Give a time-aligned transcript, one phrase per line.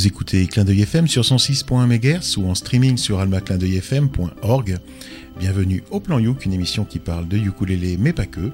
[0.00, 4.78] Vous écoutez Clin d'œil FM sur 106.1 MHz ou en streaming sur almaclindeuilfm.org.
[5.38, 8.50] Bienvenue au Plan Youk, une émission qui parle de ukulélé mais pas que,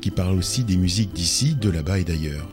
[0.00, 2.48] qui parle aussi des musiques d'ici, de là-bas et d'ailleurs.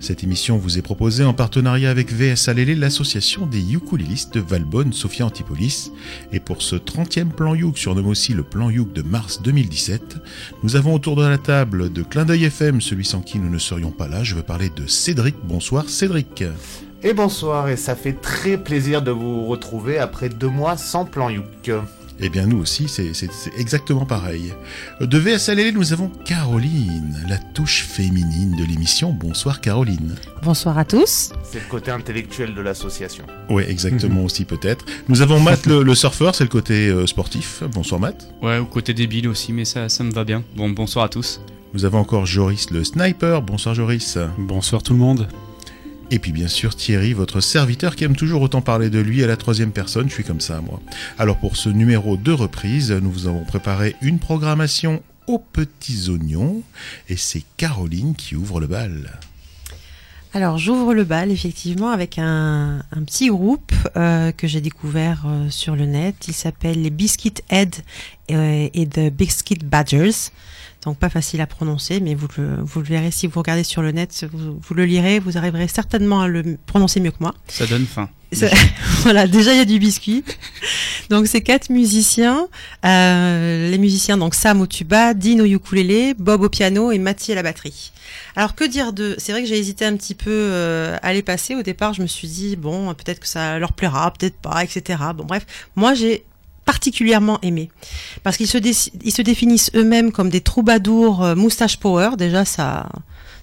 [0.00, 4.94] Cette émission vous est proposée en partenariat avec VS Alélé, l'association des ukulélistes de Valbonne,
[4.94, 5.90] Sophia Antipolis.
[6.32, 10.16] Et pour ce 30e plan Youk, surnommé aussi le plan Youk de mars 2017,
[10.62, 13.58] nous avons autour de la table de Clin d'œil FM, celui sans qui nous ne
[13.58, 14.24] serions pas là.
[14.24, 15.34] Je veux parler de Cédric.
[15.44, 16.42] Bonsoir Cédric.
[17.04, 21.30] Et bonsoir, et ça fait très plaisir de vous retrouver après deux mois sans plan
[21.30, 21.72] Youk.
[22.20, 23.10] Eh bien, nous aussi, c'est
[23.58, 24.54] exactement pareil.
[25.00, 29.10] De VSLL, nous avons Caroline, la touche féminine de l'émission.
[29.12, 30.14] Bonsoir, Caroline.
[30.44, 31.32] Bonsoir à tous.
[31.42, 33.24] C'est le côté intellectuel de l'association.
[33.50, 34.84] Oui, exactement aussi, peut-être.
[35.08, 37.64] Nous avons Matt, le, surfeur, c'est le côté euh, sportif.
[37.72, 38.32] Bonsoir, Matt.
[38.42, 40.44] Ouais, au côté débile aussi, mais ça, ça me va bien.
[40.54, 41.40] Bon, bonsoir à tous.
[41.74, 43.42] Nous avons encore Joris, le sniper.
[43.42, 44.18] Bonsoir, Joris.
[44.38, 45.26] Bonsoir, tout le monde.
[46.12, 49.26] Et puis bien sûr Thierry, votre serviteur qui aime toujours autant parler de lui à
[49.26, 50.78] la troisième personne, je suis comme ça moi.
[51.18, 56.62] Alors pour ce numéro de reprise, nous vous avons préparé une programmation aux petits oignons
[57.08, 59.20] et c'est Caroline qui ouvre le bal.
[60.34, 65.76] Alors j'ouvre le bal effectivement avec un, petit groupe euh, que j'ai découvert euh, sur
[65.76, 66.28] le net.
[66.28, 67.74] Il s'appelle les Biscuit Head
[68.30, 70.30] euh, et The Biscuit Badgers.
[70.84, 73.82] Donc pas facile à prononcer, mais vous le, vous le verrez si vous regardez sur
[73.82, 77.34] le net, vous, le lirez, vous arriverez certainement à le prononcer mieux que moi.
[77.46, 78.08] Ça donne faim.
[79.02, 80.24] voilà, déjà il y a du biscuit.
[81.10, 82.48] donc c'est quatre musiciens,
[82.84, 87.32] euh, les musiciens donc Sam au tuba, Dean au ukulélé, Bob au piano et Mathieu
[87.32, 87.92] à la batterie.
[88.34, 91.22] Alors que dire de C'est vrai que j'ai hésité un petit peu euh, à les
[91.22, 91.54] passer.
[91.54, 94.98] Au départ, je me suis dit bon, peut-être que ça leur plaira, peut-être pas, etc.
[95.14, 96.24] Bon bref, moi j'ai
[96.64, 97.70] particulièrement aimé.
[98.22, 102.10] Parce qu'ils se, ils se définissent eux-mêmes comme des troubadours euh, moustache power.
[102.16, 102.88] Déjà, ça,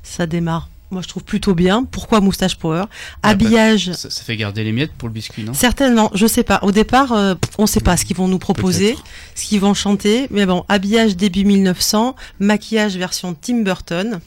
[0.04, 0.70] ça démarre.
[0.92, 1.84] Moi, je trouve plutôt bien.
[1.84, 2.86] Pourquoi moustache power?
[3.22, 3.92] Ah, Habillage.
[3.94, 5.54] Ça, fait garder les miettes pour le biscuit, non?
[5.54, 6.10] Certainement.
[6.16, 6.60] Je sais pas.
[6.64, 8.98] Au départ, euh, on sait pas ce qu'ils vont nous proposer,
[9.36, 10.28] ce qu'ils vont chanter.
[10.32, 14.20] Mais bon, habillage début 1900, maquillage version Tim Burton.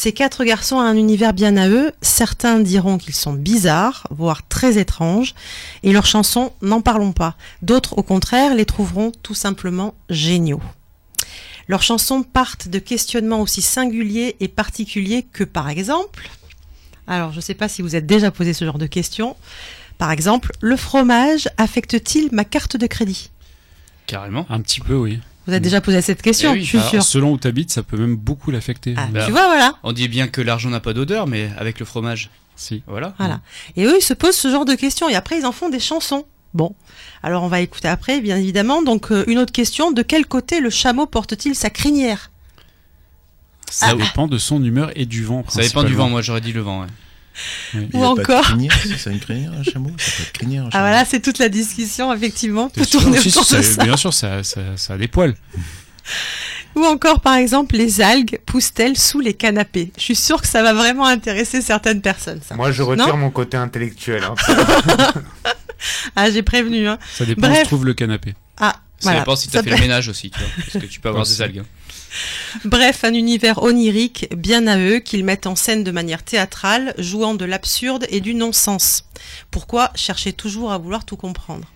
[0.00, 1.90] Ces quatre garçons ont un univers bien à eux.
[2.02, 5.34] Certains diront qu'ils sont bizarres, voire très étranges,
[5.82, 7.34] et leurs chansons, n'en parlons pas.
[7.62, 10.62] D'autres, au contraire, les trouveront tout simplement géniaux.
[11.66, 16.30] Leurs chansons partent de questionnements aussi singuliers et particuliers que, par exemple,
[17.08, 19.34] alors je ne sais pas si vous êtes déjà posé ce genre de questions,
[19.98, 23.32] par exemple, le fromage affecte-t-il ma carte de crédit?
[24.06, 24.46] Carrément.
[24.48, 25.18] Un petit peu, oui.
[25.48, 27.02] Vous avez déjà posé cette question, eh je suis sûr.
[27.02, 28.94] Selon où tu habites, ça peut même beaucoup l'affecter.
[28.98, 29.76] Ah, tu vois, voilà.
[29.82, 32.28] On dit bien que l'argent n'a pas d'odeur, mais avec le fromage.
[32.54, 32.82] Si.
[32.86, 33.14] Voilà.
[33.16, 33.40] Voilà.
[33.74, 35.80] Et eux, ils se posent ce genre de questions et après, ils en font des
[35.80, 36.26] chansons.
[36.52, 36.74] Bon.
[37.22, 38.82] Alors, on va écouter après, bien évidemment.
[38.82, 39.90] Donc, euh, une autre question.
[39.90, 42.30] De quel côté le chameau porte-t-il sa crinière?
[43.70, 45.44] Ça dépend de son humeur et du vent.
[45.48, 46.10] Ça dépend du vent.
[46.10, 46.88] Moi, j'aurais dit le vent, ouais.
[47.92, 48.44] Ou encore.
[48.98, 50.84] c'est une crinière, un chameau Ça peut être crinière, un chameau.
[50.84, 52.68] Ah voilà, c'est toute la discussion, effectivement.
[52.68, 53.84] Peut tourner autour de ça.
[53.84, 55.34] Bien sûr, ça, ça, ça a des poils.
[56.74, 59.90] Ou encore, par exemple, les algues poussent-elles sous les canapés?
[59.96, 62.40] Je suis sûre que ça va vraiment intéresser certaines personnes.
[62.46, 62.54] Ça.
[62.54, 64.22] Moi, je retire mon côté intellectuel.
[64.24, 64.34] Hein.
[66.16, 66.88] ah, j'ai prévenu.
[66.88, 66.98] Hein.
[67.14, 68.34] Ça dépend où se trouve le canapé.
[68.60, 71.00] Ah, ça dépend si tu as fait le ménage aussi, tu vois, parce que tu
[71.00, 71.60] peux avoir des algues.
[71.60, 71.66] Hein.
[72.64, 77.34] Bref, un univers onirique bien à eux qu'ils mettent en scène de manière théâtrale, jouant
[77.34, 79.04] de l'absurde et du non-sens.
[79.50, 81.68] Pourquoi chercher toujours à vouloir tout comprendre?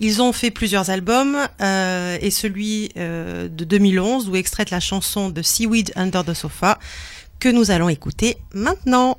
[0.00, 5.30] Ils ont fait plusieurs albums euh, et celui euh, de 2011 où extraite la chanson
[5.30, 6.78] de Seaweed Under the Sofa
[7.40, 9.18] que nous allons écouter maintenant.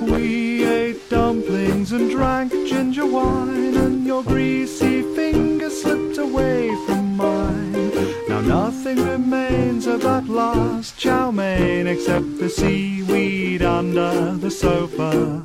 [0.00, 7.90] We ate dumplings and drank ginger wine, and your greasy fingers slipped away from mine.
[8.28, 15.42] Now nothing remains of that last chow mein except the seaweed under the sofa.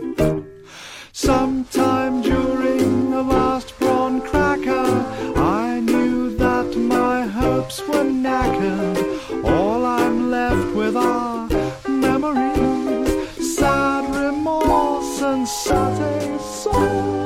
[1.12, 3.46] Sometime during the last
[15.46, 17.25] Sao?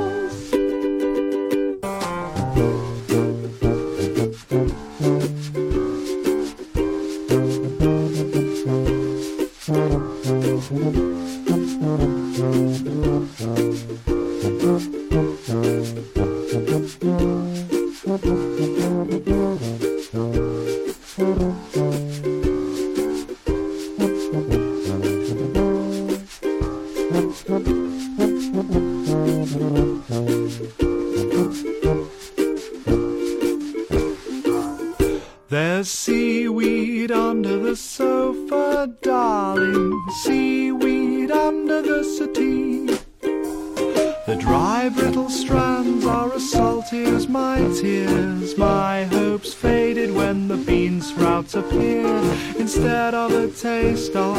[37.00, 40.06] Seaweed under the sofa, darling.
[40.24, 42.88] Seaweed under the settee.
[44.26, 48.58] The dry, brittle strands are as salty as my tears.
[48.58, 52.26] My hopes faded when the bean sprouts appeared.
[52.58, 54.36] Instead of a taste of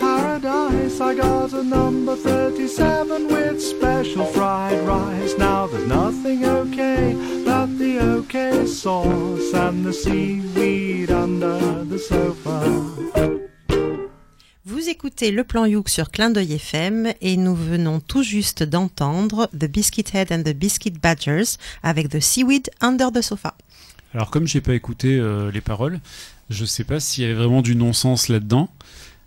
[0.00, 3.97] paradise, I got a number 37 with special
[8.78, 12.62] sauce and the seaweed under the sofa.
[14.64, 19.50] Vous écoutez le plan Youk sur Clin d'œil FM et nous venons tout juste d'entendre
[19.52, 23.56] The Biscuit Head and the Biscuit Badgers avec The Seaweed Under the Sofa.
[24.14, 25.98] Alors comme j'ai pas écouté euh, les paroles,
[26.48, 28.68] je sais pas s'il y avait vraiment du non-sens là-dedans.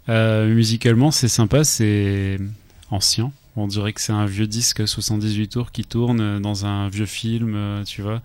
[0.07, 2.39] Euh, musicalement, c'est sympa, c'est
[2.89, 3.33] ancien.
[3.57, 7.53] On dirait que c'est un vieux disque 78 tours qui tourne dans un vieux film,
[7.55, 8.21] euh, tu vois.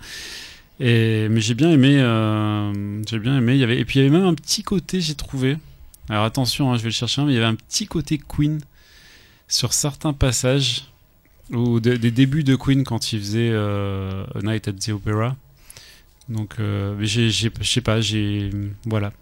[0.81, 3.59] Mais j'ai bien aimé, euh, j'ai bien aimé.
[3.59, 5.57] Et puis il y avait même un petit côté, j'ai trouvé.
[6.09, 8.61] Alors attention, hein, je vais le chercher, mais il y avait un petit côté Queen
[9.49, 10.85] sur certains passages
[11.51, 15.37] ou de- des débuts de Queen quand il faisait euh, A Night at the Opera.
[16.29, 18.51] Donc, euh, je sais pas, j'ai,
[18.85, 19.13] voilà.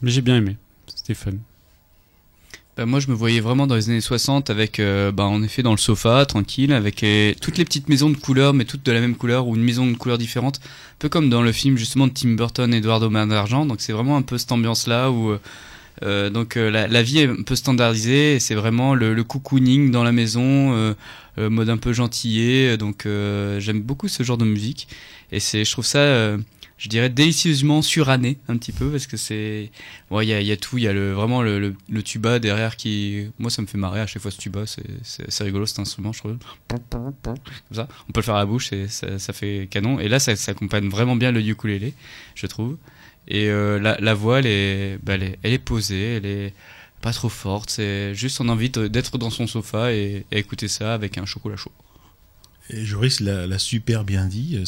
[0.00, 0.56] Mais j'ai bien aimé.
[0.86, 1.32] C'était fun.
[2.78, 5.64] Bah, moi, je me voyais vraiment dans les années 60 avec, euh, bah, en effet,
[5.64, 8.92] dans le sofa, tranquille, avec les- toutes les petites maisons de couleurs, mais toutes de
[8.92, 10.60] la même couleur ou une maison de couleurs différente.
[10.62, 13.66] Un peu comme dans le film, justement, de Tim Burton, Eduardo Main d'Argent.
[13.66, 15.40] Donc, c'est vraiment un peu cette ambiance-là où, euh,
[16.04, 20.04] euh, donc, euh, la, vie est un peu standardisée c'est vraiment le, le cocooning dans
[20.04, 20.94] la maison, euh,
[21.38, 22.76] euh, mode un peu gentillet.
[22.76, 24.86] Donc, euh, j'aime beaucoup ce genre de musique.
[25.32, 26.38] Et c'est, je trouve ça, euh,
[26.78, 29.70] je dirais, délicieusement suranné, un petit peu, parce que c'est,
[30.12, 33.26] il y a, tout, il y a le, vraiment le, tuba derrière qui.
[33.38, 36.20] Moi, ça me fait marrer à chaque fois ce tuba, c'est- rigolo cet instrument, je
[36.20, 36.36] trouve.
[37.34, 39.98] Comme ça, on peut le faire à la bouche et ça, fait canon.
[39.98, 41.94] Et là, ça, accompagne vraiment bien le ukulélé,
[42.36, 42.76] je trouve.
[43.26, 46.54] Et euh, la, la voix, elle est, bah, elle, est, elle est posée, elle est
[47.02, 50.66] pas trop forte, c'est juste on a envie d'être dans son sofa et, et écouter
[50.68, 51.72] ça avec un chocolat chaud.
[52.70, 54.62] Et Joris l'a l'a super bien dit.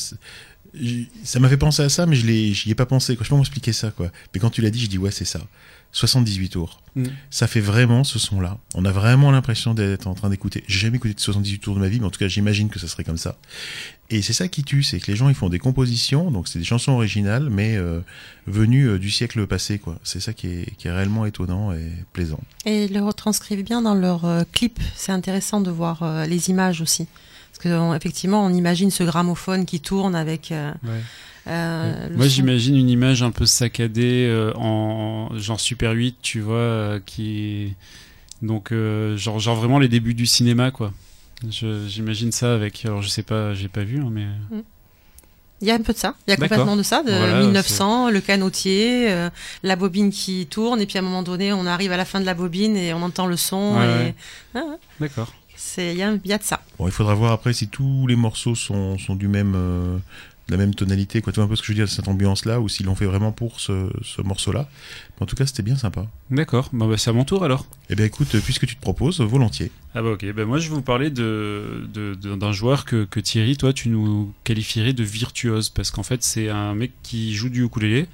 [1.24, 3.16] Ça m'a fait penser à ça, mais je l'ai- j'y ai pas pensé.
[3.16, 3.24] Quoi.
[3.24, 3.90] Je sais pas comment expliquer ça.
[3.90, 4.10] Quoi.
[4.34, 5.40] Mais quand tu l'as dit, je dis ouais, c'est ça.
[5.92, 6.80] 78 tours.
[6.94, 7.06] Mm.
[7.30, 8.58] Ça fait vraiment ce son-là.
[8.74, 10.62] On a vraiment l'impression d'être en train d'écouter.
[10.68, 12.78] J'ai jamais écouté de 78 tours de ma vie, mais en tout cas, j'imagine que
[12.78, 13.36] ça serait comme ça.
[14.08, 16.58] Et c'est ça qui tue, c'est que les gens ils font des compositions, donc c'est
[16.60, 18.00] des chansons originales, mais euh,
[18.46, 19.78] venues euh, du siècle passé.
[19.80, 19.98] quoi.
[20.04, 22.40] C'est ça qui est, qui est réellement étonnant et plaisant.
[22.66, 24.78] Et ils le retranscrivent bien dans leur euh, clip.
[24.96, 27.06] C'est intéressant de voir euh, les images aussi.
[27.52, 30.52] Parce qu'effectivement, on imagine ce gramophone qui tourne avec.
[30.52, 30.72] euh,
[31.46, 36.54] euh, Moi, j'imagine une image un peu saccadée euh, en genre Super 8, tu vois,
[36.56, 37.74] euh, qui
[38.42, 38.72] donc
[39.16, 40.92] genre genre vraiment les débuts du cinéma, quoi.
[41.48, 42.84] J'imagine ça avec.
[42.84, 44.26] Alors, je sais pas, j'ai pas vu, hein, mais
[45.62, 46.14] Il y a un peu de ça.
[46.26, 49.28] Il y a complètement de ça, de Voilà, 1900, le canotier, euh,
[49.62, 52.20] la bobine qui tourne, et puis à un moment donné, on arrive à la fin
[52.20, 53.76] de la bobine et on entend le son.
[53.76, 53.88] Ouais, et...
[53.88, 54.14] ouais.
[54.54, 54.76] Ah, ouais.
[55.00, 55.32] d'accord.
[55.72, 56.60] C'est, il y, a- de ça.
[56.78, 59.96] Bon, il faudra voir après si tous les morceaux sont, sont du même, euh,
[60.48, 61.32] de la même tonalité, quoi.
[61.32, 63.04] Tu vois un peu ce que je veux dire, cette ambiance-là, ou s'ils l'ont fait
[63.06, 64.68] vraiment pour ce, ce morceau-là.
[65.20, 66.06] En tout cas, c'était bien sympa.
[66.30, 66.70] D'accord.
[66.72, 67.66] Bah, bah, c'est à mon tour alors.
[67.88, 69.70] Eh bien, écoute, puisque tu te proposes, volontiers.
[69.94, 73.04] Ah bah ok, ben moi je vais vous parler de, de- de- d'un joueur que,
[73.04, 77.34] que Thierry, toi tu nous qualifierais de virtuose, parce qu'en fait c'est un mec qui
[77.34, 78.06] joue du ukulélé,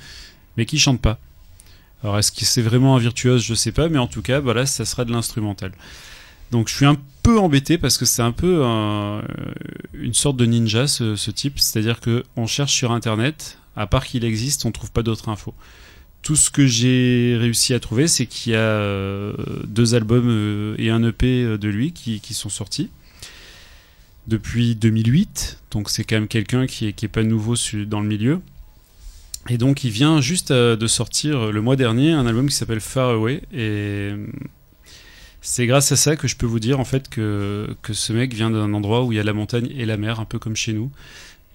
[0.56, 1.18] mais qui chante pas.
[2.02, 4.54] Alors est-ce que c'est vraiment un virtuose, je sais pas, mais en tout cas, bah
[4.54, 5.72] là ça sera de l'instrumental.
[6.50, 9.22] Donc je suis un peu embêté parce que c'est un peu un-
[9.94, 14.24] une sorte de ninja ce, type, c'est-à-dire que on cherche sur internet, à part qu'il
[14.24, 15.54] existe, on trouve pas d'autres infos.
[16.22, 19.32] Tout ce que j'ai réussi à trouver, c'est qu'il y a euh,
[19.66, 22.90] deux albums euh, et un EP de lui qui, sont sortis
[24.26, 25.60] depuis 2008.
[25.70, 27.54] Donc c'est quand même quelqu'un qui est, qui est pas nouveau
[27.86, 28.40] dans le milieu.
[29.48, 32.54] Et donc il vient juste euh, de sortir euh, le mois dernier un album qui
[32.54, 33.42] s'appelle Far Away.
[33.52, 33.58] Et
[34.12, 34.26] euh,
[35.46, 38.34] c'est grâce à ça que je peux vous dire en fait que, que ce mec
[38.34, 40.56] vient d'un endroit où il y a la montagne et la mer, un peu comme
[40.56, 40.90] chez nous.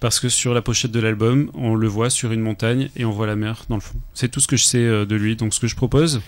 [0.00, 3.10] Parce que sur la pochette de l'album, on le voit sur une montagne et on
[3.10, 4.00] voit la mer dans le fond.
[4.14, 5.36] C'est tout ce que je sais euh, de lui.
[5.36, 6.22] Donc ce que je propose,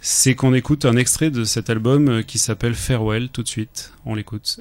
[0.00, 3.92] c'est qu'on écoute un extrait de cet album euh, qui s'appelle Farewell tout de suite.
[4.04, 4.60] On l'écoute.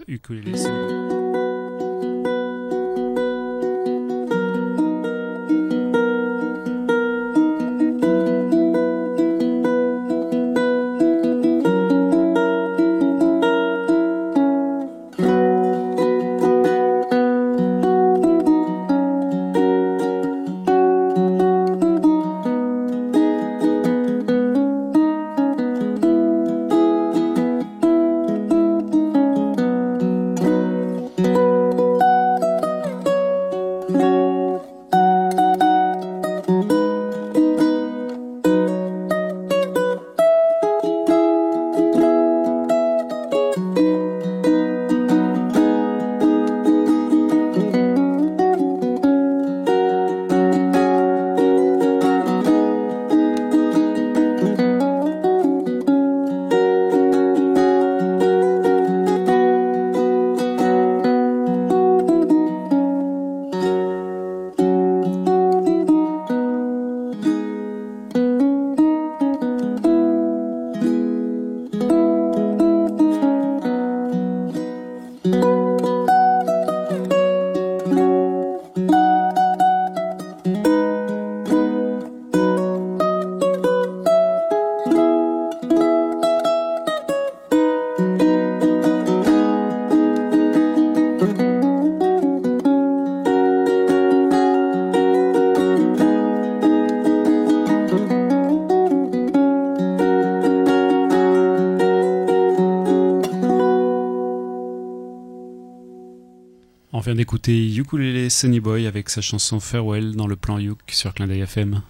[106.97, 111.13] On vient d'écouter Ukulele Sunny Boy avec sa chanson Farewell dans le plan Yuk sur
[111.13, 111.83] Clin d'œil FM.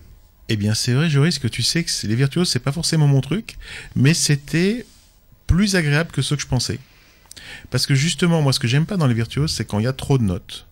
[0.50, 3.22] Eh bien, c'est vrai, Joris, que tu sais que les virtuoses, c'est pas forcément mon
[3.22, 3.58] truc,
[3.96, 4.86] mais c'était
[5.48, 6.80] plus agréable que ce que je pensais.
[7.70, 9.88] Parce que justement, moi, ce que j'aime pas dans les virtuoses, c'est quand il y
[9.88, 10.68] a trop de notes.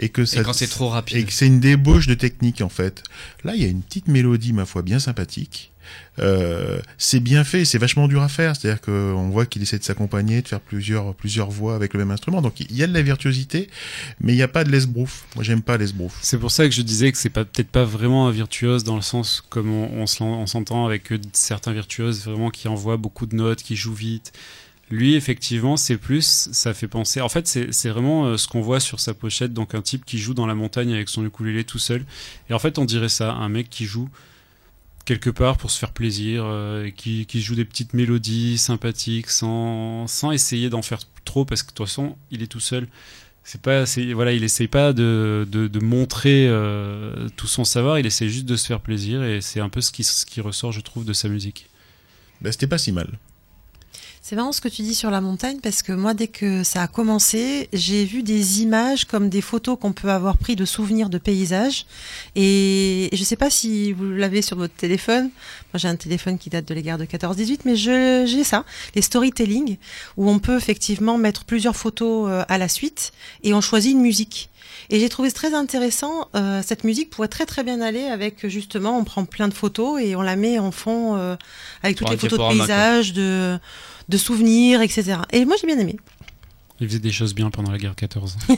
[0.00, 1.26] Et que ça, Et quand c'est trop et rapide.
[1.26, 3.02] que c'est une débauche de technique, en fait.
[3.44, 5.72] Là, il y a une petite mélodie, ma foi, bien sympathique.
[6.18, 8.56] Euh, c'est bien fait, c'est vachement dur à faire.
[8.56, 12.10] C'est-à-dire qu'on voit qu'il essaie de s'accompagner, de faire plusieurs, plusieurs voix avec le même
[12.10, 12.40] instrument.
[12.40, 13.68] Donc, il y a de la virtuosité,
[14.20, 15.26] mais il n'y a pas de l'esbrouf.
[15.34, 16.18] Moi, j'aime pas l'esbrouf.
[16.22, 18.96] C'est pour ça que je disais que c'est pas peut-être pas vraiment un virtuose dans
[18.96, 23.36] le sens comme on, on s'entend avec euh, certains virtuoses vraiment qui envoient beaucoup de
[23.36, 24.32] notes, qui jouent vite.
[24.90, 27.20] Lui, effectivement, c'est plus, ça fait penser.
[27.20, 30.18] En fait, c'est vraiment euh, ce qu'on voit sur sa pochette, donc un type qui
[30.18, 32.04] joue dans la montagne avec son ukulélé tout seul.
[32.48, 34.08] Et en fait, on dirait ça, un mec qui joue
[35.04, 40.70] quelque part pour se faire plaisir, euh, qui, joue des petites mélodies sympathiques sans, essayer
[40.70, 42.88] d'en faire trop, parce que de toute façon, il est tout seul.
[43.44, 48.28] C'est pas, voilà, il essaye pas de, de, montrer euh, tout son savoir, il essaie
[48.28, 50.80] juste de se faire plaisir, et c'est un peu ce qui, ce qui ressort, je
[50.80, 51.66] trouve, de sa musique.
[52.40, 53.18] Ben, c'était pas si mal.
[54.22, 56.82] C'est marrant ce que tu dis sur la montagne parce que moi, dès que ça
[56.82, 61.08] a commencé, j'ai vu des images comme des photos qu'on peut avoir pris de souvenirs
[61.08, 61.86] de paysages.
[62.36, 65.30] Et je sais pas si vous l'avez sur votre téléphone.
[65.72, 69.78] Moi, j'ai un téléphone qui date de l'égard de 14-18, mais j'ai ça, les storytelling,
[70.18, 73.12] où on peut effectivement mettre plusieurs photos euh, à la suite
[73.42, 74.50] et on choisit une musique.
[74.90, 78.98] Et j'ai trouvé très intéressant, euh, cette musique pourrait très très bien aller avec justement,
[78.98, 81.36] on prend plein de photos et on la met en fond euh,
[81.82, 83.58] avec toutes Pour les photos de paysages, de,
[84.10, 85.18] de souvenirs, etc.
[85.32, 85.96] Et moi j'ai bien aimé.
[86.80, 88.36] Il faisait des choses bien pendant la guerre 14.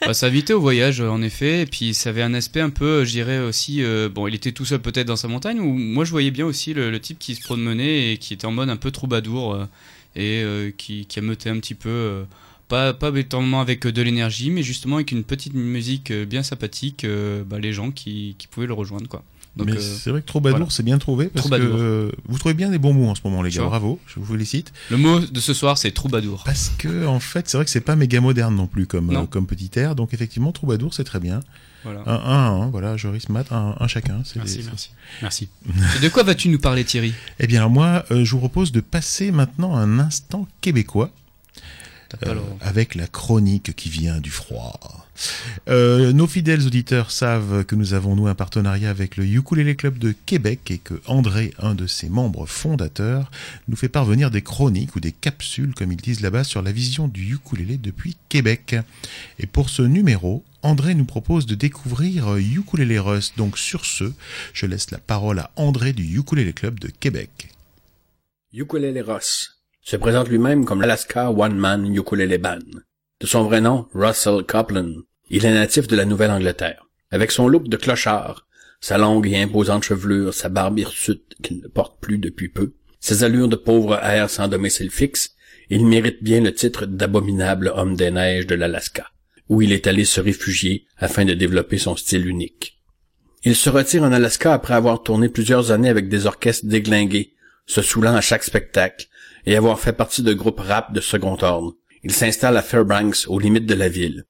[0.00, 3.04] Bah, ça invitait au voyage, en effet, et puis ça avait un aspect un peu,
[3.04, 6.06] je dirais aussi, euh, bon, il était tout seul peut-être dans sa montagne, ou moi
[6.06, 8.76] je voyais bien aussi le, type qui se promenait et qui était en mode un
[8.76, 9.66] peu troubadour, euh,
[10.16, 12.24] et euh, qui, qui ameutait un petit peu,
[12.68, 17.06] pas, pas véritablement avec de l'énergie, mais justement avec une petite musique bien sympathique,
[17.46, 19.22] bah, les gens qui, qui pouvaient le rejoindre, quoi.
[19.56, 20.70] Donc, mais euh, c'est vrai que Troubadour, voilà.
[20.70, 21.76] c'est bien trouvé parce Troubadour.
[21.76, 23.64] que euh, vous trouvez bien des bons mots en ce moment, les gars.
[23.64, 24.72] Bravo, je vous félicite.
[24.90, 26.42] le mot de ce soir, c'est troubadour.
[26.44, 29.24] Parce que en fait, c'est vrai que c'est pas méga moderne non plus comme Non.
[29.24, 29.94] euh, comme petit air.
[29.96, 31.40] Donc effectivement, Troubadour, c'est très bien.
[31.82, 32.02] Voilà.
[32.06, 34.20] Un, un, un, voilà, Joris Matt, un, un chacun.
[34.24, 34.90] c'est Merci, des- merci.
[35.22, 35.48] Merci.
[35.96, 37.14] Et de quoi vas-tu nous parler, Thierry?
[37.38, 41.10] Eh bien, alors moi, euh, je vous propose de passer maintenant un instant québécois.
[42.26, 45.06] Euh, avec la chronique qui vient du froid.
[45.68, 49.98] Euh, nos fidèles auditeurs savent que nous avons nous un partenariat avec le Ukulele Club
[49.98, 53.30] de Québec et que André, un de ses membres fondateurs,
[53.68, 57.06] nous fait parvenir des chroniques ou des capsules, comme ils disent là-bas, sur la vision
[57.06, 58.76] du ukulélé depuis Québec.
[59.38, 63.34] Et pour ce numéro, André nous propose de découvrir euh, Ukulele Rust.
[63.36, 64.12] Donc sur ce,
[64.52, 67.54] je laisse la parole à André du Ukulele Club de Québec.
[68.52, 72.58] Ukulele Ross se présente lui-même comme l'Alaska One Man Ukulele Band.
[73.20, 74.94] De son vrai nom, Russell Copeland,
[75.30, 76.86] il est natif de la Nouvelle-Angleterre.
[77.10, 78.46] Avec son look de clochard,
[78.80, 83.24] sa longue et imposante chevelure, sa barbe hirsute qu'il ne porte plus depuis peu, ses
[83.24, 85.34] allures de pauvre air sans domicile fixe,
[85.70, 89.10] il mérite bien le titre d'abominable homme des neiges de l'Alaska,
[89.48, 92.80] où il est allé se réfugier afin de développer son style unique.
[93.44, 97.34] Il se retire en Alaska après avoir tourné plusieurs années avec des orchestres déglingués,
[97.66, 99.06] se saoulant à chaque spectacle,
[99.46, 101.76] et avoir fait partie de groupes rap de second ordre.
[102.02, 104.24] Il s'installe à Fairbanks, aux limites de la ville.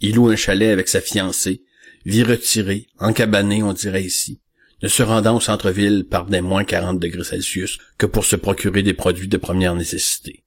[0.00, 1.62] Il loue un chalet avec sa fiancée,
[2.04, 4.40] vit retiré, encabané, on dirait ici,
[4.82, 8.82] ne se rendant au centre-ville par des moins 40 degrés Celsius que pour se procurer
[8.82, 10.44] des produits de première nécessité.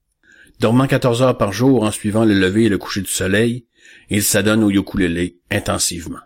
[0.60, 3.68] Dormant 14 heures par jour en suivant le lever et le coucher du soleil,
[4.10, 6.20] il s'adonne au ukulélé intensivement.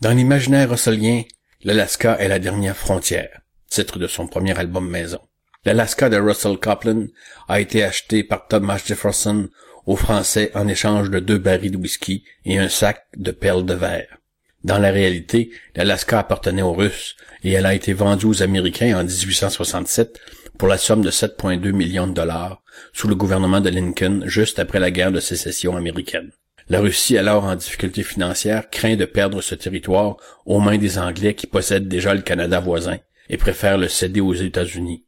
[0.00, 1.22] Dans l'imaginaire russelien,
[1.62, 5.20] l'Alaska est la dernière frontière, titre de son premier album maison.
[5.64, 7.06] L'Alaska de Russell Copeland
[7.48, 9.48] a été acheté par Thomas Jefferson
[9.86, 13.72] aux Français en échange de deux barils de whisky et un sac de perles de
[13.72, 14.18] verre.
[14.62, 19.04] Dans la réalité, l'Alaska appartenait aux Russes et elle a été vendue aux Américains en
[19.04, 20.20] 1867
[20.58, 24.80] pour la somme de 7,2 millions de dollars sous le gouvernement de Lincoln juste après
[24.80, 26.30] la guerre de sécession américaine.
[26.68, 31.34] La Russie, alors en difficulté financière, craint de perdre ce territoire aux mains des Anglais
[31.34, 35.03] qui possèdent déjà le Canada voisin et préfère le céder aux États-Unis.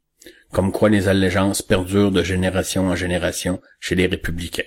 [0.51, 4.63] Comme quoi les allégeances perdurent de génération en génération chez les républicains.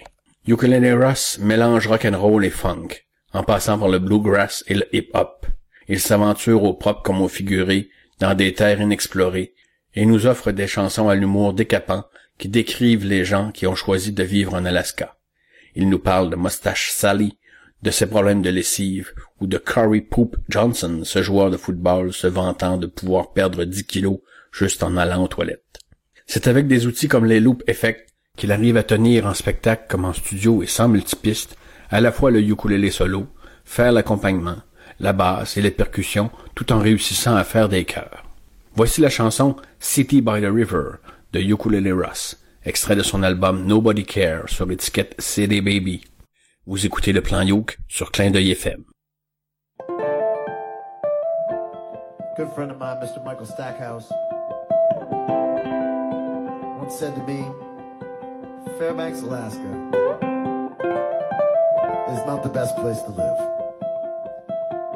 [0.46, 2.88] Ukulele Russ mélange rock'n'roll et funk,
[3.32, 5.46] en passant par le bluegrass et le hip-hop.
[5.88, 9.54] Il s'aventure au propre comme au figuré, dans des terres inexplorées,
[9.94, 12.04] et nous offre des chansons à l'humour décapant
[12.38, 15.16] qui décrivent les gens qui ont choisi de vivre en Alaska.
[15.74, 17.38] Il nous parle de Mustache Sally,
[17.82, 22.26] de ses problèmes de lessive, ou de Corey Poop Johnson, ce joueur de football se
[22.26, 24.18] vantant de pouvoir perdre 10 kilos
[24.52, 25.78] juste en allant aux toilettes.
[26.26, 30.04] C'est avec des outils comme les Loop Effect qu'il arrive à tenir en spectacle comme
[30.04, 31.56] en studio et sans multipiste,
[31.90, 33.26] à la fois le ukulélé solo,
[33.64, 34.58] faire l'accompagnement,
[34.98, 38.24] la basse et les percussions, tout en réussissant à faire des chœurs.
[38.74, 40.98] Voici la chanson City by the River
[41.32, 46.04] de Ukulele Russ, extrait de son album Nobody Care sur l'étiquette CD Baby.
[46.66, 48.84] Vous écoutez le plan Yoke sur Clin d'œil FM.
[55.10, 57.44] Once said to me,
[58.78, 59.60] Fairbanks, Alaska
[62.12, 63.38] is not the best place to live.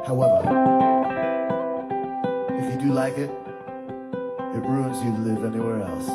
[0.05, 0.41] However,
[2.51, 6.07] if you do like it, it ruins you to live anywhere else.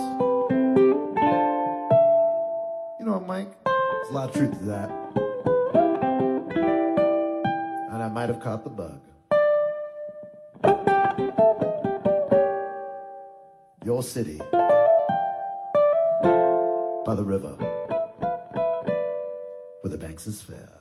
[2.98, 3.48] You know what, Mike?
[3.64, 4.90] There's a lot of truth to that.
[7.92, 9.00] And I might have caught the bug.
[13.82, 14.36] Your city
[17.06, 17.54] by the river
[19.80, 20.79] where the banks is fair.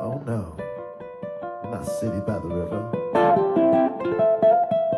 [0.00, 0.56] oh, no,
[1.70, 2.80] not city by the river.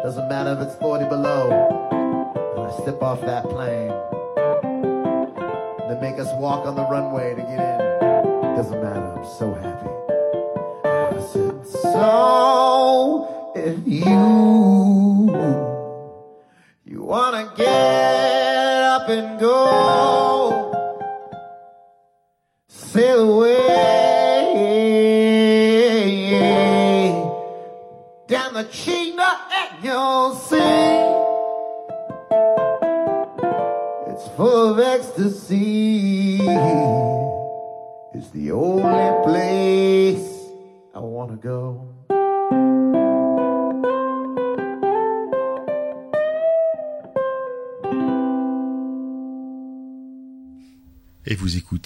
[0.05, 1.49] Doesn't matter if it's 40 below.
[2.55, 3.91] When I step off that plane,
[5.89, 7.79] they make us walk on the runway to get in.
[8.55, 9.91] Doesn't matter, I'm so happy.
[10.85, 14.74] I said, so if you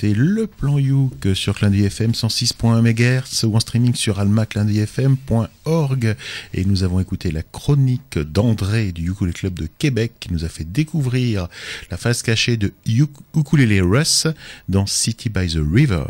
[0.02, 6.16] Le plan Youk sur Clin FM 106.1 MHz ou en streaming sur almaclindeuilfm.org.
[6.54, 10.48] Et nous avons écouté la chronique d'André du Ukulele Club de Québec qui nous a
[10.48, 11.48] fait découvrir
[11.90, 14.28] la face cachée de Uk- Ukulele Russ
[14.68, 16.04] dans City by the River.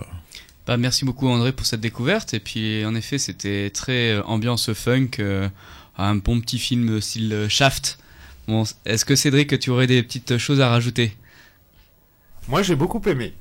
[0.66, 2.34] Bah, merci beaucoup André pour cette découverte.
[2.34, 5.48] Et puis en effet, c'était très euh, ambiance funk, euh,
[5.96, 7.98] un bon petit film style euh, Shaft.
[8.46, 11.16] Bon, est-ce que Cédric, tu aurais des petites choses à rajouter?
[12.48, 13.32] Moi, j'ai beaucoup aimé.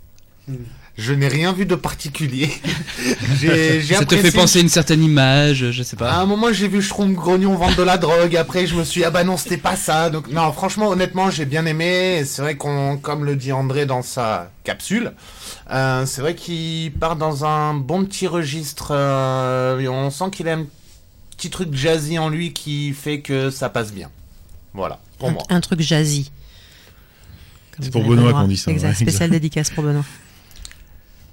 [0.98, 2.50] Je n'ai rien vu de particulier.
[3.40, 6.14] j'ai, j'ai Ça te fait penser à une certaine image, je sais À pas.
[6.16, 8.36] un moment, j'ai vu Schtroumpf Grognon vendre de la drogue.
[8.36, 10.10] Après, je me suis dit, ah bah non, c'était pas ça.
[10.10, 12.24] Donc, non, franchement, honnêtement, j'ai bien aimé.
[12.26, 15.12] C'est vrai qu'on, comme le dit André dans sa capsule,
[15.70, 18.88] euh, c'est vrai qu'il part dans un bon petit registre.
[18.92, 20.66] euh, on sent qu'il a un
[21.38, 24.10] petit truc jazzy en lui qui fait que ça passe bien.
[24.74, 25.44] Voilà, pour moi.
[25.50, 26.32] Un truc jazzy.
[27.76, 30.04] Comme C'est pour Benoît qu'on dit ça, Exact, ouais, spéciale dédicace pour Benoît.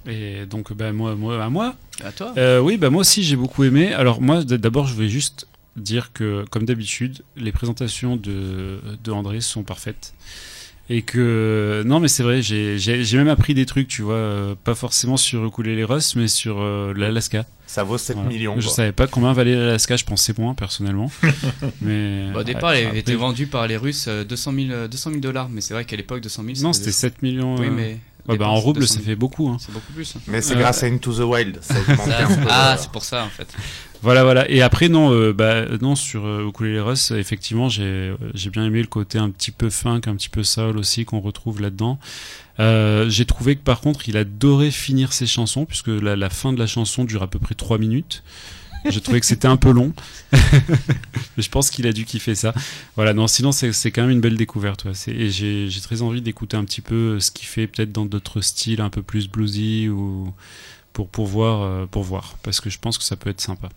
[0.07, 1.75] Et donc, bah, moi, moi, à moi.
[2.03, 3.93] À toi Euh, oui, bah moi aussi j'ai beaucoup aimé.
[3.93, 9.41] Alors moi, d'abord, je vais juste dire que, comme d'habitude, les présentations de, de André
[9.41, 10.13] sont parfaites.
[10.87, 12.77] Et que non, mais c'est vrai, j'ai
[13.17, 16.93] même appris des trucs, tu vois, euh, pas forcément sur Ukulele Russ, mais sur euh,
[16.95, 17.45] l'Alaska.
[17.65, 18.29] Ça vaut 7 Voilà.
[18.29, 18.55] millions.
[18.59, 18.75] Je quoi.
[18.75, 21.09] savais pas combien valait l'Alaska, je pensais moins personnellement.
[21.81, 24.65] mais Bah, Au départ, ouais, elle après- était vendue par les Russes euh, 200 000,
[24.71, 27.21] euh, 200 000 dollars, mais c'est vrai qu'à l'époque, 200 000 Non, c'était faisait- 7
[27.23, 27.55] millions.
[27.55, 27.97] Oui, mais.
[28.33, 29.05] Ouais, bah, en rouble, 200 ça 000.
[29.09, 29.49] fait beaucoup.
[29.49, 29.57] Hein.
[29.59, 30.15] C'est beaucoup plus.
[30.27, 31.59] Mais c'est Euh, grâce à Into the Wild.
[31.61, 31.95] Ça Ça- peu,
[32.49, 33.47] ah, euh, c'est pour ça en fait.
[34.01, 34.49] Voilà, voilà.
[34.51, 38.63] Et après, non, euh, bah, non sur euh, Ukulele Russ, effectivement, j'ai euh, j'ai bien
[38.65, 41.97] aimé le côté un petit peu funk, un petit peu soul aussi qu'on retrouve là-dedans.
[42.59, 46.53] Euh, j'ai trouvé que par contre, il adorait finir ses chansons, puisque la, la fin
[46.53, 48.23] de la chanson dure à peu près 3 minutes.
[48.89, 49.93] J'ai trouvé que c'était un peu long.
[50.31, 50.39] Mais
[51.37, 52.53] je pense qu'il a dû kiffer ça.
[52.95, 54.85] Voilà, non, sinon, c'est c'est quand même une belle découverte.
[54.85, 54.93] ouais.
[55.07, 58.41] Et j'ai j'ai très envie d'écouter un petit peu ce qu'il fait, peut-être dans d'autres
[58.41, 60.33] styles un peu plus bluesy ou
[60.93, 62.37] pour, pour, voir, euh, pour voir.
[62.43, 63.69] Parce que je pense que ça peut être sympa.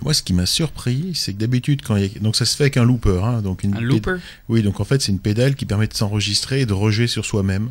[0.00, 2.20] Moi, ce qui m'a surpris, c'est que d'habitude, quand il y a...
[2.20, 4.16] donc ça se fait avec un looper, hein, donc une Un looper?
[4.48, 7.26] Oui, donc en fait, c'est une pédale qui permet de s'enregistrer et de rejouer sur
[7.26, 7.70] soi-même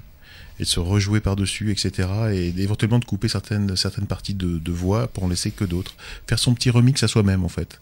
[0.61, 2.07] et de se rejouer par-dessus, etc.
[2.31, 5.95] Et éventuellement de couper certaines, certaines parties de, voix pour en laisser que d'autres.
[6.27, 7.81] Faire son petit remix à soi-même, en fait.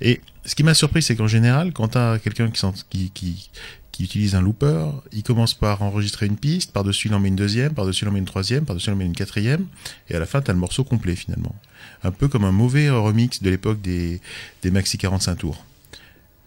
[0.00, 2.48] Et ce qui m'a surpris, c'est qu'en général, quand t'as quelqu'un
[2.88, 3.50] qui, qui,
[3.90, 7.36] qui utilise un looper, il commence par enregistrer une piste, par-dessus il en met une
[7.36, 9.66] deuxième, par-dessus il en met une troisième, par-dessus il en met une quatrième,
[10.08, 11.56] et à la fin, t'as le morceau complet, finalement.
[12.04, 14.20] Un peu comme un mauvais remix de l'époque des,
[14.62, 15.64] des Maxi 45 tours.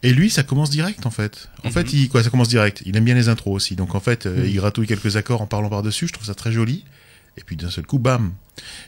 [0.03, 1.49] Et lui, ça commence direct en fait.
[1.63, 1.73] En Mhm.
[1.73, 2.83] fait, il, quoi, ça commence direct.
[2.85, 3.75] Il aime bien les intros aussi.
[3.75, 4.45] Donc en fait, euh, Mhm.
[4.49, 6.07] il gratouille quelques accords en parlant par-dessus.
[6.07, 6.83] Je trouve ça très joli.
[7.37, 8.33] Et puis d'un seul coup, bam,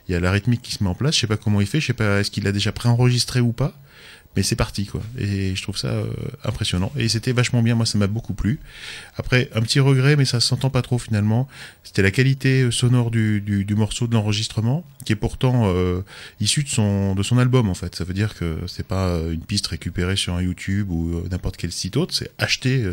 [0.08, 1.15] il y a la rythmique qui se met en place.
[1.15, 1.80] Je sais pas comment il fait.
[1.80, 3.73] Je sais pas est-ce qu'il a déjà préenregistré ou pas.
[4.35, 5.01] Mais c'est parti quoi.
[5.17, 6.07] Et je trouve ça euh,
[6.43, 6.91] impressionnant.
[6.97, 7.75] Et c'était vachement bien.
[7.75, 8.59] Moi, ça m'a beaucoup plu.
[9.17, 11.47] Après, un petit regret, mais ça s'entend pas trop finalement.
[11.83, 16.01] C'était la qualité euh, sonore du, du, du morceau de l'enregistrement, qui est pourtant euh,
[16.39, 17.95] issu de son de son album en fait.
[17.95, 21.27] Ça veut dire que c'est pas euh, une piste récupérée sur un YouTube ou euh,
[21.31, 22.83] n'importe quel site autre, c'est acheté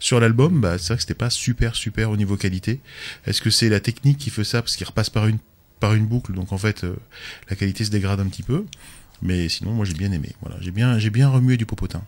[0.00, 0.60] sur l'album.
[0.60, 2.80] Bah c'est vrai que c'était pas super super au niveau qualité.
[3.26, 4.62] Est-ce que c'est la technique qui fait ça?
[4.62, 5.38] Parce qu'il repasse par une
[5.80, 6.84] par une boucle, donc en fait
[7.48, 8.64] la qualité se dégrade un petit peu.
[9.22, 10.30] Mais sinon moi j'ai bien aimé.
[10.42, 12.02] Voilà, j'ai bien j'ai bien remué du popotin.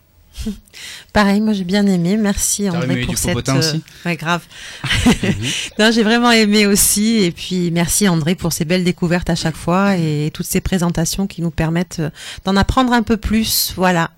[1.13, 2.15] Pareil, moi j'ai bien aimé.
[2.17, 3.33] Merci T'as André remué pour du cette.
[3.33, 4.43] popotin aussi Ouais, grave.
[5.79, 7.17] non, j'ai vraiment aimé aussi.
[7.17, 11.27] Et puis merci André pour ces belles découvertes à chaque fois et toutes ces présentations
[11.27, 12.09] qui nous permettent euh,
[12.45, 13.73] d'en apprendre un peu plus.
[13.75, 14.11] Voilà.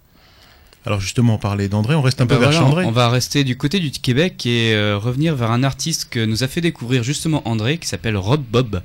[0.85, 2.85] Alors justement, on parlait d'André, on reste un peu Bah vers voilà, Chandré.
[2.85, 6.43] on va rester du côté du Québec et euh, revenir vers un artiste que nous
[6.43, 8.81] a fait découvrir justement André, qui s'appelle Rob Bob.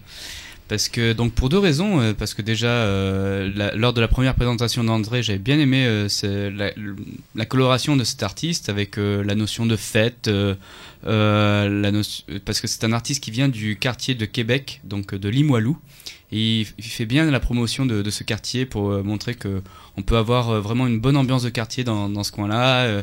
[0.69, 4.09] Parce que donc pour deux raisons, euh, parce que déjà euh, la- lors de la
[4.09, 6.71] première présentation d'André, j'avais bien aimé euh, la,
[7.35, 10.55] la coloration de cet artiste avec euh, la notion de fête, euh,
[11.07, 15.15] euh, la notion- parce que c'est un artiste qui vient du quartier de Québec, donc
[15.15, 15.79] de Limoilou,
[16.33, 19.63] et il, fait bien la promotion de, de ce quartier pour montrer que
[19.97, 23.03] on peut avoir vraiment une bonne ambiance de quartier dans, dans ce coin-là, euh,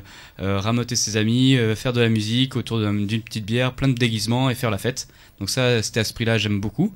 [0.60, 4.51] ramoter ses amis, faire de la musique autour d'un- d'une petite bière, plein de déguisements
[4.51, 5.08] et faire la fête.
[5.39, 6.93] Donc ça, cet esprit-là, j'aime beaucoup.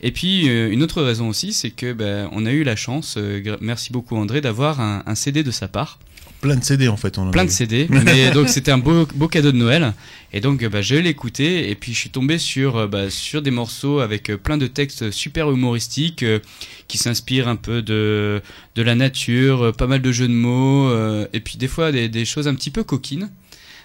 [0.00, 3.16] Et puis euh, une autre raison aussi, c'est que ben, on a eu la chance,
[3.16, 5.98] euh, merci beaucoup André, d'avoir un, un CD de sa part,
[6.44, 7.16] Plein de CD en fait.
[7.16, 7.50] On plein de.
[7.50, 7.86] CD.
[8.04, 9.94] mais donc c'était un beau, beau cadeau de Noël.
[10.34, 13.40] Et donc euh, bah, je l'ai écouté et puis je suis tombé sur bah, sur
[13.40, 16.40] des morceaux avec plein de textes super humoristiques euh,
[16.86, 18.42] qui s'inspirent un peu de
[18.74, 20.92] de la nature, pas mal de jeux de mots
[21.32, 23.30] et puis des fois des, des choses un petit peu coquines.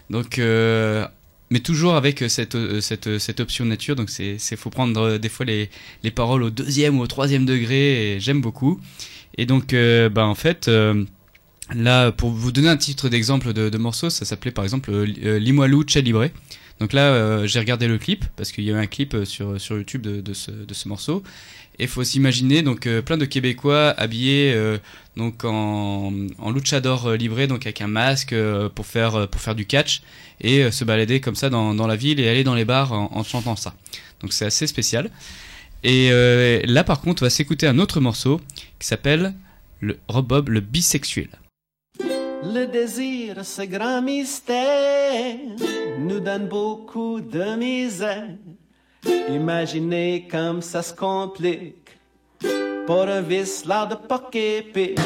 [0.09, 1.07] Donc euh,
[1.49, 5.29] mais toujours avec cette, euh, cette, cette option nature, donc c'est faut prendre euh, des
[5.29, 5.69] fois les,
[6.03, 8.79] les paroles au deuxième ou au troisième degré, et j'aime beaucoup.
[9.37, 11.05] Et donc, euh, bah en fait, euh,
[11.73, 15.39] là, pour vous donner un titre d'exemple de, de morceau, ça s'appelait par exemple euh,
[15.39, 16.31] Limoilou Calibré.
[16.79, 19.59] Donc là, euh, j'ai regardé le clip parce qu'il y avait un clip euh, sur,
[19.59, 21.23] sur YouTube de, de, ce, de ce morceau.
[21.81, 24.77] Et faut s'imaginer donc euh, plein de Québécois habillés euh,
[25.15, 28.35] donc en, en luchador euh, libré, donc avec un masque
[28.75, 30.01] pour faire pour faire du catch
[30.41, 33.09] et se balader comme ça dans, dans la ville et aller dans les bars en,
[33.13, 33.73] en chantant ça.
[34.21, 35.09] Donc c'est assez spécial.
[35.83, 36.09] Et
[36.65, 38.41] là par contre, on va s'écouter un autre morceau
[38.79, 39.33] qui s'appelle
[39.79, 41.29] le Rob Bob le bisexuel.
[42.51, 45.35] Le désir, ce grand mystère,
[45.99, 48.37] nous donne beaucoup de misère.
[49.29, 51.99] Imaginez comme ça se complique
[52.87, 54.99] pour un vice là de pocket pic.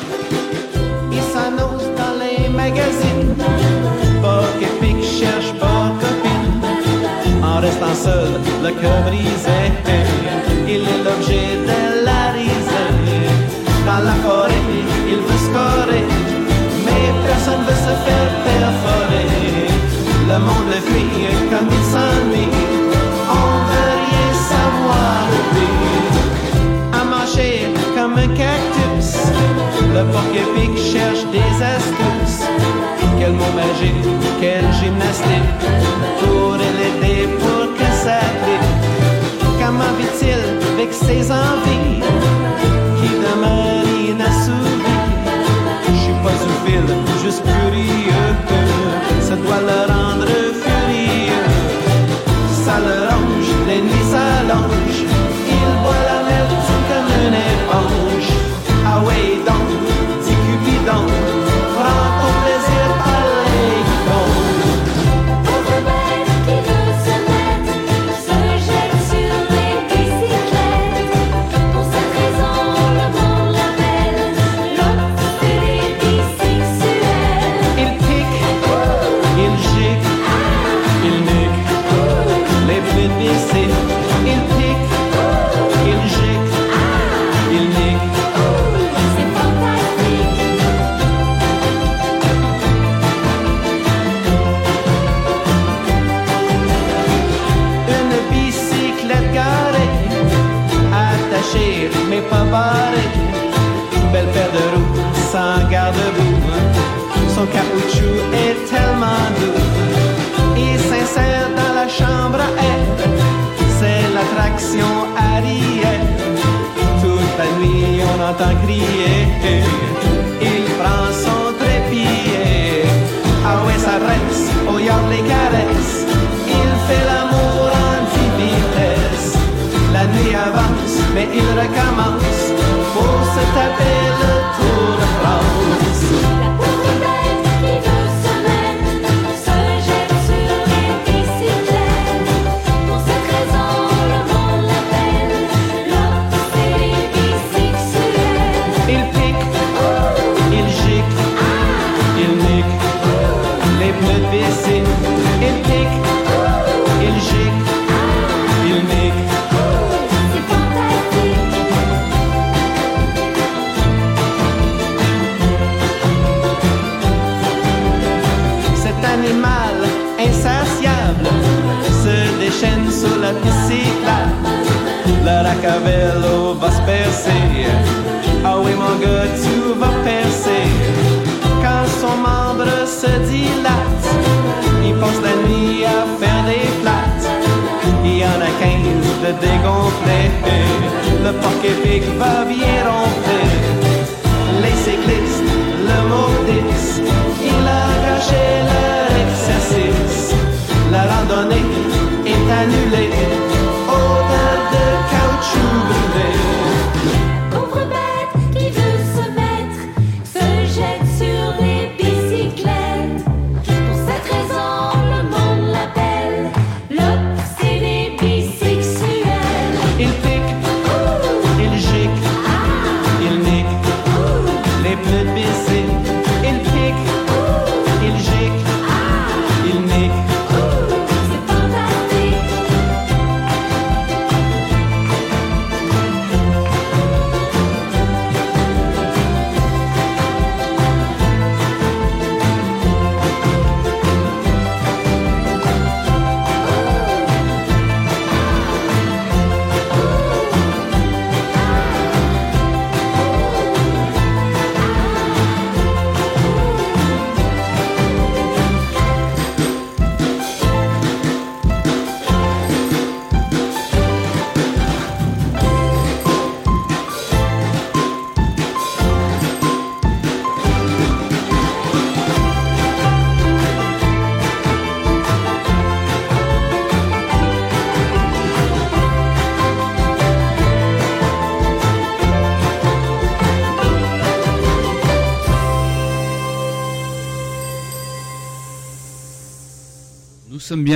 [1.12, 3.36] Il s'annonce dans les magazines,
[4.22, 7.44] pocket pic cherche pas copine.
[7.44, 9.62] En restant seul, le cœur brisé,
[10.66, 12.84] il est l'objet de la risée.
[13.86, 14.54] Dans la forêt,
[15.10, 16.06] il veut scorer,
[17.26, 19.28] personne veut se faire perforer.
[20.32, 22.54] Le monde fuit comme il s'ennuie,
[23.42, 25.20] on veut rien savoir
[25.56, 25.74] lui.
[27.00, 29.12] À marcher comme un cactus,
[29.94, 32.48] le porc-épic cherche des astuces.
[33.20, 34.04] Quel mot magique,
[34.42, 35.52] quelle gymnastique,
[36.20, 38.72] pour l'aider pour que ça clique.
[39.60, 40.42] Comment vit-il
[40.74, 42.02] avec ses envies?
[46.82, 47.63] Pas zoophile,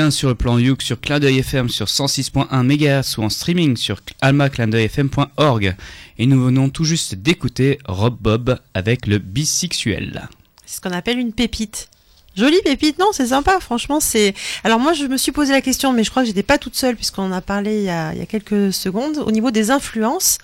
[0.08, 3.76] bien sur le plan Youk sur Clin d'œil FM sur 106.1 MHz ou en streaming
[3.76, 5.76] sur almaclindeuilfm.org.
[6.17, 10.30] Et nous venons tout juste d'écouter Rob Bob avec le bisexuel.
[10.65, 11.89] C'est ce qu'on appelle une pépite.
[12.38, 14.34] Jolie pépite, non, c'est sympa, franchement, c'est...
[14.63, 16.76] Alors moi, je me suis posé la question, mais je crois que j'étais pas toute
[16.76, 19.17] seule, puisqu'on en a parlé il y a, il y a quelques secondes.
[19.17, 20.38] Au niveau des influences,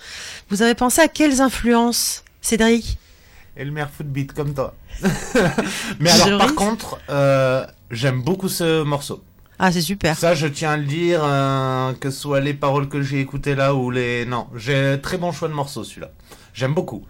[0.50, 2.98] vous avez pensé à quelles influences, Cédric?
[3.56, 4.74] Elmer Footbeat, comme toi.
[6.00, 9.22] Mais alors, par contre, euh, j'aime beaucoup ce morceau.
[9.66, 10.18] Ah, c'est super.
[10.18, 13.54] Ça, je tiens à le dire, euh, que ce soit les paroles que j'ai écoutées
[13.54, 14.26] là ou les...
[14.26, 16.10] Non, j'ai très bon choix de morceau, celui-là.
[16.52, 17.06] J'aime beaucoup.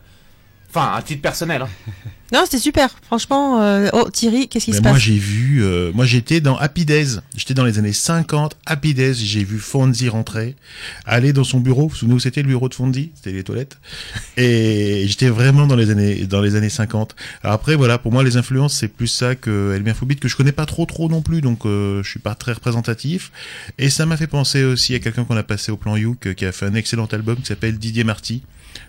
[0.75, 1.63] Enfin, à titre personnel.
[1.63, 1.69] hein.
[2.33, 3.63] Non, c'était super, franchement.
[3.63, 6.85] euh, Oh, Thierry, qu'est-ce qui se moi passe j'ai vu, euh, moi j'étais dans Happy
[6.85, 10.57] Days, j'étais dans les années 50, Happy Days, j'ai vu Fonzie rentrer,
[11.05, 13.13] aller dans son bureau, vous vous souvenez où c'était le bureau de Fonzie?
[13.15, 13.77] C'était les toilettes.
[14.37, 17.15] Et j'étais vraiment dans les années dans les années 50.
[17.45, 20.35] Alors après voilà, pour moi les influences c'est plus ça que Elmer Foubit que je
[20.37, 23.31] connais pas trop trop non plus, donc euh, je suis pas très représentatif.
[23.79, 26.33] Et ça m'a fait penser aussi à quelqu'un qu'on a passé au plan Youk, euh,
[26.35, 28.43] qui a fait un excellent album qui s'appelle Didier Marty.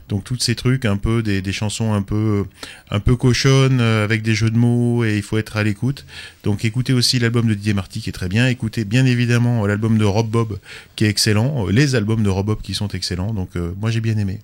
[0.09, 2.45] Donc tous ces trucs, un peu des, des chansons un peu
[2.91, 6.05] un peu cochonnes euh, avec des jeux de mots et il faut être à l'écoute.
[6.43, 8.47] Donc écoutez aussi l'album de Didier Marty qui est très bien.
[8.47, 10.59] Écoutez bien évidemment euh, l'album de Rob Bob
[10.95, 11.67] qui est excellent.
[11.67, 13.33] Euh, Les albums de Rob Bob qui sont excellents.
[13.33, 14.39] Donc moi j'ai bien aimé.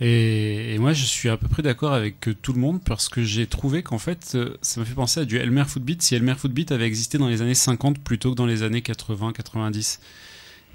[0.00, 3.24] Et, et moi, je suis à peu près d'accord avec tout le monde parce que
[3.24, 6.70] j'ai trouvé qu'en fait, ça me fait penser à du Elmer Footbeat si Elmer Footbeat
[6.70, 9.98] avait existé dans les années 50 plutôt que dans les années 80-90.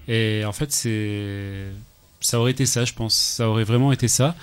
[0.09, 1.67] Et en fait, c'est
[2.23, 3.13] ça aurait été ça, je pense.
[3.15, 4.35] Ça aurait vraiment été ça.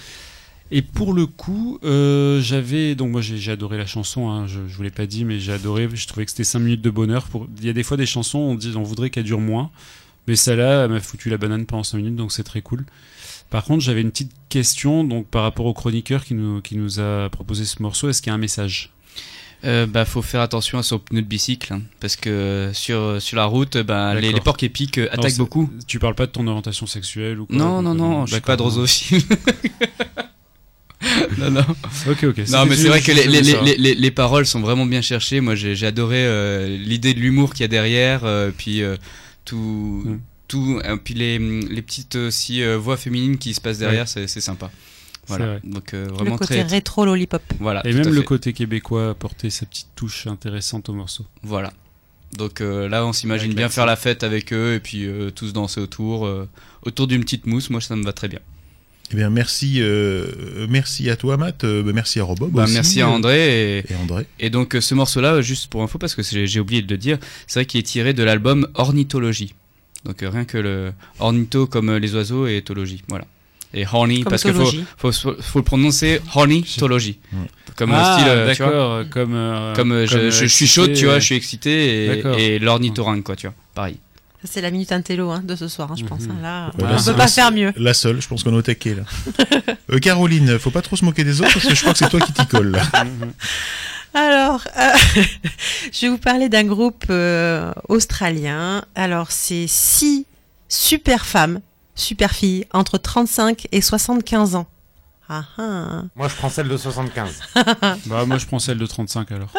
[0.70, 4.28] Et pour le coup, euh, j'avais donc moi j'ai adoré la chanson.
[4.28, 5.88] Hein, je, je vous l'ai pas dit, mais j'ai adoré.
[5.92, 7.24] Je trouvais que c'était 5 minutes de bonheur.
[7.24, 9.70] Pour il y a des fois des chansons, on dit on voudrait qu'elle dure moins,
[10.28, 12.84] mais celle-là elle m'a foutu la banane pendant 5 minutes, donc c'est très cool.
[13.48, 17.00] Par contre, j'avais une petite question donc par rapport au chroniqueur qui nous qui nous
[17.00, 18.08] a proposé ce morceau.
[18.08, 18.92] Est-ce qu'il y a un message?
[19.64, 23.36] Euh, bah, faut faire attention à son pneu de bicycle, hein, parce que sur, sur
[23.36, 25.70] la route, bah, les, les porcs épiques euh, Non, attaquent c'est- beaucoup.
[25.86, 28.56] Tu parles pas de ton orientation sexuelle ou quoi Non, non, non, je suis pas
[28.56, 29.22] drosophile.
[31.38, 31.64] non, non.
[32.08, 32.38] Ok, ok.
[32.50, 35.40] Non, mais c'est vrai que les, les, les, les, les paroles sont vraiment bien cherchées.
[35.40, 38.96] Moi, j'ai adoré euh, l'idée de l'humour qu'il y a derrière, euh, puis euh,
[39.44, 40.18] tout, Mm.
[40.48, 44.26] tout, euh, puis les, les petites aussi euh, voix féminines qui se passent derrière, c'est
[44.26, 44.70] c'est sympa.
[45.30, 45.46] Voilà.
[45.46, 45.60] vrai.
[45.64, 47.42] Donc euh, Le vraiment côté très, rétro lollipop.
[47.58, 47.80] voilà.
[47.86, 51.24] Et même le côté québécois a apporté sa petite touche intéressante au morceau.
[51.42, 51.72] Voilà.
[52.36, 55.52] Donc euh, là, on s'imagine bien faire la fête avec eux et puis euh, tous
[55.52, 56.48] danser autour, euh,
[56.82, 57.70] autour d'une petite mousse.
[57.70, 58.38] Moi, ça me va très bien.
[59.12, 62.62] Eh bien merci euh, merci à toi Matt, euh, bah, merci à Rob Bob Bah,
[62.62, 64.24] aussi, merci à André et, et André.
[64.38, 67.18] Et donc ce morceau-là, juste pour info, parce que j'ai oublié de le dire,
[67.48, 69.52] c'est vrai qu'il est tiré de l'album Ornithologie.
[70.04, 73.24] Donc euh, rien que le ornitho comme les oiseaux et éthologie, voilà.
[73.72, 74.84] Et horny Comme parce qu'il faut, tologie.
[74.96, 76.20] faut, faut le prononcer.
[76.34, 76.50] Ouais.
[77.76, 78.68] Comme ah, le style, tu vois.
[78.74, 82.54] d'accord, comme euh, Comme euh, je, je suis chaude, tu vois, je suis excité et,
[82.54, 83.54] et l'ornithorynque, quoi, tu vois.
[83.74, 83.96] Pareil.
[84.42, 86.22] C'est la minute intello hein, de ce soir, hein, je pense.
[86.22, 86.30] Mhm.
[86.30, 86.36] hein.
[86.42, 87.72] Là, Ouais, on là, peut pas faire mieux.
[87.76, 89.02] La seule, je pense qu'on est au taquet là.
[89.92, 92.08] Euh, Caroline, faut pas trop se moquer des autres parce que je crois que c'est
[92.08, 92.80] toi qui t'y colle.
[94.14, 94.90] Alors, euh,
[95.92, 98.82] je vais vous parler d'un groupe euh, australien.
[98.94, 100.26] Alors, c'est six
[100.68, 101.60] super femmes,
[102.00, 104.66] super filles, entre 35 et 75 ans.
[105.28, 106.02] Ah, ah.
[106.16, 107.40] Moi, je prends celle de 75.
[108.06, 109.52] Bah, moi, je prends celle de 35 alors.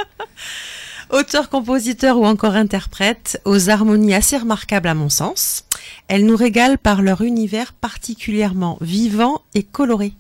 [1.12, 5.66] Auteurs, compositeurs ou encore interprètes, aux harmonies assez remarquables à mon sens.
[6.08, 10.14] Elles nous régalent par leur univers particulièrement vivant et coloré.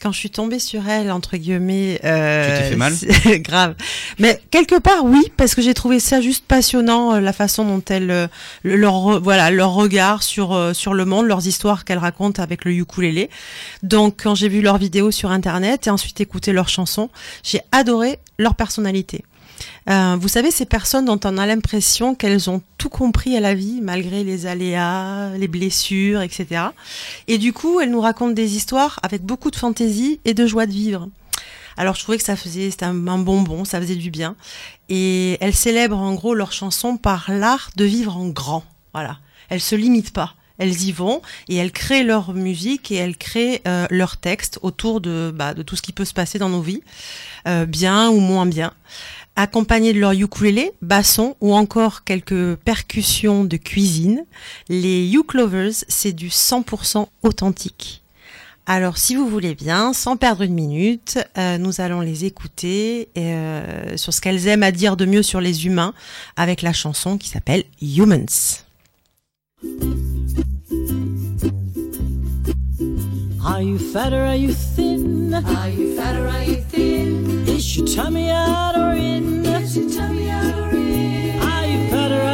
[0.00, 3.74] Quand je suis tombée sur elles, entre guillemets, euh, Tu t'es fait mal c'est grave.
[4.18, 7.82] Mais quelque part, oui, parce que j'ai trouvé ça juste passionnant, euh, la façon dont
[7.88, 8.26] elles, euh,
[8.62, 12.64] le- leur, voilà, leur regard sur euh, sur le monde, leurs histoires qu'elles racontent avec
[12.64, 13.30] le ukulélé.
[13.82, 17.10] Donc, quand j'ai vu leurs vidéos sur internet et ensuite écouté leurs chansons,
[17.42, 19.24] j'ai adoré leur personnalité.
[19.88, 23.54] Euh, vous savez, ces personnes dont on a l'impression qu'elles ont tout compris à la
[23.54, 26.66] vie, malgré les aléas, les blessures, etc.
[27.28, 30.66] Et du coup, elles nous racontent des histoires avec beaucoup de fantaisie et de joie
[30.66, 31.08] de vivre.
[31.76, 34.36] Alors, je trouvais que ça faisait, c'était un, bonbon, ça faisait du bien.
[34.88, 38.64] Et elles célèbrent en gros leurs chansons par l'art de vivre en grand.
[38.92, 39.18] Voilà.
[39.48, 40.34] Elles se limitent pas.
[40.58, 45.00] Elles y vont et elles créent leur musique et elles créent euh, leurs textes autour
[45.00, 46.82] de, bah, de tout ce qui peut se passer dans nos vies,
[47.48, 48.72] euh, bien ou moins bien
[49.36, 54.24] accompagnés de leur ukulélé, basson ou encore quelques percussions de cuisine.
[54.68, 58.02] Les Uklovers, c'est du 100% authentique.
[58.64, 63.96] Alors, si vous voulez bien, sans perdre une minute, euh, nous allons les écouter euh,
[63.96, 65.94] sur ce qu'elles aiment à dire de mieux sur les humains
[66.36, 68.62] avec la chanson qui s'appelle Humans.
[73.44, 75.32] Are you fat or are you thin?
[75.32, 77.41] Are you fat or are you thin?
[77.54, 79.44] Is your tummy out or in?
[79.46, 81.40] Is your tummy out or in?
[81.40, 82.32] Are you fat or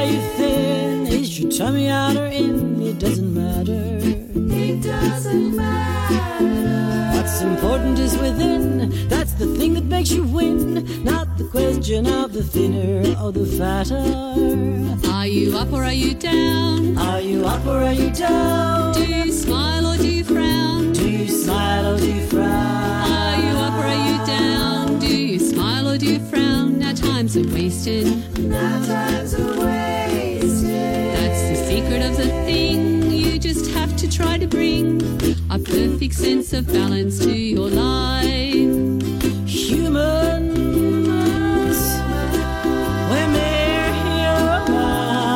[1.58, 3.98] Try me out or in, it doesn't matter.
[4.00, 7.16] It doesn't matter.
[7.16, 9.08] What's important is within.
[9.08, 10.84] That's the thing that makes you win.
[11.02, 15.10] Not the question of the thinner or the fatter.
[15.10, 16.96] Are you up or are you down?
[16.96, 18.94] Are you up or are you down?
[18.94, 20.92] Do you smile or do you frown?
[20.92, 23.17] Do you smile or do you frown?
[26.08, 26.78] You frown?
[26.78, 28.22] Now time's a wasting.
[28.48, 30.70] Now time's a wasted.
[31.14, 33.10] That's the secret of the thing.
[33.10, 35.02] You just have to try to bring
[35.50, 38.26] a perfect sense of balance to your life.
[39.46, 40.18] Humans,
[43.10, 45.34] we're mere humans.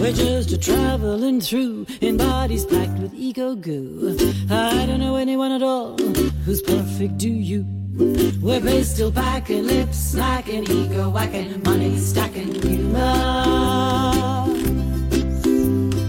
[0.00, 4.16] We're just traveling through in bodies packed with ego goo.
[4.50, 5.96] I don't know anyone at all
[6.44, 7.83] who's perfect, do you?
[7.96, 12.98] We're pistol packing, lips smacking, ego whacking, money stacking humor.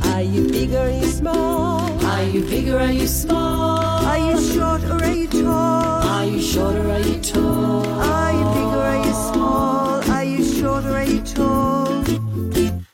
[0.04, 2.06] Are you big or are you small?
[2.06, 4.04] Are you big or are you small?
[4.04, 5.52] Are you short or are you tall?
[5.52, 7.86] Are you short or are you tall?
[7.86, 10.12] Are you big or are you small?
[10.12, 12.04] Are you short or are you tall?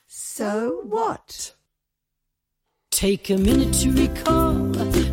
[0.08, 1.54] So what?
[2.92, 4.54] Take a minute to recall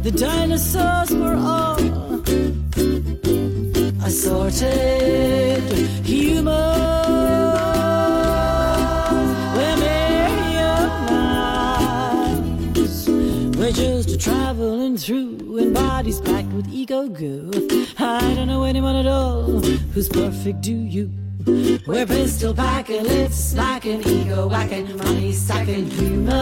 [0.03, 2.08] the dinosaurs were all
[4.09, 5.63] assorted
[6.03, 6.49] humans.
[9.55, 9.77] We're
[12.73, 13.09] humans.
[13.59, 17.51] We're just traveling through in bodies packed with ego goo.
[17.99, 19.61] I don't know anyone at all
[19.93, 21.11] who's perfect, do you?
[21.87, 26.33] We're pistol packing, lips smacking, ego whacking, money stacking humor.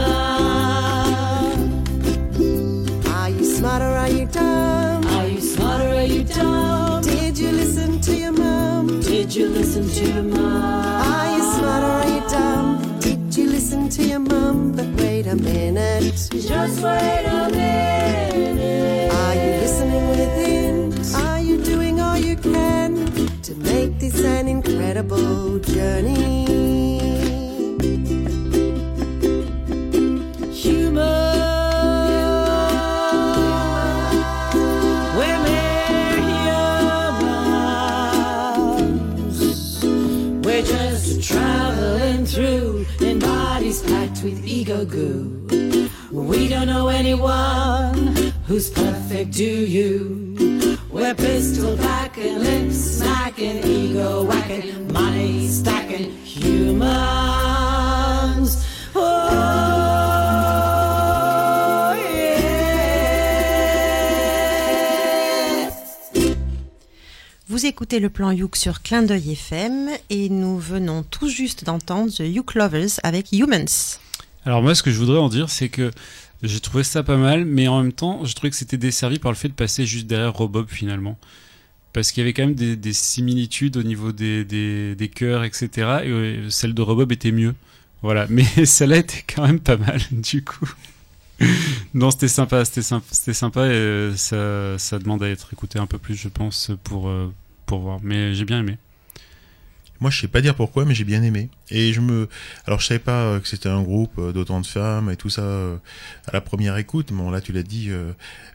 [3.10, 5.04] Are you smart or are you dumb?
[5.04, 7.15] Are you smart or are you dumb?
[7.56, 9.00] Did you listen to your mom?
[9.00, 10.44] Did you listen to your mom?
[10.44, 13.00] Are ah, you smart or are you dumb?
[13.00, 14.72] Did you listen to your mom?
[14.72, 16.28] But wait a minute.
[16.32, 19.10] Just wait a minute.
[19.10, 21.14] Are you listening within?
[21.24, 23.06] Are you doing all you can
[23.40, 27.25] to make this an incredible journey?
[44.16, 45.46] Packed with ego goo.
[46.12, 48.14] We don't know anyone
[48.46, 50.78] who's perfect, do you?
[50.90, 57.06] We're pistol packing, lips smacking, ego whacking, money stacking humans.
[58.94, 59.42] Oh.
[67.48, 72.12] Vous écoutez le plan Youk sur Clin d'œil FM et nous venons tout juste d'entendre
[72.12, 73.98] The Youk Lovers avec Humans.
[74.46, 75.90] Alors moi, ce que je voudrais en dire, c'est que
[76.42, 79.32] j'ai trouvé ça pas mal, mais en même temps, je trouvais que c'était desservi par
[79.32, 81.18] le fait de passer juste derrière Robob finalement.
[81.92, 85.68] Parce qu'il y avait quand même des, des similitudes au niveau des, des, chœurs, etc.
[86.04, 87.54] Et euh, celle de Robob était mieux.
[88.02, 90.70] Voilà, mais celle-là était quand même pas mal, du coup.
[91.94, 95.86] non, c'était sympa, c'était sympa, sympa et euh, ça, ça demande à être écouté un
[95.86, 97.32] peu plus, je pense, pour, euh,
[97.66, 97.98] pour voir.
[98.02, 98.78] Mais j'ai bien aimé.
[100.00, 101.48] Moi, je sais pas dire pourquoi, mais j'ai bien aimé.
[101.70, 102.28] Et je me,
[102.66, 105.30] alors je savais pas euh, que c'était un groupe euh, d'autant de femmes et tout
[105.30, 105.76] ça euh,
[106.26, 107.12] à la première écoute.
[107.12, 107.90] Bon, là, tu l'as dit.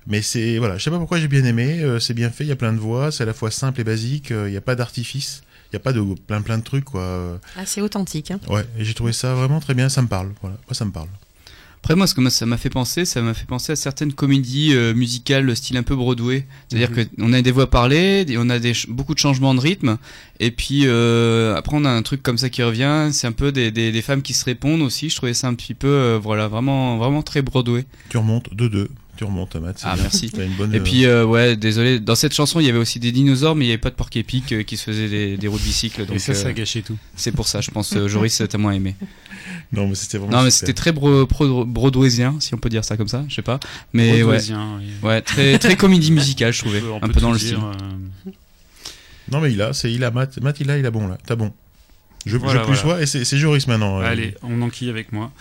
[0.08, 1.84] Mais c'est, voilà, je sais pas pourquoi j'ai bien aimé.
[2.00, 2.44] C'est bien fait.
[2.44, 3.12] Il y a plein de voix.
[3.12, 4.30] C'est à la fois simple et basique.
[4.30, 5.44] Il n'y a pas d'artifice.
[5.68, 7.40] Il n'y a pas de plein plein de trucs, quoi.
[7.56, 8.32] Assez authentique.
[8.32, 8.40] Hein.
[8.50, 8.66] Ouais.
[8.78, 9.90] Et j'ai trouvé ça vraiment très bien.
[9.90, 10.32] Ça me parle.
[10.42, 10.58] Voilà.
[10.68, 11.10] Moi, ça me parle.
[11.84, 14.14] Après moi, ce que moi, ça m'a fait penser, ça m'a fait penser à certaines
[14.14, 16.46] comédies euh, musicales style un peu Broadway.
[16.70, 16.96] C'est-à-dire Mhm.
[16.96, 19.60] que on a des voix parlées, et on a des ch- beaucoup de changements de
[19.60, 19.98] rythme,
[20.40, 23.10] et puis euh, après on a un truc comme ça qui revient.
[23.12, 25.10] C'est un peu des, des, des femmes qui se répondent aussi.
[25.10, 27.86] Je trouvais ça un petit peu, euh, voilà, vraiment vraiment très Broadway.
[28.10, 28.90] Tu remontes de deux.
[29.26, 30.04] Remontes, c'est Ah bien.
[30.04, 30.30] merci.
[30.36, 30.74] T'as une bonne.
[30.74, 32.00] Et euh, puis euh, ouais, désolé.
[32.00, 33.96] Dans cette chanson, il y avait aussi des dinosaures, mais il n'y avait pas de
[33.96, 36.06] porc épic euh, qui se faisaient des, des roues de bicycle.
[36.06, 36.98] Donc et ça, ça a euh, gâché tout.
[37.16, 37.96] c'est pour ça, je pense.
[37.96, 38.96] Euh, Joris, t'as moins aimé.
[39.74, 40.38] Non, mais c'était vraiment.
[40.38, 43.24] Non, mais c'était très bro pro- broadwaysien, si on peut dire ça comme ça.
[43.30, 43.58] Je sais pas.
[43.94, 44.38] Mais ouais.
[44.50, 44.56] Oui.
[45.02, 46.82] Ouais, très, très comédie musicale, je trouvais.
[46.82, 47.56] On un peu dans le style.
[47.56, 48.32] euh,
[49.32, 49.72] Non, mais il a.
[49.74, 50.40] C'est il a Matt.
[50.42, 50.78] Matt, il a.
[50.78, 51.18] Il a bon là.
[51.26, 51.54] T'as bon.
[52.26, 53.02] Je, Voilà, je plus voilà.
[53.02, 54.02] et c'est c'est Joris maintenant.
[54.02, 54.04] euh.
[54.06, 55.32] Allez, on enquille avec moi.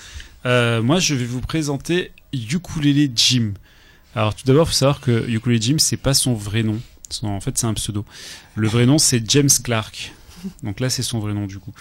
[0.47, 3.53] Euh, moi, je vais vous présenter Ukulele Jim.
[4.17, 6.81] Alors, tout d'abord, il faut savoir que Ukulele Jim, c'est pas son vrai nom.
[7.11, 8.05] Son- en fait, c'est un pseudo.
[8.57, 10.13] Le vrai nom, c'est James Clark.
[10.63, 11.73] Donc là, c'est son vrai nom, du coup.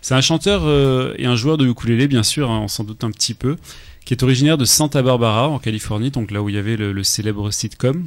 [0.00, 3.04] C'est un chanteur euh, et un joueur de ukulélé, bien sûr, hein, on s'en doute
[3.04, 3.56] un petit peu,
[4.04, 6.92] qui est originaire de Santa Barbara, en Californie, donc là où il y avait le,
[6.92, 8.06] le célèbre sitcom.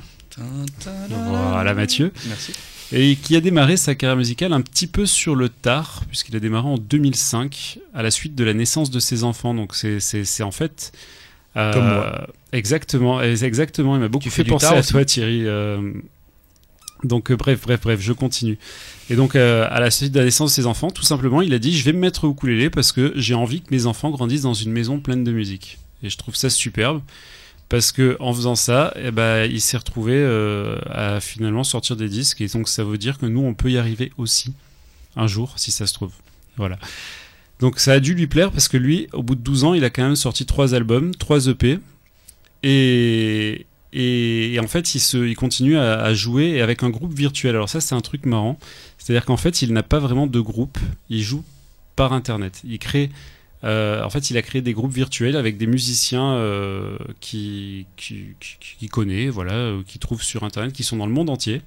[1.52, 2.12] Voilà Mathieu.
[2.28, 2.52] Merci.
[2.92, 6.40] Et qui a démarré sa carrière musicale un petit peu sur le tard, puisqu'il a
[6.40, 9.54] démarré en 2005, à la suite de la naissance de ses enfants.
[9.54, 10.92] Donc c'est en fait...
[11.58, 12.28] euh, Comme moi.
[12.52, 13.96] Exactement, et c'est exactement.
[13.96, 15.46] Il m'a beaucoup Tu fait penser à aussi toi Thierry.
[15.46, 15.92] euh,
[17.04, 18.58] donc euh, bref, bref, bref, je continue.
[19.10, 21.54] Et donc euh, à la suite de la naissance de ses enfants, tout simplement, il
[21.54, 24.10] a dit je vais me mettre au ukulélé parce que j'ai envie que mes enfants
[24.10, 25.78] grandissent dans une maison pleine de musique.
[26.04, 27.02] Et je trouve ça superbe
[27.70, 32.10] parce que en faisant ça, eh ben, il s'est retrouvé euh, à finalement sortir des
[32.10, 34.54] disques et donc ça veut dire que nous on peut y arriver aussi
[35.16, 36.12] un jour si ça se trouve.
[36.58, 36.78] Voilà.
[37.60, 39.84] Donc ça a dû lui plaire parce que lui, au bout de 12 ans, il
[39.84, 41.80] a quand même sorti trois albums, trois EP
[43.98, 47.56] et en fait, il, continue à, jouer avec un groupe virtuel.
[47.56, 48.60] Alors ça, c'est un truc marrant.
[48.98, 50.78] C'est-à-dire qu'en fait, il n'a pas vraiment de groupe.
[51.10, 51.44] Il joue
[51.96, 52.62] par Internet.
[52.66, 53.10] Il crée...
[53.64, 58.90] euh, en fait, il a créé des groupes virtuels avec des musiciens euh, qui, qui,
[58.90, 61.62] connaît, voilà, euh, qui trouve sur Internet, qui sont dans le monde entier.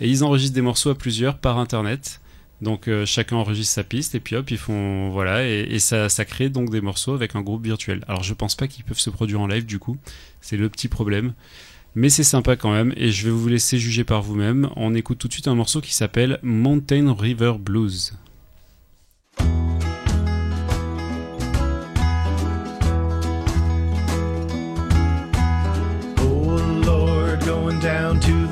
[0.00, 2.20] Et ils enregistrent des morceaux à plusieurs par Internet.
[2.60, 6.24] Donc euh, chacun enregistre sa piste et puis hop, ils font voilà et, ça, ça
[6.24, 8.04] crée donc des morceaux avec un groupe virtuel.
[8.08, 9.96] Alors je pense pas qu'ils peuvent se produire en live du coup,
[10.40, 11.34] c'est le petit problème.
[11.96, 14.68] Mais c'est sympa quand même et je vais vous laisser juger par vous-même.
[14.76, 18.14] On écoute tout de suite un morceau qui s'appelle Mountain River Blues.
[26.18, 28.43] Oh Lord, going down to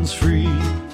[0.00, 0.48] runs free.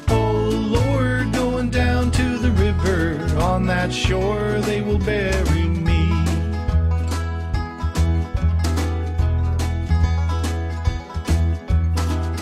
[0.09, 3.21] Oh Lord, going down to the river.
[3.39, 6.09] On that shore they will bury me.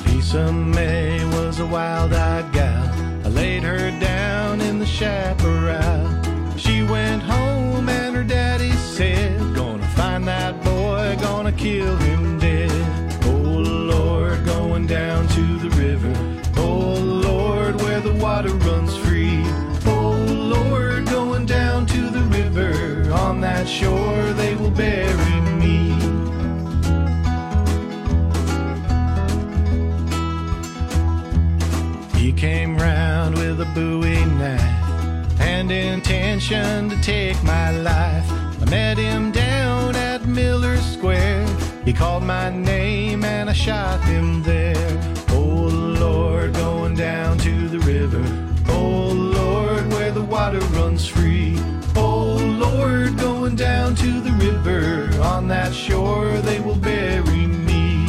[0.06, 2.90] Lisa May was a wild-eyed gal.
[3.26, 6.56] I laid her down in the chaparral.
[6.56, 7.33] She went home
[18.24, 19.42] water runs free.
[19.84, 20.16] Oh
[20.54, 22.72] Lord, going down to the river.
[23.12, 25.78] On that shore they will bury me.
[32.18, 38.28] He came round with a bowie knife and intention to take my life.
[38.62, 41.46] I met him down at Miller Square.
[41.84, 44.92] He called my name and I shot him there.
[45.28, 45.68] Oh
[46.04, 47.36] Lord, going down
[48.06, 48.24] river.
[48.68, 51.58] Oh Lord, where the water runs free.
[51.96, 55.10] Oh Lord, going down to the river.
[55.22, 58.06] On that shore they will bury me.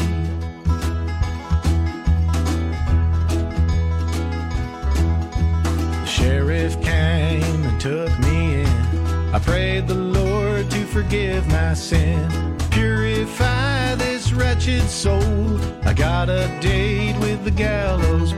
[6.02, 9.34] The sheriff came and took me in.
[9.34, 12.30] I prayed the Lord to forgive my sin,
[12.72, 15.60] purify this wretched soul.
[15.84, 18.34] I got a date with the gallows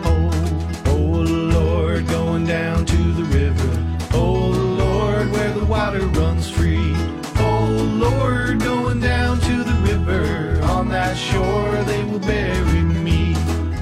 [2.48, 3.72] down to the river.
[4.14, 4.48] Oh
[4.80, 6.94] Lord, where the water runs free.
[7.40, 7.68] Oh
[8.06, 10.62] Lord, going down to the river.
[10.64, 13.36] On that shore they will bury me.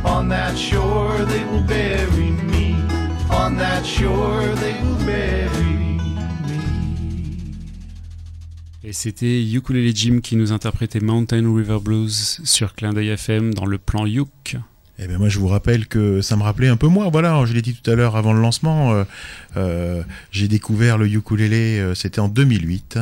[0.03, 2.76] On that shore they will bury me.
[3.30, 6.01] On that shore they will bury me.
[8.84, 13.68] Et c'était Ukulele Jim qui nous interprétait Mountain River Blues sur Clin d'œil FM dans
[13.68, 14.57] le plan Yuk.
[14.98, 17.10] Eh ben moi je vous rappelle que ça me rappelait un peu moi.
[17.12, 18.93] Voilà, je l'ai dit tout à l'heure avant le lancement.
[18.93, 19.04] euh,
[19.58, 23.00] euh, j'ai découvert le ukulélé, euh, c'était en 2008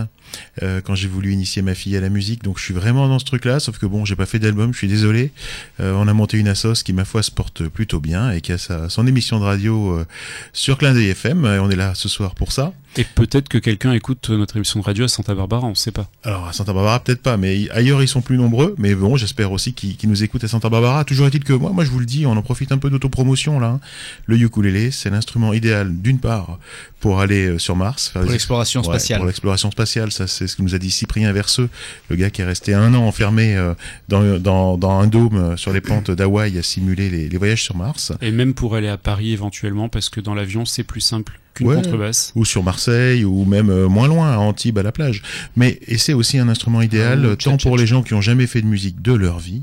[0.62, 2.44] euh, quand j'ai voulu initier ma fille à la musique.
[2.44, 3.60] Donc je suis vraiment dans ce truc-là.
[3.60, 5.32] Sauf que bon, j'ai pas fait d'album, je suis désolé.
[5.80, 8.52] Euh, on a monté une assos qui ma foi se porte plutôt bien et qui
[8.52, 10.06] a sa, son émission de radio euh,
[10.54, 11.46] sur Clin d'œil FM.
[11.46, 12.74] Et on est là ce soir pour ça.
[12.96, 16.08] Et peut-être que quelqu'un écoute notre émission de radio à Santa Barbara, on sait pas.
[16.24, 18.76] Alors à Santa Barbara peut-être pas, mais ailleurs ils sont plus nombreux.
[18.78, 21.04] Mais bon, j'espère aussi qu'ils nous écoutent à Santa Barbara.
[21.04, 23.60] Toujours est-il que moi, moi je vous le dis, on en profite un peu d'autopromotion
[23.60, 23.68] là.
[23.68, 23.80] hein.
[24.28, 26.60] Le ukulélé, c'est l'instrument idéal d'une part
[27.00, 29.20] pour aller euh, sur Mars, faire Pour l'exploration Ouais, spatiale.
[29.20, 31.70] pour l'exploration spatiale, ça c'est ce que nous a dit Cyprien Verseux,
[32.10, 33.74] le gars qui est resté un an enfermé euh,
[34.08, 37.64] dans, dans, dans un dôme euh, sur les pentes d'Hawaï à simuler les, les voyages
[37.64, 38.12] sur Mars.
[38.22, 41.68] Et même pour aller à Paris éventuellement, parce que dans l'avion c'est plus simple qu'une
[41.68, 41.76] Ouais.
[41.76, 42.32] contrebasse.
[42.36, 45.22] Ou sur Marseille, ou même euh, moins loin, à Antibes, à la plage.
[45.56, 48.48] Mais, et c'est aussi un instrument idéal, Ah, tant pour les gens qui ont jamais
[48.48, 49.62] fait de musique de leur vie,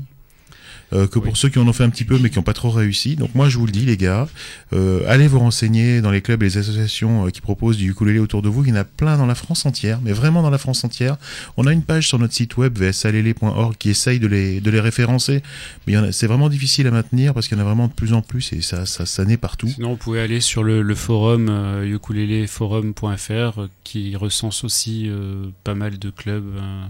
[0.91, 1.31] que pour Oui.
[1.35, 3.15] ceux qui en ont fait un petit peu mais qui n'ont pas trop réussi.
[3.15, 4.27] Donc moi je vous le dis les gars,
[4.73, 8.19] euh, allez vous renseigner dans les clubs et les associations euh, qui proposent du ukulélé
[8.19, 8.63] autour de vous.
[8.65, 11.17] Il y en a plein dans la France entière, mais vraiment dans la France entière.
[11.57, 14.79] On a une page sur notre site web vsalele.org qui essaye de les, de les
[14.79, 15.41] référencer,
[15.87, 18.21] mais c'est vraiment difficile à maintenir parce qu'il y en a vraiment de plus en
[18.21, 19.67] plus et ça, ça, ça naît partout.
[19.67, 25.45] Sinon, vous pouvez aller sur le, le forum euh, ukuleléforum.fr euh, qui recense aussi euh,
[25.63, 26.83] pas mal de clubs euh,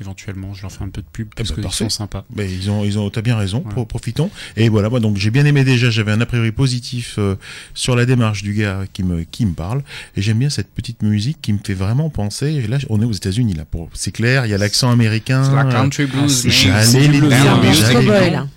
[0.00, 0.54] éventuellement.
[0.54, 1.84] Je leur fais un peu de pub parce bah, qu'ils parfait.
[1.84, 2.24] sont sympas.
[2.30, 3.60] Ben, ils ont, ils ont, t'as bien raison.
[3.60, 4.30] Profitons.
[4.56, 5.90] Et voilà, moi donc j'ai bien aimé déjà.
[5.90, 7.36] J'avais un a priori positif euh,
[7.74, 9.82] sur la démarche du gars qui me, qui me parle.
[10.16, 12.46] Et j'aime bien cette petite musique qui me fait vraiment penser.
[12.48, 13.64] Et là, on est aux États-Unis là.
[13.64, 15.44] Pour, c'est clair, il y a l'accent américain.
[15.44, 16.32] C'est la Euh, country blues.
[16.42, 18.48] c'est mais- J'allais c'est les dire,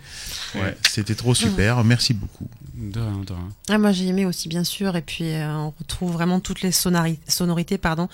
[0.61, 1.83] Ouais, c'était trop super.
[1.83, 2.47] Merci beaucoup.
[2.75, 3.49] De rien, de rien.
[3.69, 6.69] Ah, moi j'ai aimé aussi bien sûr et puis euh, on retrouve vraiment toutes les
[6.71, 8.07] sonori- sonorités pardon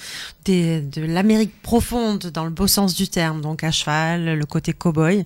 [0.46, 4.72] des, de l'Amérique profonde dans le beau sens du terme donc à cheval le côté
[4.72, 5.26] cowboy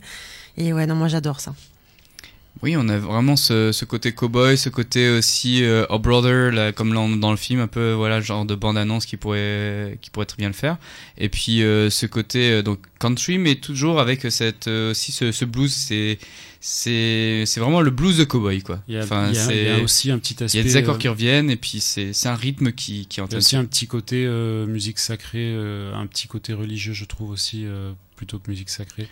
[0.57, 1.53] et ouais non moi j'adore ça
[2.63, 6.71] Oui, on a vraiment ce, ce côté cowboy, ce côté aussi euh, Oh Brother, là,
[6.71, 10.25] comme dans, dans le film, un peu voilà, genre de bande-annonce qui pourrait, qui pourrait
[10.25, 10.77] très bien le faire.
[11.19, 15.31] Et puis euh, ce côté euh, donc country, mais toujours avec cette, euh, aussi ce,
[15.31, 16.17] ce blues, c'est
[16.69, 18.83] c'est c'est vraiment le blues de cowboy quoi.
[18.89, 20.43] Il y a, Enfin, il y a- c'est- il y a aussi un petit il
[20.43, 20.57] aspect.
[20.57, 23.21] y a des accords euh, qui reviennent et puis c'est c'est un rythme qui qui
[23.21, 26.27] est en Il y a aussi un petit côté euh, musique sacrée, euh, un petit
[26.27, 29.03] côté religieux, je trouve aussi, euh, plutôt que musique sacrée.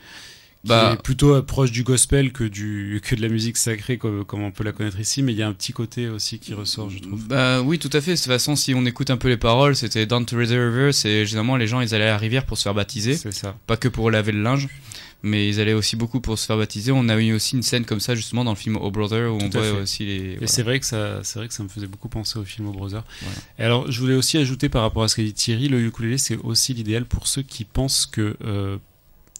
[0.64, 4.26] Qui Bah- est plutôt proche du gospel que, du, que de la musique sacrée, comme,
[4.26, 6.56] comme on peut la connaître ici, mais il y a un petit côté aussi qui
[6.56, 7.24] ressort, je trouve.
[7.28, 8.14] Bah oui, tout à fait.
[8.14, 10.90] De toute façon, si on écoute un peu les paroles, c'était Down to the River,
[10.92, 13.16] c'est généralement les gens ils allaient à la rivière pour se faire baptiser.
[13.16, 13.56] C'est ça.
[13.68, 14.68] pas que pour laver le linge,
[15.26, 16.92] mais ils allaient aussi beaucoup pour se faire baptiser.
[16.92, 19.36] On a eu aussi une scène comme ça justement dans le film Oh Brother où
[19.36, 19.82] on Tout voit fait.
[19.82, 20.38] aussi les.
[20.40, 22.68] Et c'est vrai que ça, c'est vrai que ça me faisait beaucoup penser au film
[22.68, 23.04] au Brother.
[23.22, 23.36] Voilà.
[23.60, 26.18] Et alors, je voulais aussi ajouter par rapport à ce qu'a dit Thierry, le ukulélé
[26.18, 28.38] c'est aussi l'idéal pour ceux qui pensent que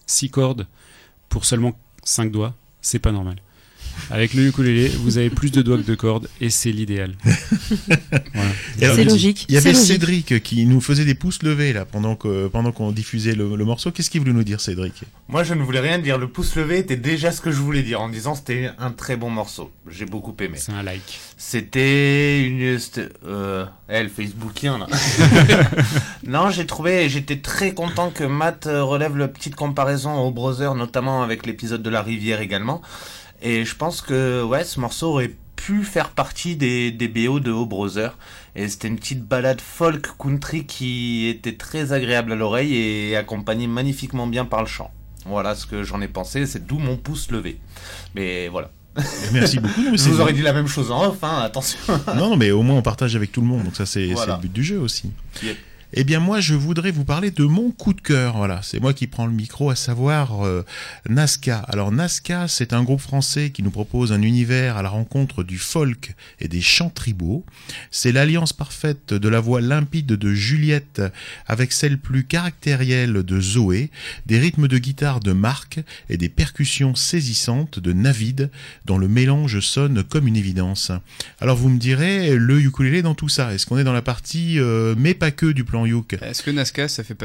[0.06, 0.66] 6 cordes
[1.28, 3.36] pour seulement 5 doigts, c'est pas normal.
[4.10, 7.14] Avec le ukulélé, vous avez plus de doigts que de cordes et c'est l'idéal.
[8.78, 8.94] Voilà.
[8.94, 9.86] C'est il- logique, Il y avait logique.
[9.86, 13.64] Cédric qui nous faisait des pouces levés là pendant que pendant qu'on diffusait le, le
[13.64, 13.90] morceau.
[13.90, 14.92] Qu'est-ce qu'il voulait nous dire, Cédric?
[15.28, 16.18] Moi, je ne voulais rien dire.
[16.18, 19.16] Le pouce levé était déjà ce que je voulais dire en disant c'était un très
[19.16, 19.70] bon morceau.
[19.90, 20.58] J'ai beaucoup aimé.
[20.58, 21.18] C'est un like.
[21.38, 22.78] C'était une
[23.26, 24.86] euh, eh, le Facebookien là.
[26.26, 30.74] non, j'ai trouvé, j'étais très content que Matt euh, relève la petite comparaison au Brother,
[30.74, 32.82] notamment avec l'épisode de la rivière également.
[33.42, 37.50] Et je pense que ouais, ce morceau aurait pu faire partie des, des BO de
[37.50, 38.16] O Brother.
[38.54, 43.66] Et c'était une petite balade folk country qui était très agréable à l'oreille et accompagnée
[43.66, 44.90] magnifiquement bien par le chant.
[45.26, 47.58] Voilà ce que j'en ai pensé, c'est d'où mon pouce levé.
[48.14, 48.70] Mais voilà.
[49.32, 49.80] Merci beaucoup.
[49.90, 51.78] Mais Je vous aurais dit la même chose en off, hein, attention.
[52.14, 54.36] Non, mais au moins on partage avec tout le monde, donc ça c'est Voilà.
[54.36, 55.10] le but du jeu aussi.
[55.92, 58.92] Eh bien moi je voudrais vous parler de mon coup de cœur, voilà, c'est moi
[58.92, 60.64] qui prends le micro, à savoir euh,
[61.08, 61.58] Nazca.
[61.68, 65.58] Alors Nazca c'est un groupe français qui nous propose un univers à la rencontre du
[65.58, 67.44] folk et des chants tribaux.
[67.92, 71.02] C'est l'alliance parfaite de la voix limpide de Juliette
[71.46, 73.90] avec celle plus caractérielle de Zoé,
[74.26, 75.78] des rythmes de guitare de Marc
[76.10, 78.50] et des percussions saisissantes de Navid
[78.86, 80.90] dont le mélange sonne comme une évidence.
[81.40, 84.58] Alors vous me direz, le ukulélé dans tout ça, est-ce qu'on est dans la partie
[84.58, 87.16] euh, mais pas que du plan Yuk Est-ce que Nazca ça fait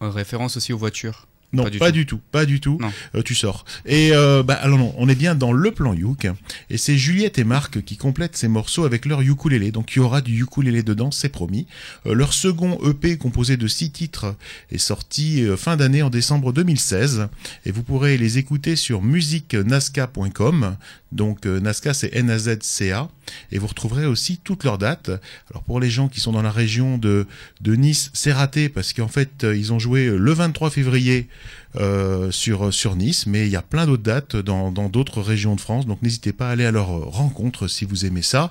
[0.00, 1.26] référence aussi aux voitures?
[1.54, 2.20] Non, Pas pas du du, tout.
[2.30, 2.78] pas du tout.
[3.14, 3.64] Euh, tu sors.
[3.86, 6.28] Et euh, bah alors non, on est bien dans le plan Youk,
[6.68, 9.70] et c'est Juliette et Marc qui complètent ces morceaux avec leur ukulélé.
[9.72, 11.66] Donc il y aura du ukulélé dedans, c'est promis.
[12.04, 14.34] Euh, leur second EP composé de six titres
[14.70, 17.28] est sorti euh, fin d'année en décembre 2016,
[17.64, 20.76] et vous pourrez les écouter sur musicnasca.com.
[21.12, 23.08] Donc euh, Nazca c'est N-A-Z-C-A,
[23.50, 25.10] et vous retrouverez aussi toutes leurs dates.
[25.50, 27.26] Alors pour les gens qui sont dans la région de
[27.60, 31.28] de Nice, c'est raté parce qu'en fait euh, ils ont joué le 23 février
[31.76, 35.60] euh, sur sur Nice, mais il y a plein d'autres dates dans d'autres régions de
[35.60, 38.50] France, donc n'hésitez pas à aller à leur rencontre si vous aimez ça.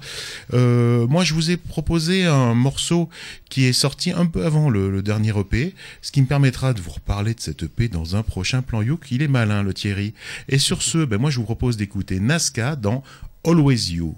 [0.54, 3.10] Euh, moi, je vous ai proposé un morceau
[3.50, 6.92] qui est sorti un peu avant le, dernier EP, ce qui me permettra de vous
[6.92, 9.08] reparler de cet EP dans un prochain plan Youk.
[9.12, 10.14] Il est malin, le Thierry.
[10.50, 13.04] Et sur ce, ben moi, je vous propose d'écouter Nazca dans
[13.46, 14.16] Always You.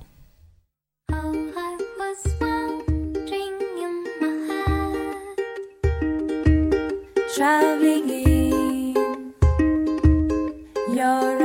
[11.00, 11.39] interior.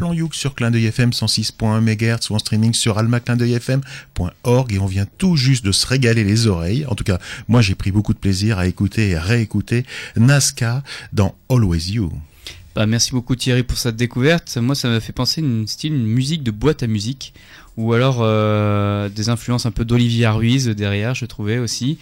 [0.00, 4.86] Plan Youk sur Clin d'œil FM 106.1 MHz ou en streaming sur almaclindeuilfm.org et on
[4.86, 6.86] vient tout juste de se régaler les oreilles.
[6.86, 9.84] En tout cas, moi j'ai pris beaucoup de plaisir à écouter et à réécouter
[10.16, 10.82] Nazca
[11.12, 12.10] dans Always You.
[12.74, 14.56] Bah, merci beaucoup Thierry pour cette découverte.
[14.56, 17.34] Moi, ça m'a fait penser une style une musique de boîte à musique,
[17.76, 21.98] ou alors euh, des influences un peu d'Olivia Ruiz derrière, je trouvais aussi.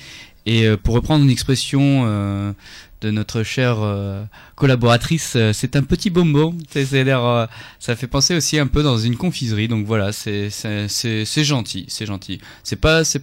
[0.47, 2.53] Et euh, pour reprendre une expression euh,
[3.01, 4.25] de notre chère euh,
[4.57, 6.57] collaboratrice, euh, c'est un petit bonbon.
[6.71, 7.47] C'est euh,
[7.79, 9.69] ça fait penser aussi un peu dans une confiserie.
[9.69, 12.41] Donc voilà, c'est c'est gentil, c'est gentil.
[12.65, 13.23] C'est pas c'est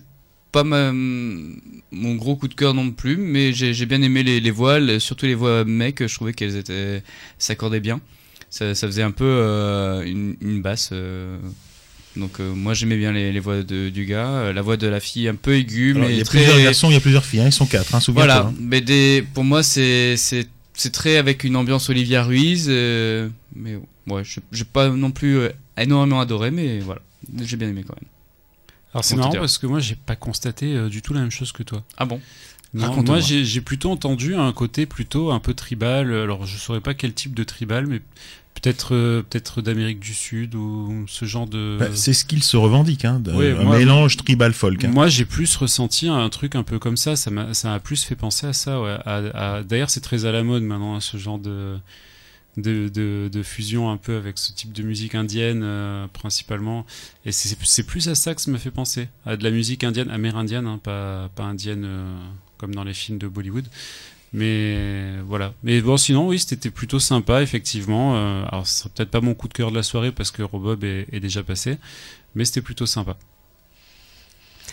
[0.52, 4.80] pas mon gros coup de cœur non plus, mais j'ai bien aimé les, les voix,
[4.80, 6.06] les- surtout les voix mecs.
[6.08, 7.04] Je trouvais qu'elles étaient
[7.38, 8.00] s'accordaient bien.
[8.50, 10.92] Ça, faisait un peu euh, une basse.
[12.18, 14.88] Donc euh, moi j'aimais bien les, les voix de, du gars, Euh, la voix de
[14.88, 16.98] la fille un peu aiguë, Alors, mais il y a très plusieurs garçons, il y
[16.98, 18.34] a plusieurs filles, hein, ils sont quatre, hein, souviens-toi.
[18.34, 18.48] voilà.
[18.50, 18.54] hein.
[18.60, 23.78] Mais des, pour moi c'est c'est c'est très avec une ambiance Olivia Ruiz, euh, mais
[24.08, 27.02] ouais, je- j'ai pas non plus euh, énormément adoré, mais voilà,
[27.42, 28.10] j'ai bien aimé quand même.
[28.94, 31.52] Alors c'est marrant parce que moi j'ai pas constaté euh, du tout la même chose
[31.52, 31.84] que toi.
[31.98, 32.22] Ah bon?
[32.74, 36.14] Non, moi j'ai j'ai plutôt entendu un côté plutôt un peu tribal.
[36.14, 38.02] Alors je saurais pas quel type de tribal, mais
[38.62, 41.78] peut-être euh, peut-être d'Amérique du Sud ou ce genre de.
[41.80, 44.84] Bah, c'est ce qu'il se revendique, hein, de- Ouais, un moi- mélange tribal folk.
[44.84, 44.88] hein.
[44.90, 47.16] Moi, j'ai plus ressenti un truc un peu comme ça.
[47.16, 48.82] Ça m'a, ça plus fait penser à ça.
[48.82, 48.98] Ouais.
[49.06, 51.78] À- à- D'ailleurs, c'est très à la mode maintenant, hein, ce genre de,
[52.58, 56.86] de, de, de fusion un peu avec ce type de musique indienne euh, principalement.
[57.26, 59.10] Et c'est, c'est plus à ça que ça m'a fait penser.
[59.26, 62.18] À de la musique indienne, amérindienne, hein, pas, pas indienne euh,
[62.58, 63.66] comme dans les films de Bollywood.
[64.36, 65.54] Mais voilà.
[65.64, 68.18] Mais bon, sinon, oui, c'était plutôt sympa, effectivement.
[68.18, 70.44] Euh, alors, ce serait peut-être pas mon coup de cœur de la soirée parce que
[70.44, 71.78] Robob est déjà passé,
[72.36, 73.18] mais c'était plutôt sympa.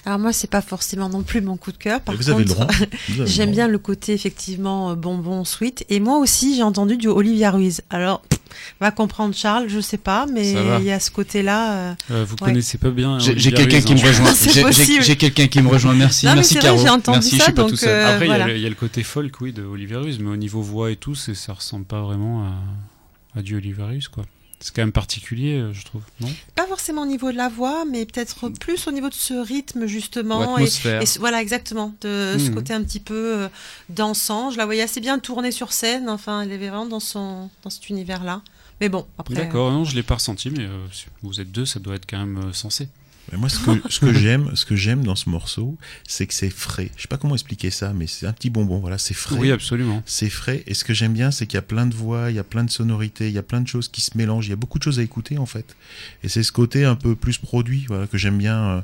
[0.04, 2.00] Alors moi, c'est pas forcément non plus mon coup de cœur.
[2.00, 2.74] Par vous avez le contre, droit.
[3.08, 3.54] Avez le j'aime droit.
[3.54, 5.84] bien le côté effectivement euh, bonbon sweet.
[5.90, 7.82] Et moi aussi, j'ai entendu du Olivia Ruiz.
[7.88, 8.40] Alors, pff,
[8.80, 10.50] va comprendre Charles, je sais pas, mais
[10.80, 11.72] il y a ce côté-là.
[11.74, 12.48] euh, Euh, vous Ouais.
[12.48, 13.18] connaissez pas bien.
[13.20, 14.34] J'ai quelqu'un qui hein, me je rejoint.
[14.42, 15.02] J'ai- J'ai possible.
[15.04, 15.94] j'ai quelqu'un qui me rejoint.
[15.94, 16.78] Merci, Non, mais merci Caro.
[16.82, 17.90] j'ai entendu merci, ça, je suis pas donc, tout seul.
[17.90, 18.46] euh, Après, il y a voilà.
[18.48, 20.90] le- il y, a le côté folk, oui, de Olivia Ruiz, mais au niveau voix
[20.90, 24.24] et tout, ça ressemble pas vraiment à, à du Olivia Ruiz, quoi.
[24.64, 26.28] C'est quand même particulier, euh, je trouve, non?
[26.54, 29.86] Pas forcément au niveau de la voix, mais peut-être plus au niveau de ce rythme
[29.86, 30.40] justement.
[30.56, 31.02] Et, atmosphère.
[31.02, 31.92] et voilà, exactement.
[32.00, 32.54] De ce Mhm.
[32.54, 33.48] côté un petit peu euh,
[33.88, 34.50] dansant.
[34.52, 36.08] Je la voyais assez bien tourner sur scène.
[36.08, 38.40] Enfin, elle est vraiment dans, son, dans cet univers-là.
[38.80, 39.34] Mais bon, après.
[39.34, 42.06] D'accord, non, je l'ai pas ressenti, mais euh, si vous êtes deux, ça doit être
[42.08, 42.88] quand même euh, sensé.
[43.32, 46.34] Mais moi, ce que, ce que j'aime, ce que j'aime dans ce morceau, c'est que
[46.34, 46.90] c'est frais.
[46.96, 48.78] Je sais pas comment expliquer ça, mais c'est un petit bonbon.
[48.78, 49.36] Voilà, c'est frais.
[49.38, 50.02] Oui, absolument.
[50.04, 50.62] C'est frais.
[50.66, 52.44] Et ce que j'aime bien, c'est qu'il y a plein de voix, il y a
[52.44, 54.46] plein de sonorités, il y a plein de choses qui se mélangent.
[54.46, 55.74] Il y a beaucoup de choses à écouter, en fait.
[56.22, 58.58] Et c'est ce côté un peu plus produit, voilà, que j'aime bien.
[58.62, 58.80] euh,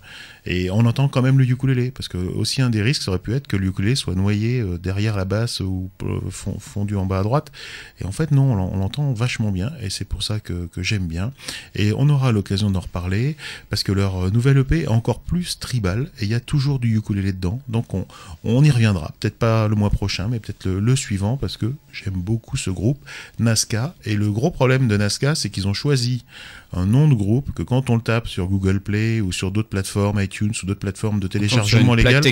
[0.50, 1.90] Et on entend quand même le ukulélé.
[1.90, 4.60] Parce que aussi, un des risques, ça aurait pu être que le ukulélé soit noyé
[4.60, 7.52] euh, derrière la basse ou euh, fond- fondu en bas à droite.
[8.00, 9.70] Et en fait, non, on l'en- on l'entend vachement bien.
[9.82, 11.32] Et c'est pour ça que, j'aime bien.
[11.74, 13.36] Et on aura l'occasion d'en reparler.
[13.68, 16.10] Parce que leur euh, nouvelle EP est encore plus tribal.
[16.18, 17.60] Et il y a toujours du ukulélé dedans.
[17.68, 18.06] Donc on,
[18.42, 19.12] on y reviendra.
[19.20, 21.36] Peut-être pas le mois prochain, mais peut-être le, le suivant.
[21.36, 22.98] Parce que j'aime beaucoup ce groupe,
[23.38, 23.94] Nazca.
[24.06, 26.24] Et le gros problème de Nazca, c'est qu'ils ont choisi
[26.72, 29.68] un nom de groupe que quand on le tape sur Google Play ou sur d'autres
[29.68, 32.22] plateformes, iTunes ou d'autres plateformes de téléchargement une légal,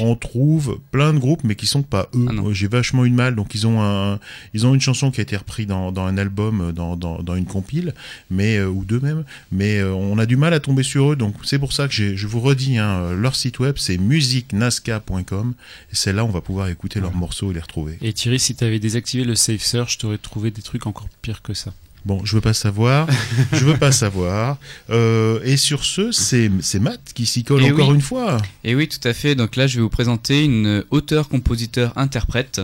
[0.00, 2.26] on trouve plein de groupes mais qui sont pas eux.
[2.28, 3.34] Ah J'ai vachement eu de mal.
[3.34, 4.18] Donc ils ont un,
[4.54, 7.34] ils ont une chanson qui a été reprise dans, dans un album, dans, dans, dans
[7.34, 7.94] une compile,
[8.30, 9.24] mais euh, ou deux même.
[9.50, 11.16] Mais euh, on a du mal à tomber sur eux.
[11.16, 15.54] Donc c'est pour ça que je vous redis, hein, euh, leur site web c'est musicnasca.com.
[15.92, 17.98] Et c'est là où on va pouvoir écouter leurs morceaux et les retrouver.
[18.02, 21.08] Et Thierry, si tu avais désactivé le Safe Search, tu aurais trouvé des trucs encore
[21.22, 21.72] pires que ça.
[22.04, 23.08] Bon, je veux pas savoir.
[23.52, 24.56] je veux pas savoir.
[24.88, 27.94] Euh, et sur ce, c'est, c'est Matt qui s'y colle encore oui.
[27.94, 28.38] une fois.
[28.64, 29.34] Et oui, tout à fait.
[29.34, 32.60] Donc là, je vais vous présenter une auteure, compositeur, interprète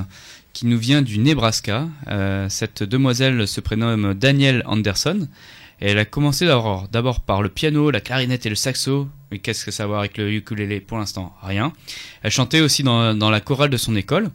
[0.52, 1.86] qui nous vient du Nebraska.
[2.08, 5.28] Euh, cette demoiselle se prénomme Danielle Anderson.
[5.82, 9.06] Et elle a commencé d'abord, d'abord par le piano, la clarinette et le saxo.
[9.30, 10.80] Mais qu'est-ce que ça a à voir avec le ukulélé?
[10.80, 11.74] Pour l'instant Rien.
[12.22, 14.30] Elle chantait aussi dans, dans la chorale de son école.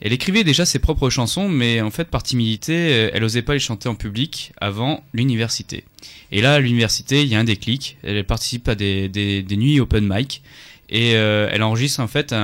[0.00, 3.52] Elle écrivait déjà ses propres chansons, mais en fait, par timidité, euh, elle osait pas
[3.52, 5.84] les chanter en public avant l'université.
[6.32, 7.98] Et là, à l'université, il y a un déclic.
[8.02, 10.42] Elle participe à des, des, nuits open mic
[10.88, 12.34] et euh, elle enregistre en fait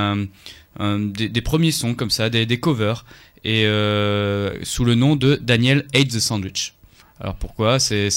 [0.79, 3.07] des, premiers sons comme ça, des, covers,
[3.43, 6.75] et euh, sous le nom de Daniel Hate the Sandwich.
[7.21, 7.79] Alors pourquoi?
[7.79, 8.11] C'est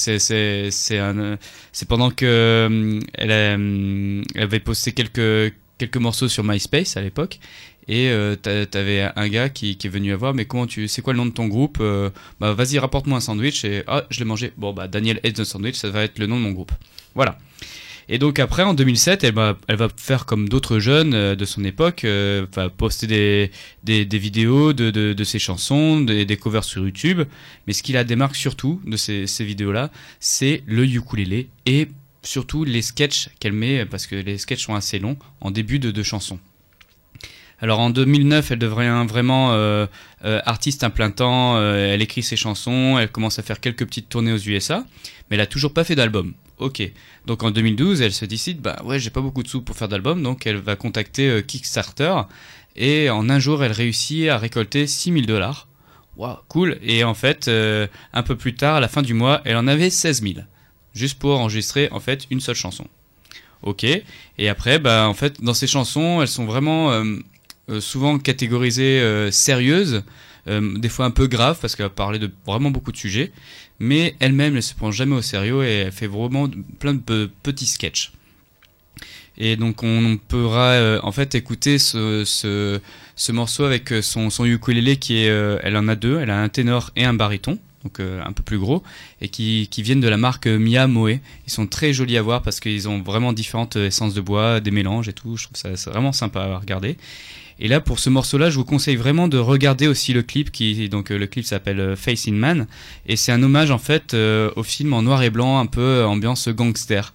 [1.88, 7.40] pendant que elle, elle avait posté quelques quelques morceaux sur MySpace à l'époque
[7.90, 11.02] et euh, t'a- t'avais un gars qui, est venu à voir mais comment tu c'est
[11.02, 14.20] quoi le nom de ton groupe Euh, bah vas-y rapporte-moi un sandwich et ah je
[14.20, 16.72] l'ai mangé bon bah Daniel the Sandwich ça va être le nom de mon groupe
[17.14, 17.36] voilà
[18.08, 19.56] Et donc après, en 2007, elle va,
[19.96, 23.06] faire comme d'autres jeunes euh, de son époque, va poster
[23.84, 27.22] des, vidéos de, ses chansons, des, des covers sur YouTube.
[27.66, 31.86] Mais ce qui la démarque surtout de ces, ces vidéos-là, c'est le ukulélé et
[32.22, 35.92] surtout les sketchs qu'elle met, parce que les sketchs sont assez longs, en début de,
[35.92, 36.40] de chansons.
[37.62, 39.86] Alors en 2009, elle devient vraiment euh,
[40.24, 41.56] euh, artiste à plein temps.
[41.56, 44.84] euh, elle écrit ses chansons, elle commence à faire quelques petites tournées aux USA,
[45.28, 46.32] mais elle a toujours pas fait d'album.
[46.58, 46.82] Ok.
[47.26, 49.88] Donc en 2012, elle se décide, bah ouais, j'ai pas beaucoup de sous pour faire
[49.88, 52.14] d'album, donc elle va contacter Kickstarter
[52.76, 55.68] et en un jour, elle réussit à récolter 6000 dollars.
[56.16, 56.78] Waouh, cool.
[56.82, 59.90] Et en fait, un peu plus tard, à la fin du mois, elle en avait
[59.90, 60.34] 16 000,
[60.94, 62.86] juste pour enregistrer en fait une seule chanson.
[63.62, 63.84] Ok.
[63.84, 67.02] Et après, bah en fait, dans ces chansons, elles sont vraiment
[67.78, 70.02] souvent catégorisées euh, sérieuses,
[70.48, 73.30] euh, des fois un peu graves parce qu'elle va parler de vraiment beaucoup de sujets,
[73.78, 76.48] mais elle-même ne se prend jamais au sérieux et elle fait vraiment
[76.80, 78.10] plein de pe- petits sketchs.
[79.38, 82.80] Et donc on pourra euh, en fait écouter ce, ce,
[83.16, 86.30] ce morceau avec euh, son, son ukulélé qui est, euh, elle en a deux, elle
[86.30, 88.82] a un ténor et un baryton, donc euh, un peu plus gros,
[89.22, 91.20] et qui, qui viennent de la marque euh, Mia Moe.
[91.46, 94.60] Ils sont très jolis à voir parce qu'ils ont vraiment différentes euh, essences de bois,
[94.60, 95.38] des mélanges et tout.
[95.38, 96.98] Je trouve ça vraiment sympa à regarder.
[97.62, 100.88] Et là, pour ce morceau-là, je vous conseille vraiment de regarder aussi le clip qui,
[100.88, 102.66] donc euh, le clip s'appelle euh, Face in Man,
[103.06, 106.04] et c'est un hommage en fait euh, au film en noir et blanc, un peu
[106.04, 107.12] ambiance gangster.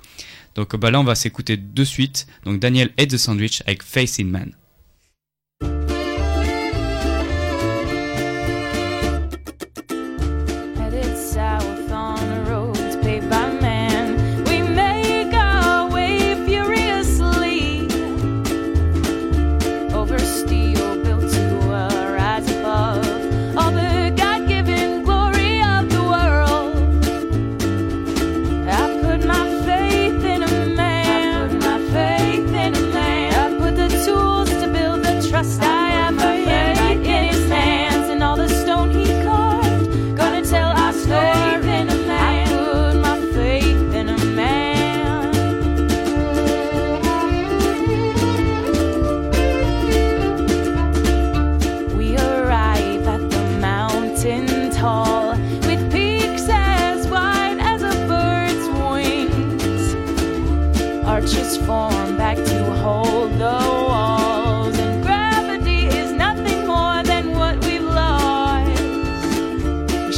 [0.53, 2.27] Donc bah là, on va s'écouter de suite.
[2.45, 4.51] Donc Daniel et the Sandwich avec Face in Man.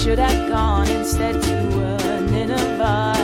[0.08, 3.17] Should have gone instead to a Nineveh.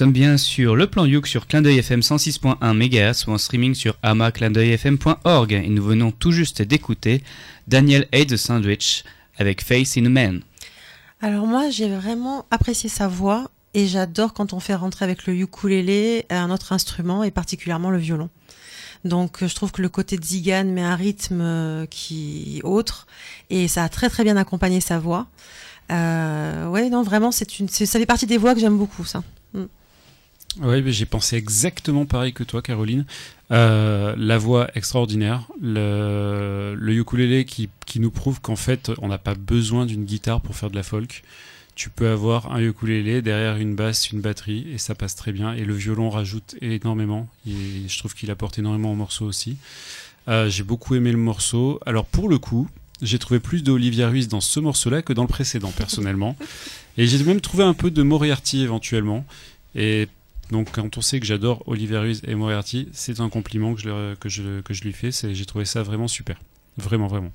[0.00, 3.74] Sommes bien sur le plan Youk sur Clin d'œil FM 106.1 MHz ou en streaming
[3.74, 7.22] sur amaclindeuilfm.org et nous venons tout juste d'écouter
[7.68, 8.24] Daniel A.
[8.24, 9.04] The Sandwich
[9.36, 10.40] avec Face in a Man.
[11.20, 15.34] Alors moi, j'ai vraiment apprécié sa voix et j'adore quand on fait rentrer avec le
[15.34, 18.30] ukulélé un autre instrument et particulièrement le violon.
[19.04, 23.06] Donc euh, je trouve que le côté de Zigan met un rythme euh, qui autre
[23.50, 25.26] et ça a très très bien accompagné sa voix.
[25.92, 29.22] Euh, ouais, non, vraiment, c'est une, ça fait partie des voix que j'aime beaucoup, ça.
[30.58, 33.04] Mais j'ai pensé exactement pareil que toi, Caroline.
[33.52, 39.18] Euh, la voix extraordinaire, le, le ukulélé qui, qui nous prouve qu'en fait, on n'a
[39.18, 41.22] pas besoin d'une guitare pour faire de la folk.
[41.76, 45.54] Tu peux avoir un ukulélé derrière une basse, une batterie, et ça passe très bien.
[45.54, 47.28] Et le violon rajoute énormément.
[47.46, 49.56] Et je trouve qu'il apporte énormément au morceau aussi.
[50.28, 51.80] Euh, j'ai beaucoup aimé le morceau.
[51.86, 52.68] Alors pour le coup,
[53.02, 56.36] j'ai trouvé plus d'Olivia Ruiz dans ce morceau-là que dans le précédent, personnellement.
[56.98, 59.24] Et j'ai même trouvé un peu de Moriarty éventuellement.
[59.74, 60.08] Et
[60.50, 63.80] donc quand on sait que j'adore Olivia Ruiz et Moriarty, c'est un compliment que
[64.28, 65.10] je, lui fais.
[65.12, 66.38] J'ai trouvé ça vraiment super.
[66.76, 67.32] Vraiment, vraiment.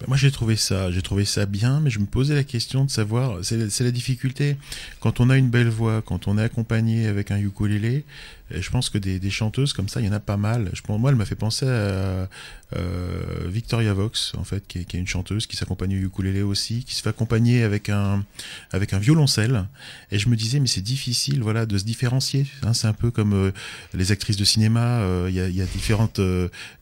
[0.00, 2.84] Bah, moi j'ai trouvé ça, j'ai trouvé ça bien, mais je me posais la question
[2.84, 4.58] de savoir, c'est c'est la difficulté
[5.00, 8.04] quand on a une belle voix, quand on est accompagné avec un ukulélé.
[8.52, 10.70] Euh, Je pense que des, des chanteuses comme ça, il y en a pas mal.
[10.72, 12.28] Je pense, moi, elle m'a fait penser à
[12.74, 16.42] euh, Victoria Vox, en fait, qui est, qui est une chanteuse qui s'accompagne au ukulélé
[16.42, 18.24] aussi, qui se fait accompagner avec un
[18.72, 19.66] avec un violoncelle.
[20.10, 22.46] Et je me disais, mais c'est difficile, voilà, de se différencier.
[22.62, 22.72] hein.
[22.72, 23.50] c'est un peu comme euh,
[23.94, 24.98] les actrices de cinéma.
[25.00, 26.20] euh, Il y, a, il y a différentes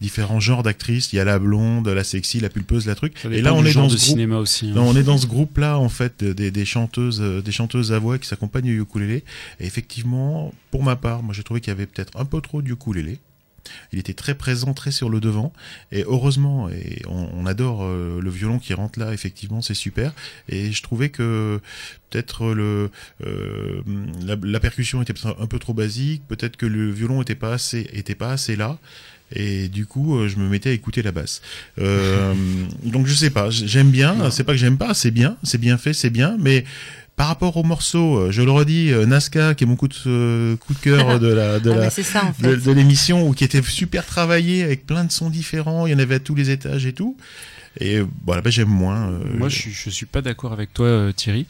[0.00, 1.12] différents genres d'actrices.
[1.12, 3.14] Il y a la blonde, la sexy, la pulpeuse, la truc.
[3.30, 3.98] Et là, on du est dans ce groupe.
[4.38, 4.70] aussi.
[4.70, 4.74] hein.
[4.74, 8.18] Non, on est dans ce groupe-là, en fait, des, des chanteuses, des chanteuses à voix
[8.18, 9.22] qui s'accompagnent au ukulélé.
[9.60, 12.62] Et effectivement, pour ma part, moi, j'ai trouvé qu'il y avait peut-être un peu trop
[12.62, 13.18] de ukulélé.
[13.92, 15.52] Il était très présent, très sur le devant.
[15.92, 20.12] Et heureusement, et on, on adore euh, le violon qui rentre là, effectivement, c'est super.
[20.48, 21.60] Et je trouvais que
[22.10, 22.90] peut-être le
[23.24, 23.82] euh,
[24.24, 27.88] la, la percussion était un peu trop basique, peut-être que le violon était pas assez,
[27.92, 28.78] était pas assez là.
[29.34, 31.40] Et du coup, euh, je me mettais à écouter la basse.
[31.78, 34.30] Donc je sais pas, j'aime bien.
[34.30, 36.36] C'est pas que j'aime pas, c'est bien, c'est bien fait, c'est bien.
[36.38, 36.64] Mais
[37.16, 39.94] par rapport au morceau, euh, je le redis, euh, Nazca, qui est mon coup de,
[40.06, 42.46] euh, coup de cœur de la de Ah, la mais c'est ça, en fait.
[42.48, 45.86] de, de l'émission, ou qui était super travaillé avec plein de sons différents.
[45.86, 47.16] Il y en avait à tous les étages et tout.
[47.80, 49.10] Et bon, là-bas, j'aime moins.
[49.10, 51.46] euh, Moi, je suis, je suis pas d'accord avec toi, euh, Thierry.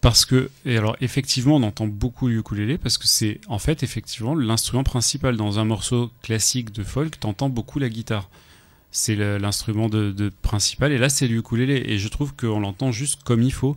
[0.00, 3.82] Parce que, et alors effectivement, on entend beaucoup le ukulélé parce que c'est en fait
[3.82, 7.20] effectivement l'instrument principal dans un morceau classique de folk.
[7.20, 8.30] T'entends beaucoup la guitare.
[8.92, 12.92] C'est l'instrument de, de principal et là c'est le ukulélé et je trouve qu'on l'entend
[12.92, 13.76] juste comme il faut.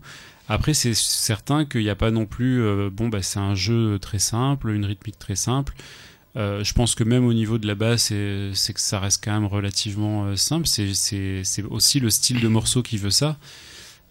[0.50, 2.62] Après, c'est certain qu'il n'y a pas non plus.
[2.62, 5.74] euh, bon, bah, c'est un jeu très simple, une rythmique très simple.
[6.36, 8.12] Euh, je pense que même au niveau de la basse,
[8.54, 10.68] c'est que ça reste quand même relativement euh, simple.
[10.68, 13.38] C'est aussi le style de morceau qui veut ça.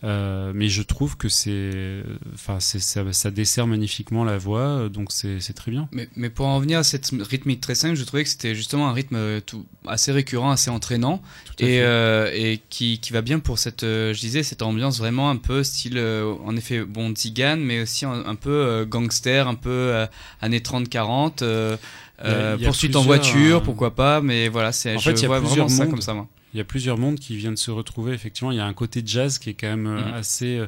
[0.05, 2.03] Euh, mais je trouve que c'est,
[2.35, 2.79] enfin, ça,
[3.13, 5.89] ça dessert magnifiquement la voix, donc c'est très bien.
[5.93, 8.89] Mais, mais pour en venir à cette rythmique très simple, je trouvais que c'était justement
[8.89, 11.23] un rythme euh, tout, assez récurrent, assez entraînant,
[11.61, 15.37] et, euh, et qui, qui va bien pour cette, je disais, cette ambiance vraiment un
[15.37, 15.99] peu style,
[16.45, 20.05] en effet, bon, Tzigane, mais aussi un, un peu euh, gangster, un peu
[20.41, 21.77] années 30-40, euh,
[22.25, 24.97] Il y a- euh, il y a poursuite en voiture, pourquoi pas, mais voilà, c'est,
[24.97, 25.91] En je fait, il y a vois plusieurs vraiment ça mondes.
[25.93, 26.27] comme ça, moi.
[26.55, 28.51] Il y a plusieurs mondes qui viennent se retrouver, effectivement.
[28.51, 30.15] Il y a un côté jazz qui est quand même euh, Mhm.
[30.15, 30.67] assez, euh,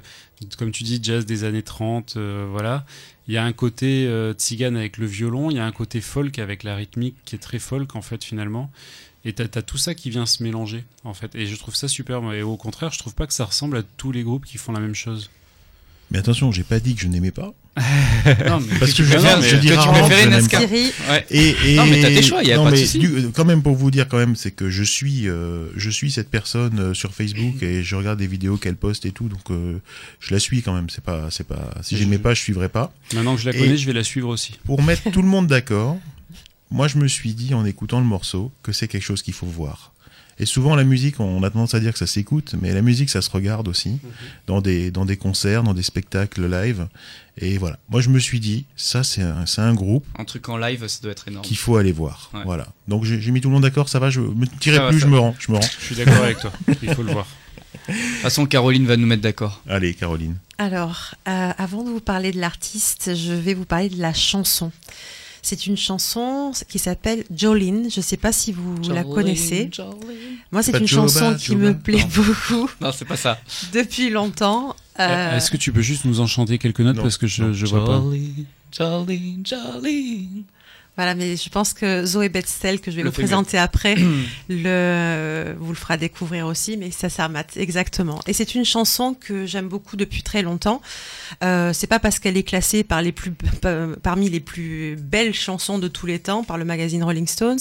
[0.59, 2.87] comme tu dis, jazz des années 30, euh, voilà.
[3.29, 6.01] Il y a un côté euh, tzigane avec le violon, il y a un côté
[6.01, 8.71] folk avec la rythmique qui est très folk, en fait, finalement.
[9.27, 11.35] Et t'as as tout ça qui vient se mélanger, en fait.
[11.35, 12.23] Et je trouve ça super.
[12.33, 14.73] Et au contraire, je trouve pas que ça ressemble à tous les groupes qui font
[14.73, 15.31] la même chose.
[16.11, 17.55] Mais attention, j'ai pas dit que je n'aimais pas.
[18.49, 20.09] Non, mais Parce que je, dis que tu rarement.
[20.09, 21.27] Thierry, ouais.
[21.31, 23.45] Et, et- Non, mais t'as tes choix, y a non, pas de mais du- quand
[23.45, 26.79] même pour vous dire quand même, c'est que je suis, euh, je suis cette personne
[26.79, 29.79] euh, sur Facebook et je regarde des vidéos qu'elle poste et tout, donc euh,
[30.21, 30.89] je la suis quand même.
[30.89, 31.71] C'est pas, c'est pas.
[31.83, 32.93] Si Je- j'aimais pas, je suivrais pas.
[33.13, 34.53] Maintenant que je la Et- connais, je vais la suivre aussi.
[34.65, 35.99] Pour mettre tout le monde d'accord,
[36.71, 39.47] moi je me suis dit en écoutant le morceau que c'est quelque chose qu'il faut
[39.47, 39.93] voir.
[40.39, 43.11] Et souvent la musique, on a tendance à dire que ça s'écoute, mais la musique
[43.11, 43.99] ça se regarde aussi
[44.47, 46.89] dans des dans des concerts, dans des spectacles live.
[47.39, 47.79] Et voilà.
[47.89, 50.87] Moi je me suis dit ça c'est un, c'est un groupe Un truc en live,
[50.87, 51.45] ça doit être énorme.
[51.45, 52.31] qu'il faut aller voir.
[52.35, 52.41] Ouais.
[52.45, 52.67] Voilà.
[52.89, 55.07] Donc j'ai mis tout le monde d'accord, ça va, je me tirais Ça plus, je
[55.07, 55.69] me rends, je me rends.
[55.81, 56.53] Je suis d'accord avec toi.
[56.83, 57.27] Il faut le voir.
[57.89, 59.61] De toute façon, Caroline va nous mettre d'accord.
[59.69, 60.37] Allez Caroline.
[60.59, 64.73] Alors, euh, avant de vous parler de l'artiste, je vais vous parler de la chanson.
[65.47, 67.91] C'est une chanson qui s'appelle Jolene.
[67.91, 69.69] Je ne sais pas si vous la connaissez.
[69.71, 69.93] Jolene.
[70.51, 71.59] Moi, c'est Pas une Joba, chanson qui Joba.
[71.67, 72.09] me plaît Non.
[72.17, 73.39] beaucoup Non, c'est pas ça.
[73.75, 74.75] depuis longtemps.
[75.01, 77.53] Euh, Est-ce que tu peux juste nous en chanter quelques notes Non, parce que je,
[77.53, 78.01] je vois pas.
[78.01, 80.43] Jolene, Jolene, Jolene.
[80.97, 83.97] Voilà, mais je pense que Zoé Betzel, que je vais Le vous présenter après,
[84.49, 88.21] le, vous le fera découvrir aussi, mais ça s'armate exactement.
[88.27, 90.81] Et c'est une chanson que j'aime beaucoup depuis très longtemps.
[91.43, 95.35] Euh, c'est pas parce qu'elle est classée par les plus, pa- parmi les plus belles
[95.35, 97.59] chansons de tous les temps par le magazine Rolling Stones,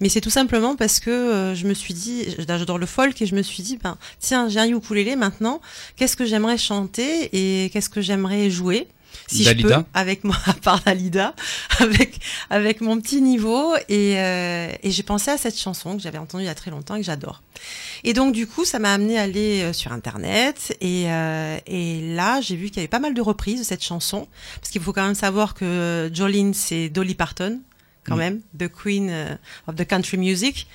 [0.00, 3.26] mais c'est tout simplement parce que euh, je me suis dit, j'adore le folk et
[3.26, 5.60] je me suis dit, ben tiens, j'ai un ukulélé maintenant.
[5.96, 8.88] Qu'est-ce que j'aimerais chanter et qu'est-ce que j'aimerais jouer?
[9.26, 11.34] Si Dalida je peux, avec moi, à part Dalida,
[11.78, 12.18] avec
[12.50, 16.44] avec mon petit niveau, et, euh, et j'ai pensé à cette chanson que j'avais entendue
[16.44, 17.42] il y a très longtemps et que j'adore.
[18.04, 22.14] Et donc du coup, ça m'a amené à aller euh, sur internet, et euh, et
[22.14, 24.26] là, j'ai vu qu'il y avait pas mal de reprises de cette chanson,
[24.60, 27.60] parce qu'il faut quand même savoir que Jolene, c'est Dolly Parton,
[28.06, 28.18] quand Mm.
[28.18, 29.34] même, the Queen euh,
[29.66, 30.66] of the Country Music.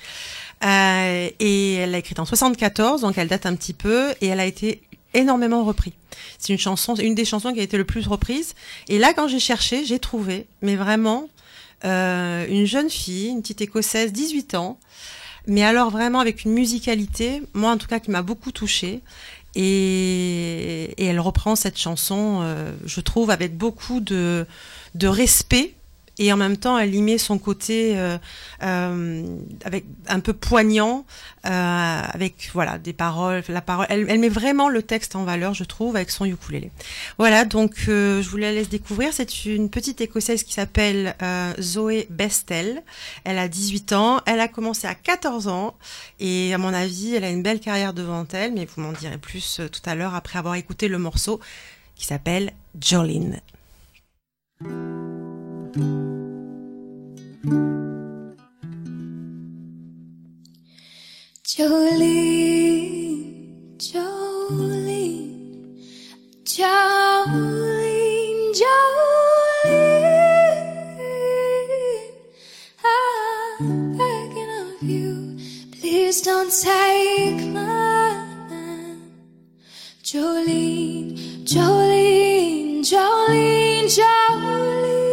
[0.64, 4.40] Euh, et elle l'a écrite en 74, donc elle date un petit peu, et elle
[4.40, 4.80] a été
[5.16, 5.92] énormément reprise.
[6.38, 8.54] C'est une chanson, une des chansons qui a été le plus reprise.
[8.88, 11.28] Et là, quand j'ai cherché, j'ai trouvé, mais vraiment,
[11.84, 14.78] euh, une jeune fille, une petite écossaise, 18 ans,
[15.46, 19.00] mais alors vraiment avec une musicalité, moi en tout cas, qui m'a beaucoup touchée.
[19.54, 24.46] Et, elle reprend cette chanson, euh, je trouve, avec beaucoup de
[25.02, 25.75] respect.
[26.18, 28.16] Et en même temps, elle y met son côté euh,
[28.62, 29.22] euh,
[29.64, 31.04] avec un peu poignant,
[31.44, 33.86] euh, avec voilà des paroles, la parole.
[33.90, 36.70] Elle, elle met vraiment le texte en valeur, je trouve, avec son ukulélé.
[37.18, 39.12] Voilà, donc euh, je vous la laisse découvrir.
[39.12, 42.82] C'est une petite écossaise qui s'appelle euh, Zoé Bestel.
[43.24, 44.20] Elle a 18 ans.
[44.24, 45.74] Elle a commencé à 14 ans.
[46.18, 48.54] Et à mon avis, elle a une belle carrière devant elle.
[48.54, 51.40] Mais vous m'en direz plus euh, tout à l'heure après avoir écouté le morceau
[51.94, 53.40] qui s'appelle Jolene.
[61.56, 62.18] Jolene,
[63.78, 65.06] Jolene,
[66.44, 67.84] Jolene,
[68.58, 69.86] Jolene.
[72.84, 75.38] I'm begging of you,
[75.70, 78.10] please don't take my
[78.50, 79.12] man.
[80.02, 85.05] Jolene, Jolene, Jolene, Jolene.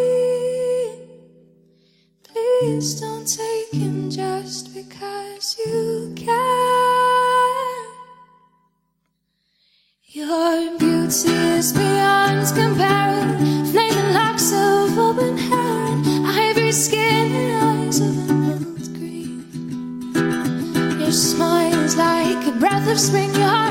[2.63, 6.31] Please don't take him just because you can.
[10.05, 13.65] Your beauty is beyond comparison.
[13.65, 19.43] Flaming locks of open hair, and ivory skin, and eyes of emerald green.
[21.01, 23.35] Your smile is like a breath of spring.
[23.35, 23.62] Your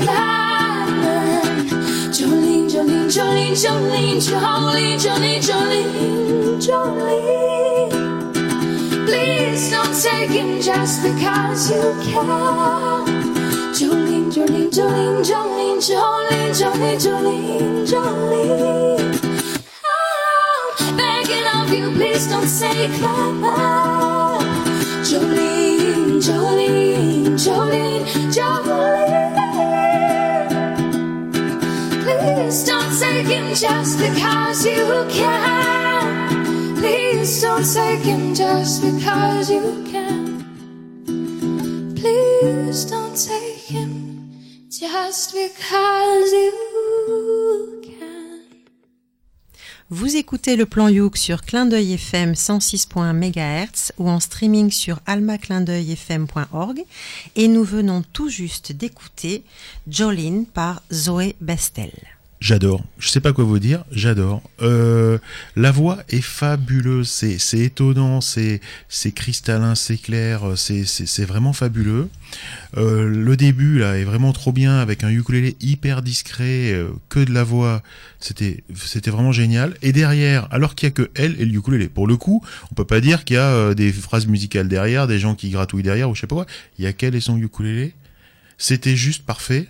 [0.00, 0.42] say.
[2.12, 7.90] Jolene, Jolene, Jolene, Jolene, Jolene, Jolene, Jolene, Jolene.
[9.06, 13.06] Please don't take him just because you can.
[13.74, 19.00] Jolene, Jolene, Jolene, Jolene, Jolene, Jolene, Jolene, Jolene.
[20.80, 22.46] I'm begging of you, please don't
[23.00, 24.40] my man.
[25.04, 29.41] Jolene, Jolene, Jolene, Jolene.
[33.12, 36.76] Take him just because you can.
[36.76, 40.44] Please don't take him just because you can.
[41.94, 44.30] Please don't take him
[44.70, 46.52] just because you
[47.82, 47.92] can.
[49.90, 55.00] Vous écoutez le plan Youk sur Clin d'œil FM 106.1 MHz ou en streaming sur
[55.04, 56.84] almaclindeuilfm.org
[57.36, 59.44] et nous venons tout juste d'écouter
[59.86, 61.92] Jolene par Zoé Bestel.
[62.42, 62.84] J'adore.
[62.98, 63.84] Je sais pas quoi vous dire.
[63.92, 64.42] J'adore.
[64.62, 65.18] Euh,
[65.54, 67.08] la voix est fabuleuse.
[67.08, 68.20] C'est, c'est étonnant.
[68.20, 69.76] C'est, c'est cristallin.
[69.76, 70.42] C'est clair.
[70.56, 72.08] C'est, c'est, c'est vraiment fabuleux.
[72.76, 77.20] Euh, le début là est vraiment trop bien avec un ukulélé hyper discret, euh, que
[77.20, 77.80] de la voix.
[78.18, 79.74] C'était, c'était vraiment génial.
[79.80, 81.88] Et derrière, alors qu'il y a que elle et le ukulélé.
[81.88, 85.06] Pour le coup, on peut pas dire qu'il y a euh, des phrases musicales derrière,
[85.06, 86.46] des gens qui gratouillent derrière ou je sais pas quoi.
[86.80, 87.94] Il y a qu'elle et son ukulélé.
[88.58, 89.68] C'était juste parfait.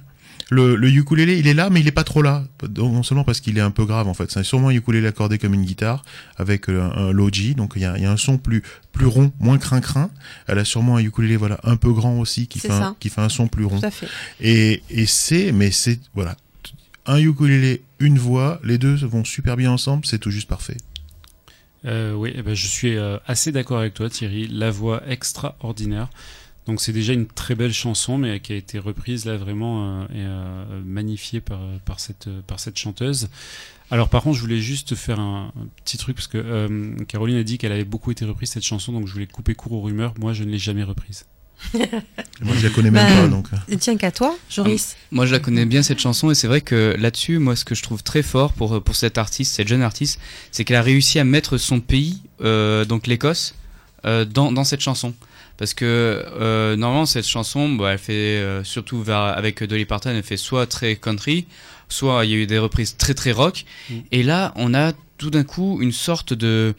[0.51, 2.45] Le, le ukulélé, il est là, mais il est pas trop là.
[2.77, 4.31] Non seulement parce qu'il est un peu grave, en fait.
[4.31, 6.05] C'est sûrement un ukulélé accordé comme une guitare,
[6.37, 7.55] avec euh, un, un logi.
[7.55, 8.63] Donc, il y a, il y a un son plus,
[8.93, 10.11] plus rond, moins crin-crin.
[10.47, 12.97] Elle a sûrement un ukulélé, voilà, un peu grand aussi, qui fait, un, ça.
[13.01, 13.81] qui fait un son plus rond.
[13.81, 14.09] Tout à fait.
[14.41, 16.37] Et, et c'est, mais c'est, voilà.
[17.07, 20.77] Un ukulélé, une voix, les deux vont super bien ensemble, c'est tout juste parfait.
[21.85, 24.47] Euh, oui, eh ben, je suis euh, assez d'accord avec toi, Thierry.
[24.47, 26.11] La voix extraordinaire.
[26.67, 30.05] Donc c'est déjà une très belle chanson, mais qui a été reprise là vraiment euh,
[30.05, 33.29] et euh, magnifiée par, par, cette, par cette chanteuse.
[33.91, 37.37] Alors par contre, je voulais juste faire un, un petit truc parce que euh, Caroline
[37.37, 39.81] a dit qu'elle avait beaucoup été reprise cette chanson, donc je voulais couper court aux
[39.81, 40.15] rumeurs.
[40.19, 41.27] Moi, je ne l'ai jamais reprise.
[41.75, 43.49] Moi, je la connais même Bah, pas, donc.
[43.69, 44.97] Et tiens qu'à toi, Joris.
[45.11, 47.75] Moi, je la connais bien cette chanson et c'est vrai que là-dessus, moi, ce que
[47.75, 50.19] je trouve très fort pour pour cette artiste, cette jeune artiste,
[50.51, 53.55] c'est qu'elle a réussi à mettre son pays, euh, donc l'Écosse,
[54.07, 55.15] euh, dans dans cette chanson.
[55.57, 60.11] Parce que euh, normalement cette chanson, bah, elle fait euh, surtout vers, avec Dolly Parton,
[60.11, 61.47] elle fait soit très country,
[61.89, 63.65] soit il y a eu des reprises très très rock.
[63.91, 63.95] Mm.
[64.13, 66.75] Et là, on a tout d'un coup une sorte de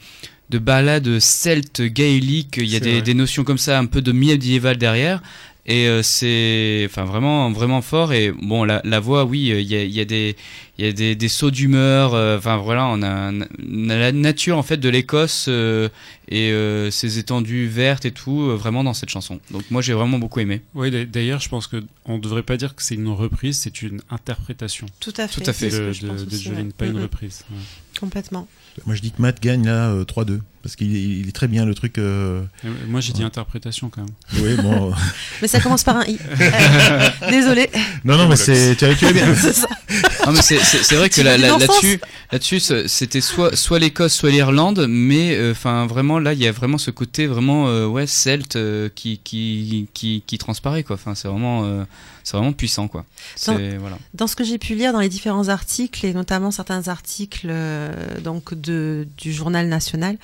[0.50, 2.58] de balade celte gaélique.
[2.58, 5.22] Il y a des notions comme ça, un peu de médiéval derrière.
[5.66, 9.66] Et euh, c'est enfin vraiment vraiment fort et bon la, la voix oui euh, il
[9.66, 10.36] y a, y a des
[10.76, 13.96] il y a des, des sauts d'humeur euh, enfin voilà on a, un- on a
[13.96, 15.88] la nature en fait de l'Écosse euh,
[16.28, 19.94] et euh, ses étendues vertes et tout euh, vraiment dans cette chanson donc moi j'ai
[19.94, 22.96] vraiment beaucoup aimé Oui, d'a- d'ailleurs, je pense que on devrait pas dire que c'est
[22.96, 25.40] une reprise, c'est une interprétation Tout à fait.
[25.40, 25.70] Tout à fait.
[25.70, 26.72] de, de, de aussi, Jolene, ouais.
[26.76, 27.02] pas une Mhm.
[27.04, 27.42] reprise.
[27.50, 27.56] ouais.
[27.98, 28.46] Complètement.
[28.84, 30.40] Moi, je dis que Matt gagne là euh, 3-2.
[30.64, 31.98] Parce qu'il est, il est très bien, le truc.
[31.98, 33.26] euh, Et Moi, j'ai dit Ouais.
[33.26, 34.42] interprétation quand même.
[34.42, 34.88] Oui, bon.
[34.90, 34.94] euh,
[35.42, 36.18] Mais ça commence par un i.
[37.30, 37.70] Désolé.
[38.04, 39.34] non, non, mais c'est, tu, tu bien.
[39.40, 39.68] C'est ça.
[40.32, 41.84] Mais c'est- c'est c'est vrai que là- dans sens.
[42.32, 46.52] là-dessus, c'était soit soit l'Écosse, soit l'Irlande, mais euh, enfin vraiment là, il y a
[46.52, 50.96] vraiment ce côté vraiment euh, ouais celte euh, qui, qui qui qui transparaît quoi.
[50.96, 51.84] Enfin, c'est vraiment euh,
[52.24, 53.04] c'est vraiment puissant quoi.
[53.46, 53.98] Voilà.
[54.14, 57.92] Dans ce que j'ai pu lire dans les différents articles, et notamment certains articles euh,
[58.22, 60.16] donc de, du journal national,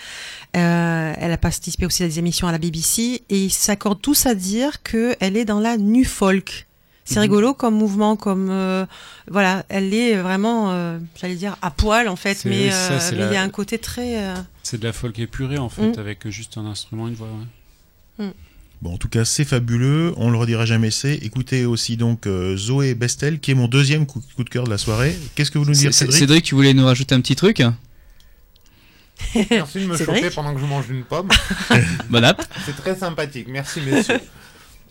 [0.56, 4.26] euh, elle a participé aussi à des émissions à la BBC, et ils s'accordent tous
[4.26, 6.66] à dire qu'elle est dans la nu folk.
[7.04, 7.22] C'est Mhm.
[7.22, 8.86] rigolo comme mouvement, comme euh,
[9.28, 13.32] voilà, elle est vraiment, euh, j'allais dire à poil en fait, mais, ça, euh, il
[13.34, 14.22] y a un côté très.
[14.22, 15.98] euh, C'est de la folk épurée en fait, Mm.
[15.98, 17.28] avec juste un instrument, une voix.
[18.18, 18.26] ouais.
[18.82, 20.14] Bon, en tout cas, c'est fabuleux.
[20.16, 21.14] On le redira jamais c'est.
[21.16, 24.70] Écoutez aussi donc euh, Zoé Bestel, qui est mon deuxième coup, coup de cœur de
[24.70, 25.14] la soirée.
[25.34, 26.16] Qu'est-ce que vous nous c'est- Cédric?
[26.18, 27.62] Cédric, tu voulais nous rajouter un petit truc?
[29.50, 31.28] Merci de me Cédric choper pendant que je mange une pomme.
[32.08, 32.42] Bon app.
[32.66, 33.46] C'est très sympathique.
[33.48, 34.20] Merci, messieurs.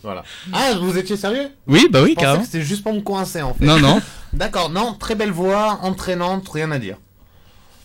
[0.02, 0.24] Voilà.
[0.52, 1.50] Ah, vous étiez sérieux?
[1.66, 3.64] Oui, bah oui, que c'était juste pour me coincer en fait.
[3.64, 4.00] Non, non.
[4.32, 6.96] D'accord, non, très belle voix, entraînante, rien à dire.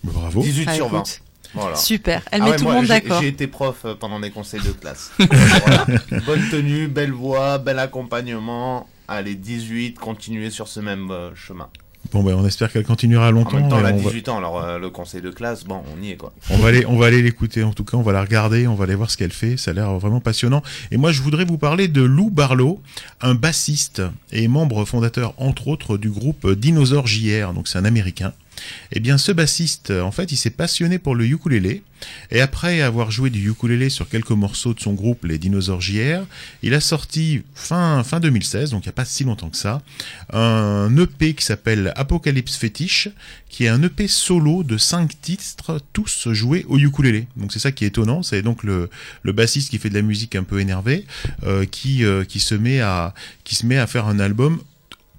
[0.04, 0.42] Bravo.
[0.42, 0.98] 18 ah, sur 20.
[1.00, 1.22] écoute,
[1.54, 1.76] Voilà.
[1.76, 3.22] Super, elle Ah met ouais, tout le monde d'accord.
[3.22, 5.12] J'ai été prof euh, pendant des conseils de classe.
[5.20, 5.86] Voilà.
[6.26, 8.88] Bonne tenue, belle voix, bel accompagnement.
[9.08, 11.70] Allez, 18, continuez sur ce même euh, chemin.
[12.12, 13.58] Bon, ben, on espère qu'elle continuera En longtemps.
[13.58, 15.82] même temps, elle a on, va, 18 ans, alors euh, le conseil de classe, bon,
[15.98, 16.34] on y est quoi.
[16.50, 17.64] on va aller, on va aller l'écouter.
[17.64, 19.58] En tout cas, on va la regarder, on va aller voir ce qu'elle fait.
[19.58, 20.62] Ça a l'air vraiment passionnant.
[20.92, 22.82] Et moi, je voudrais vous parler de Lou Barlow,
[23.22, 24.02] un bassiste
[24.32, 27.54] et membre fondateur, entre autres, du groupe Dinosaur JR.
[27.54, 28.34] Donc, c'est un Américain.
[28.92, 31.84] Eh bien, ce bassiste, en fait, il s'est passionné pour le ukulélé.
[32.32, 35.82] Et après avoir joué du ukulélé sur quelques morceaux de son groupe, les Dinosaures
[36.64, 39.82] il a sorti fin, fin 2016, donc il n'y a pas si longtemps que ça,
[40.32, 43.10] un EP qui s'appelle Apocalypse Fetish,
[43.50, 47.28] qui est un EP solo de cinq titres, tous joués au ukulélé.
[47.38, 48.90] Donc c'est ça qui est étonnant, c'est donc le,
[49.24, 51.06] le bassiste qui fait de la musique un peu énervée,
[51.44, 53.14] euh, qui, euh, qui, se met à,
[53.44, 54.60] qui se met à faire un album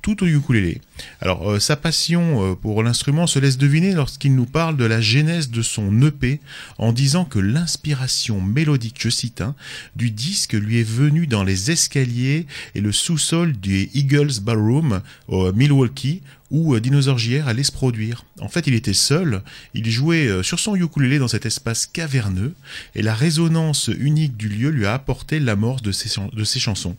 [0.06, 0.80] tout au ukulélé.
[1.20, 5.00] Alors euh, sa passion euh, pour l'instrument se laisse deviner lorsqu'il nous parle de la
[5.00, 6.38] genèse de son EP
[6.78, 9.56] en disant que l'inspiration mélodique, je cite, hein,
[9.96, 12.46] du disque lui est venue dans les escaliers
[12.76, 16.22] et le sous-sol du Eagles Ballroom au Milwaukee
[16.52, 18.24] où euh, Dinosaur JR allait se produire.
[18.40, 19.42] En fait, il était seul,
[19.74, 22.54] il jouait sur son ukulélé dans cet espace caverneux
[22.94, 26.96] et la résonance unique du lieu lui a apporté l'amorce de ses chansons.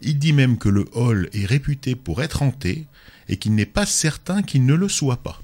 [0.00, 2.86] Il dit même que le hall est réputé pour être hanté
[3.28, 5.40] et qu'il n'est pas certain qu'il ne le soit pas.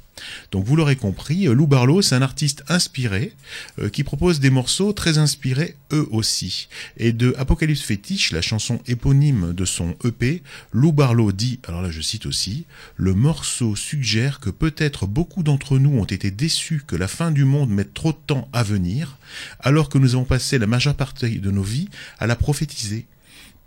[0.50, 3.32] Donc vous l'aurez compris, euh, Lou Barlow, c'est un artiste inspiré
[3.78, 6.68] euh, qui propose des morceaux très inspirés eux aussi.
[6.96, 10.42] Et de Apocalypse Fétiche, la chanson éponyme de son EP,
[10.72, 12.66] Lou Barlow dit, alors là je cite aussi,
[12.96, 17.44] le morceau suggère que peut-être beaucoup d'entre nous ont été déçus que la fin du
[17.44, 19.18] monde mette trop de temps à venir,
[19.60, 21.88] alors que nous avons passé la majeure partie de nos vies
[22.18, 23.06] à la prophétiser.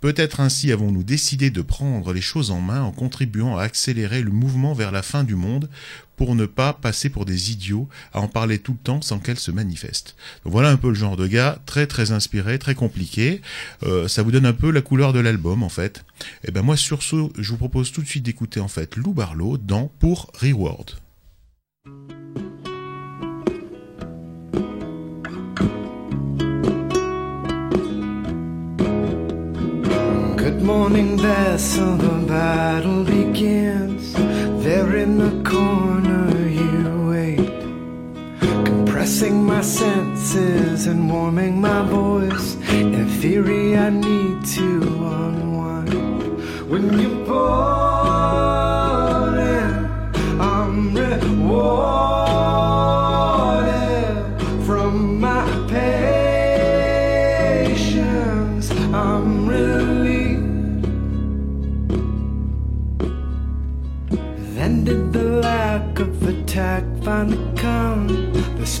[0.00, 4.30] Peut-être ainsi avons-nous décidé de prendre les choses en main en contribuant à accélérer le
[4.30, 5.70] mouvement vers la fin du monde
[6.16, 9.38] pour ne pas passer pour des idiots à en parler tout le temps sans qu'elle
[9.38, 10.16] se manifeste.
[10.44, 13.40] Voilà un peu le genre de gars, très très inspiré, très compliqué.
[13.84, 16.04] Euh, ça vous donne un peu la couleur de l'album en fait.
[16.44, 19.12] Et ben moi sur ce, je vous propose tout de suite d'écouter en fait Lou
[19.12, 20.96] Barlow dans Pour Reward.
[30.36, 34.12] Good morning, vessel, the battle begins.
[34.62, 37.48] There in the corner you wait,
[38.40, 42.56] compressing my senses and warming my voice.
[42.70, 44.82] In theory, I need to
[45.22, 45.94] unwind.
[46.70, 47.75] When you pour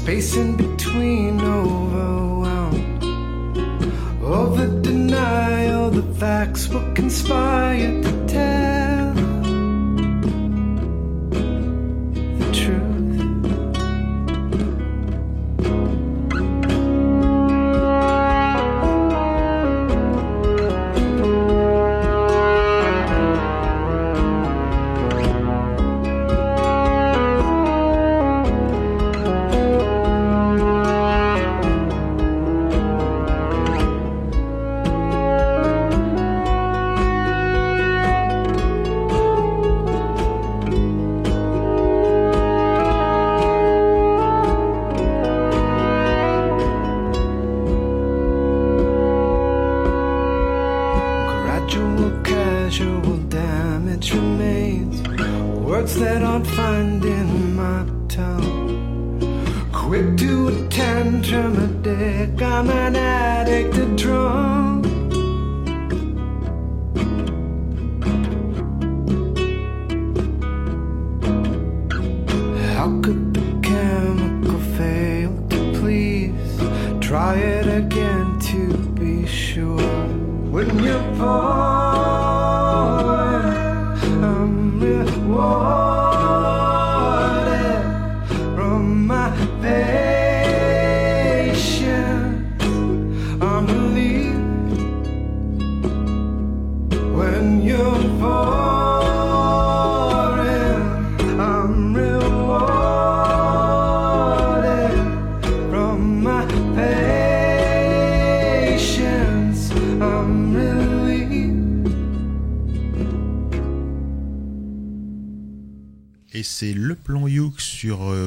[0.06, 3.02] space in between overwhelmed.
[4.22, 7.95] Over the denial, the facts will conspire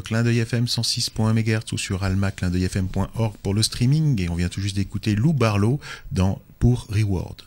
[0.09, 4.19] clin d'œil FM 106.MHz ou sur almaclindeuilfm.org pour le streaming.
[4.19, 5.79] Et on vient tout juste d'écouter Lou Barlow
[6.11, 7.43] dans Pour Reward.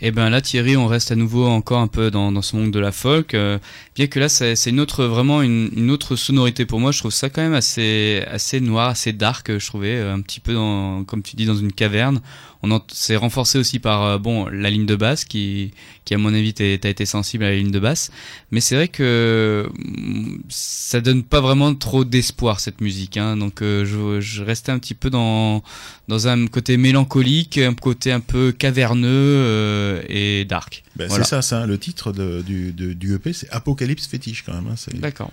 [0.00, 2.78] Et ben là Thierry, on reste à nouveau encore un peu dans, ce monde de
[2.78, 3.58] la folk, euh,
[3.96, 6.92] bien que là c'est une vraiment une, autre sonorité pour moi.
[6.92, 9.58] Je trouve ça quand même assez assez noir, assez dark.
[9.58, 12.22] Je trouvais euh, un petit peu comme tu dis dans une caverne.
[12.62, 15.72] On c'est renforcé aussi par euh, bon la ligne de basse qui
[16.04, 18.10] qui à mon avis t'as été sensible à la ligne de basse,
[18.50, 23.16] mais c'est vrai que mm, ça donne pas vraiment trop d'espoir cette musique.
[23.16, 25.62] Hein, donc euh, je, je restais un petit peu dans
[26.08, 30.82] dans un côté mélancolique, un côté un peu caverneux euh, et dark.
[30.96, 31.24] Ben, Voilà.
[31.24, 34.66] C'est ça, ça, le titre de- du, de- du EP, c'est Apocalypse Fétiche quand même.
[34.70, 35.30] hein, D'accord.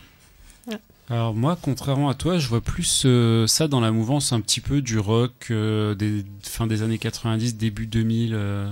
[1.09, 4.59] Alors moi, contrairement à toi, je vois plus euh, ça dans la mouvance un petit
[4.59, 8.33] peu du rock euh, des fin des années 90, début 2000.
[8.33, 8.69] euh,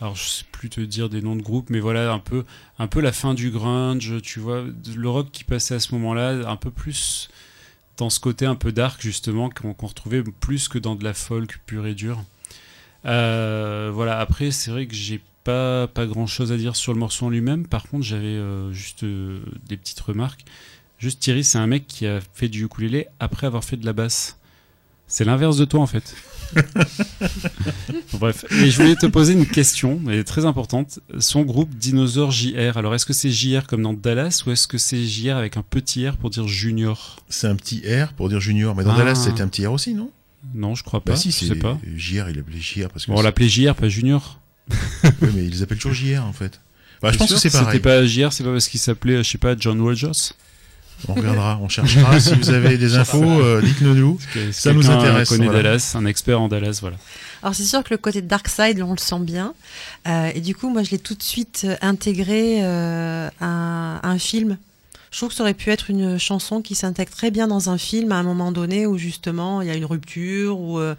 [0.00, 2.44] alors je sais plus te dire des noms de groupes, mais voilà un peu
[2.78, 4.64] un peu la fin du grunge, tu vois,
[4.96, 7.28] le rock qui passait à ce moment-là, un peu plus
[7.98, 11.60] dans ce côté un peu dark justement qu'on retrouvait plus que dans de la folk
[11.66, 12.24] pure et dure.
[13.04, 14.18] Voilà.
[14.18, 17.30] Après, c'est vrai que j'ai pas pas grand chose à dire sur le morceau en
[17.30, 17.66] lui-même.
[17.66, 18.38] Par contre, j'avais
[18.72, 20.44] juste des petites remarques.
[21.04, 23.92] Juste Thierry, c'est un mec qui a fait du ukulélé après avoir fait de la
[23.92, 24.38] basse.
[25.06, 26.14] C'est l'inverse de toi en fait.
[26.56, 26.62] Bon,
[28.20, 31.00] Bref, et je voulais te poser une question, elle est très importante.
[31.18, 34.78] Son groupe Dinosaure JR, alors est-ce que c'est JR comme dans Dallas ou est-ce que
[34.78, 37.16] c'est JR avec un petit R pour dire junior?
[37.28, 38.96] C'est un petit R pour dire junior, mais dans Ah.
[38.96, 40.10] Dallas c'était un petit R aussi, non?
[40.54, 41.12] Non, je crois pas.
[41.12, 41.78] Bah si, je c'est sais pas.
[41.96, 43.10] JR, il appelait JR parce que.
[43.12, 44.40] Bon, on l'appelait JR, pas junior.
[45.20, 46.62] Oui, mais ils les appellent toujours JR en fait.
[47.02, 47.66] Bah, je pense que c'est pareil.
[47.66, 50.32] C'était pas JR, c'est pas parce qu'il s'appelait, je sais pas, John Rogers?
[51.08, 52.18] On regardera, on cherchera.
[52.20, 54.18] si vous avez des infos, euh, dites-le nous.
[54.52, 55.28] Ça nous quelqu'un intéresse.
[55.28, 55.62] connaît voilà.
[55.62, 56.96] Dallas, un expert en Dallas, voilà.
[57.44, 59.52] Alors c'est sûr que le côté Dark Side, on le sent bien.
[60.08, 64.18] Euh, et du coup, moi, je l'ai tout de suite euh, intégré euh, à un
[64.18, 64.56] film.
[65.14, 67.78] Je trouve que ça aurait pu être une chanson qui s'intègre très bien dans un
[67.78, 70.96] film à un moment donné où justement il y a une rupture ou euh,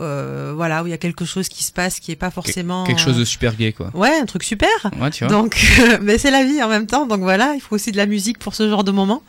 [0.00, 2.82] euh, voilà où il y a quelque chose qui se passe qui est pas forcément
[2.82, 3.92] Quelque chose euh, de super gay, quoi.
[3.94, 4.68] Ouais, un truc super.
[5.00, 5.32] Ouais, tu vois.
[5.32, 5.64] Donc,
[6.02, 7.06] mais c'est la vie en même temps.
[7.06, 9.22] Donc voilà, il faut aussi de la musique pour ce genre de moment.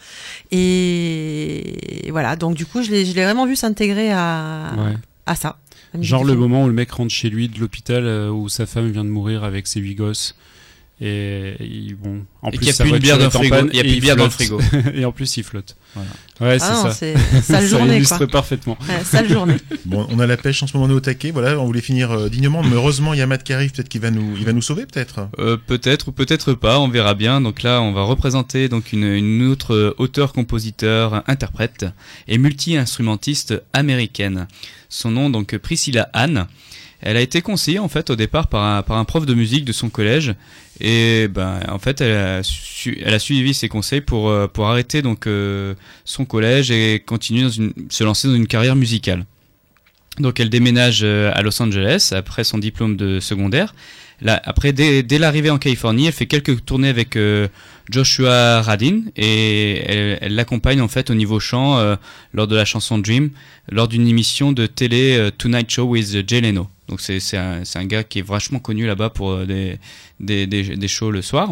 [0.52, 4.98] Et voilà, donc du coup, je l'ai, je l'ai vraiment vu s'intégrer à, Ouais.
[5.28, 5.58] à ça.
[6.00, 8.90] Genre le moment où le mec rentre chez lui de l'hôpital euh, où sa femme
[8.90, 10.36] vient de mourir avec ses huit gosses.
[11.02, 13.56] Et il- bon, en Et plus qu'il y a plus de bière dans le frigo.
[13.72, 14.62] Il y a et plus de bière dans le flotte.
[14.96, 15.76] et en plus il flotte.
[15.96, 16.10] Voilà.
[16.40, 16.92] Ouais, c'est Ah ça.
[16.94, 18.28] sale ça journée, illustre quoi.
[18.28, 18.78] parfaitement.
[18.88, 19.58] Ouais, sale journée.
[19.86, 21.32] Bon, on a la pêche en ce moment, on est au taquet.
[21.32, 22.64] Voilà, on voulait finir euh, dignement.
[22.64, 23.72] Mais heureusement, il y a Matt qui arrive.
[23.72, 25.28] Peut-être qu'il va nous, il va nous sauver, peut-être.
[25.40, 27.42] Euh, peut-être ou peut-être pas, on verra bien.
[27.42, 31.86] Donc là, on va représenter donc une, une autre euh, auteur, compositeur, interprète
[32.28, 34.48] et multi-instrumentiste américaine.
[34.90, 36.48] Son nom donc Priscilla Ann.
[37.06, 39.90] Elle a été conseillée en fait au départ par un, prof de musique de son
[39.90, 40.36] collège
[40.80, 42.42] et ben en fait elle
[43.14, 45.76] a, suivi ses conseils pour euh, pour arrêter donc euh,
[46.06, 49.26] son collège et continuer dans une se lancer dans une carrière musicale.
[50.20, 53.76] Donc elle déménage euh, à Los Angeles après son diplôme de secondaire.
[54.22, 57.18] Là, après, dès, l'arrivée en Californie, elle fait quelques tournées avec
[57.90, 59.84] Joshua Radin et
[60.22, 61.98] elle l'accompagne en fait au niveau chant
[62.32, 63.32] lors de la chanson Dream,
[63.70, 66.70] lors d'une émission de télé Tonight Show with Jay Leno.
[66.94, 69.80] Donc c'est un, un gars qui est vachement connu là-bas pour euh, des,
[70.20, 71.50] des, des, des shows le soir.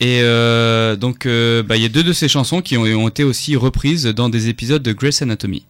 [0.00, 3.08] Et euh, donc euh, bah, il y a deux de ces chansons qui ont, ont
[3.08, 5.64] été aussi reprises dans des épisodes de Grey's Anatomy.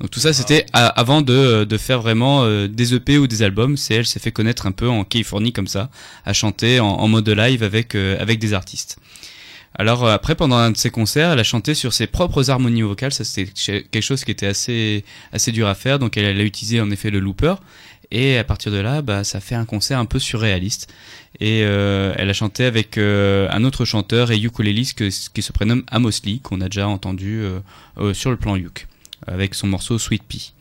[0.00, 3.76] Donc tout ça c'était a- avant de, de faire vraiment des EP ou des albums.
[3.76, 5.90] C'est elle s'est fait connaître un peu en Californie comme ça,
[6.24, 8.96] à chanter en, en mode live avec euh, avec des artistes.
[9.78, 13.12] Alors après pendant un de ses concerts, elle a chanté sur ses propres harmonies vocales.
[13.12, 13.52] Ça c'était
[13.92, 16.00] quelque chose qui était assez assez dur à faire.
[16.00, 17.54] Donc elle, elle a utilisé en effet le looper.
[18.12, 20.92] Et à partir de là, bah, ça fait un concert un peu surréaliste.
[21.38, 24.96] Et euh, elle a chanté avec euh, un autre chanteur et ukuléliste
[25.32, 27.60] qui se prénomme Amos Lee, qu'on a déjà entendu euh,
[27.98, 28.88] euh, sur le plan uk,
[29.26, 30.52] avec son morceau Sweet Pea.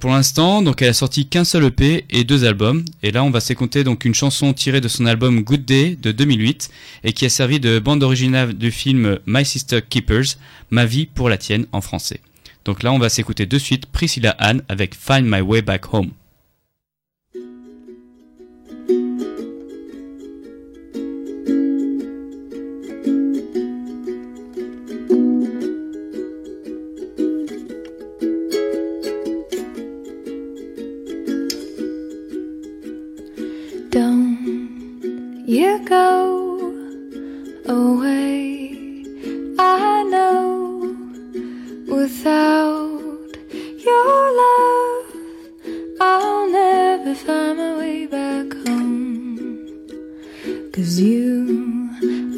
[0.00, 2.84] Pour l'instant, donc elle a sorti qu'un seul EP et deux albums.
[3.02, 6.12] Et là, on va s'écouter donc une chanson tirée de son album Good Day de
[6.12, 6.68] 2008
[7.04, 10.36] et qui a servi de bande originale du film My Sister Keepers,
[10.68, 12.20] Ma vie pour la tienne en français.
[12.66, 16.10] Donc là, on va s'écouter de suite Priscilla Ann avec Find My Way Back Home.
[42.06, 43.34] Without
[43.84, 45.06] your love,
[46.00, 49.66] I'll never find my way back home.
[50.72, 51.30] Cause you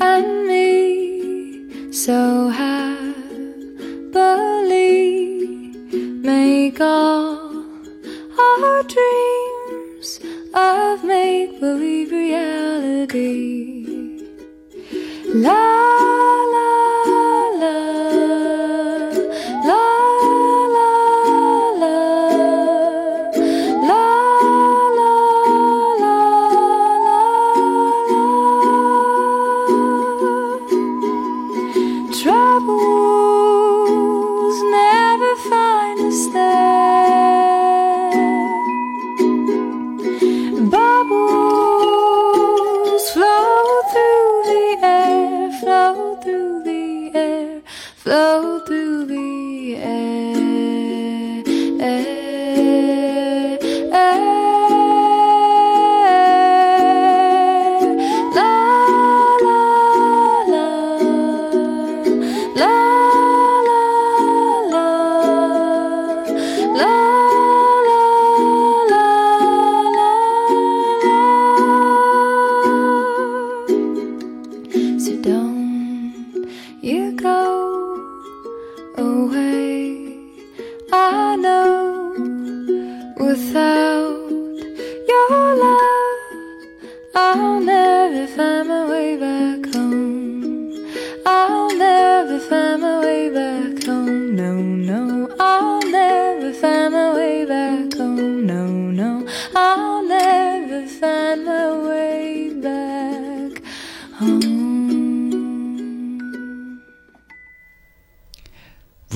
[0.01, 2.79] and me so happily
[6.31, 7.63] make all
[8.45, 10.09] our dreams
[10.55, 13.85] of make believe reality.
[15.47, 15.63] La
[16.55, 16.58] la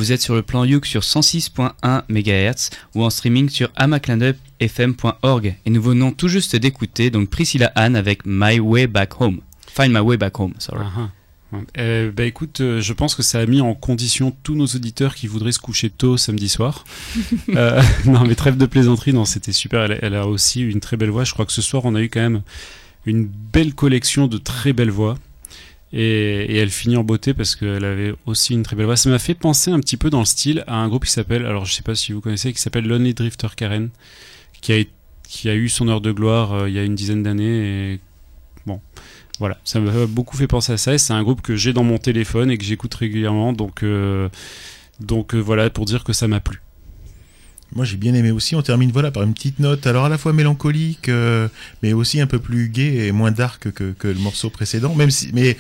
[0.03, 5.55] Vous êtes sur le plan Youk sur 106.1 MHz ou en streaming sur amaclindeuilfm.org.
[5.65, 9.39] Et nous venons tout juste d'écouter donc Priscilla Anne avec My Way Back Home.
[9.69, 10.85] Find My Way Back Home, sorry.
[11.79, 15.15] Euh, bah écoute, euh, je pense que ça a mis en condition tous nos auditeurs
[15.15, 16.83] qui voudraient se coucher tôt samedi soir.
[17.55, 19.83] Euh, non mais trêve de plaisanterie, non c'était super.
[19.83, 21.23] Elle, elle a aussi une très belle voix.
[21.23, 22.43] Je crois que ce soir on a eu quand même
[23.07, 25.17] une belle collection de très belles voix.
[25.93, 28.97] Et, elle finit en beauté parce qu'elle avait aussi une très belle voix.
[28.97, 31.45] Ça m'a fait penser un petit peu dans le style à un groupe qui s'appelle,
[31.45, 33.91] alors je sais pas si vous connaissez, qui s'appelle Lonely Drifter Karen,
[34.61, 34.73] qui
[35.49, 38.01] a, eu son heure de gloire euh, il y a une dizaine d'années.
[38.67, 38.81] Bon,
[39.39, 40.97] voilà, ça m'a beaucoup fait penser à ça.
[40.97, 43.53] C'est un groupe que j'ai dans mon téléphone et que j'écoute régulièrement.
[43.53, 44.29] Donc, euh,
[45.01, 46.61] donc euh, voilà, pour dire que ça m'a plu.
[47.75, 50.19] Moi j'ai bien aimé aussi, on termine voilà par une petite note, alors à la
[50.19, 51.49] fois mélancolique, euh,
[51.83, 55.11] mais aussi un peu plus gai et moins dark que, que le morceau précédent, même
[55.11, 55.57] si, mais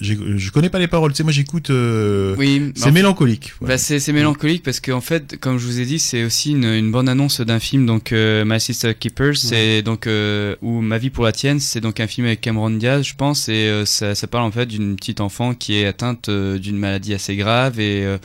[0.00, 3.52] je connais pas les paroles, tu sais, moi j'écoute, euh, Oui, c'est en- mélancolique.
[3.60, 3.74] voilà.
[3.74, 6.64] Bah, c'est c'est mélancolique parce qu'en fait, comme je vous ai dit, c'est aussi une,
[6.64, 10.98] une bande annonce d'un film, donc euh, My Sister Keeper, c'est donc euh, ou Ma
[10.98, 13.84] vie pour la tienne, c'est donc un film avec Cameron Diaz, je pense, et euh,
[13.84, 17.36] ça, ça parle en fait d'une petite enfant qui est atteinte euh, d'une maladie assez
[17.36, 18.18] grave et euh,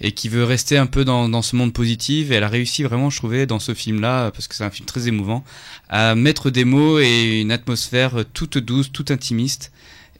[0.00, 2.30] et qui veut rester un peu dans, dans ce monde positif.
[2.30, 4.86] Et elle a réussi vraiment, je trouvais, dans ce film-là, parce que c'est un film
[4.86, 5.44] très émouvant,
[5.88, 9.70] à mettre des mots et une atmosphère toute douce, toute intimiste.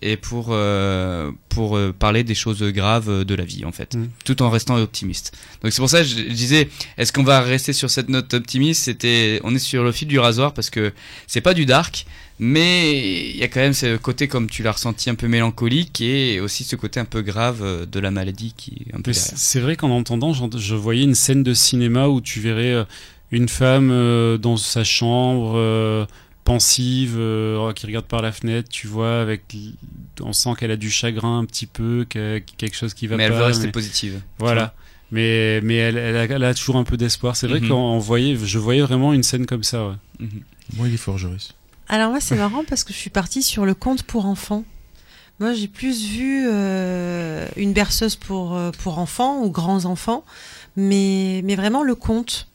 [0.02, 4.08] Et pour euh, pour euh, parler des choses graves de la vie en fait, Mm.
[4.24, 5.36] tout en restant optimiste.
[5.62, 8.32] Donc c'est pour ça que je, je disais, est-ce qu'on va rester sur cette note
[8.32, 8.84] optimiste?
[8.84, 10.92] C'était, on est sur le fil du rasoir parce que
[11.26, 12.06] c'est pas du dark,
[12.38, 12.98] mais
[13.30, 16.40] il y a quand même ce côté comme tu l'as ressenti un peu mélancolique et
[16.40, 19.32] aussi ce côté un peu grave de la maladie qui est un peu Mais derrière.
[19.36, 22.84] c'est vrai qu'en entendant, je voyais une scène de cinéma où tu verrais euh,
[23.32, 26.06] une femme dans sa chambre,
[26.52, 29.42] pensive, euh, qui regarde par la fenêtre, tu vois, avec,
[30.20, 33.28] on sent qu'elle a du chagrin un petit peu, qu'il quelque chose qui va mais
[33.28, 33.34] pas.
[33.34, 34.20] elle veut rester mais- positive.
[34.38, 34.74] Voilà.
[35.12, 37.34] Mais, mais elle, elle a, elle a toujours un peu d'espoir.
[37.36, 37.68] C'est vrai Mhm.
[37.68, 39.88] qu'on voyait, je voyais vraiment une scène comme ça.
[39.88, 39.94] Ouais.
[40.20, 40.42] Mhm.
[40.74, 41.54] Bon, il est fort, Joris.
[41.88, 44.64] Alors moi c'est marrant parce que je suis partie sur le conte pour enfants.
[45.40, 50.24] Moi j'ai plus vu euh, une berceuse pour, euh, pour enfants ou grands enfants,
[50.76, 52.46] mais, mais vraiment le conte.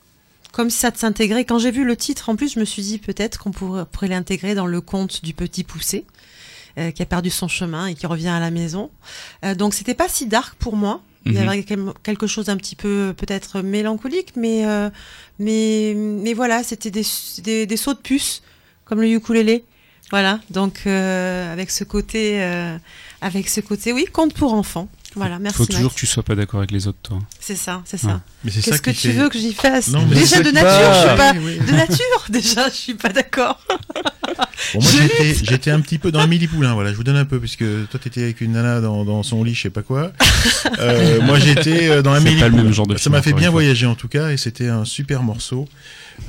[0.56, 1.44] Comme ça s'intégrait.
[1.44, 4.08] Quand j'ai vu le titre, en plus, je me suis dit peut-être qu'on pourrait, pourrait
[4.08, 6.06] l'intégrer dans le conte du petit poussé,
[6.78, 8.90] euh, qui a perdu son chemin et qui revient à la maison.
[9.44, 11.02] Euh, donc c'était pas si dark pour moi.
[11.26, 11.50] Il y Mhm.
[11.50, 14.90] avait quel- quelque chose un petit peu peut-être mélancolique, mais, euh,
[15.40, 17.04] mais, mais voilà, c'était des,
[17.40, 18.42] des, des sauts de puce,
[18.86, 19.66] comme le ukulélé.
[20.12, 22.78] Voilà, donc euh, avec ce côté, euh,
[23.20, 24.88] avec ce côté, oui, conte pour enfants.
[25.16, 25.58] Voilà, merci.
[25.58, 25.96] Faut toujours Max.
[25.96, 27.20] que tu sois pas d'accord avec les autres, toi.
[27.40, 28.08] C'est ça, c'est ça.
[28.08, 28.14] Ouais.
[28.44, 30.52] Mais c'est ça Qu'est-ce que tu veux que j'y fasse Non, mais c'est Déjà de
[30.52, 31.66] nature, je suis pas oui, oui.
[31.66, 32.06] de nature.
[32.30, 33.60] Déjà, je suis pas d'accord.
[34.74, 37.26] Bon, moi j'étais, j'étais un petit peu dans Amélie Poulain, voilà, je vous donne un
[37.26, 40.12] peu, puisque toi t'étais avec une nana dans, dans son lit, je sais pas quoi.
[40.80, 42.64] Euh, moi j'étais euh, dans C'est Amélie pas le Poulain.
[42.64, 45.24] même genre de Ça m'a fait bien voyager en tout cas, et c'était un super
[45.24, 45.68] morceau.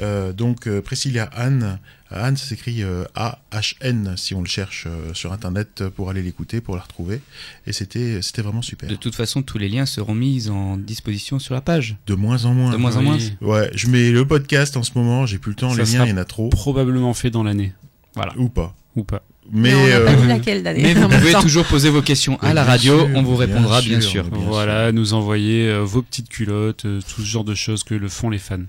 [0.01, 1.79] Euh, donc euh, Priscilla Anne,
[2.11, 6.23] Anne ça s'écrit euh, A-H-N si on le cherche euh, sur internet euh, pour aller
[6.23, 7.21] l'écouter, pour la retrouver.
[7.67, 8.89] Et c'était, c'était vraiment super.
[8.89, 11.97] De toute façon, tous les liens seront mis en disposition sur la page.
[12.07, 12.73] De moins en moins.
[12.73, 13.19] De moins en moins.
[13.41, 16.05] Ouais, je mets le podcast en ce moment, j'ai plus le temps, Ça les liens,
[16.05, 16.49] il y en a trop.
[16.51, 17.73] Probablement fait dans l'année.
[18.15, 18.33] Voilà.
[18.37, 18.75] Ou pas.
[18.95, 19.23] Ou pas.
[19.53, 20.83] Mais, on n'a pas euh, dit laquelle d'année.
[20.83, 23.81] Mais vous pouvez toujours poser vos questions à Mais la radio, sûr, on vous répondra
[23.81, 24.31] bien sûr, sûr.
[24.31, 27.95] bien voilà, nous envoyer euh, vos petites culottes, euh, tout ce genre de choses que
[27.95, 28.65] le font les fans.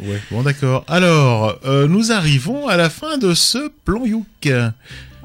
[0.00, 0.84] Ouais, bon d'accord.
[0.88, 4.48] Alors, euh, nous arrivons à la fin de ce plan Youk.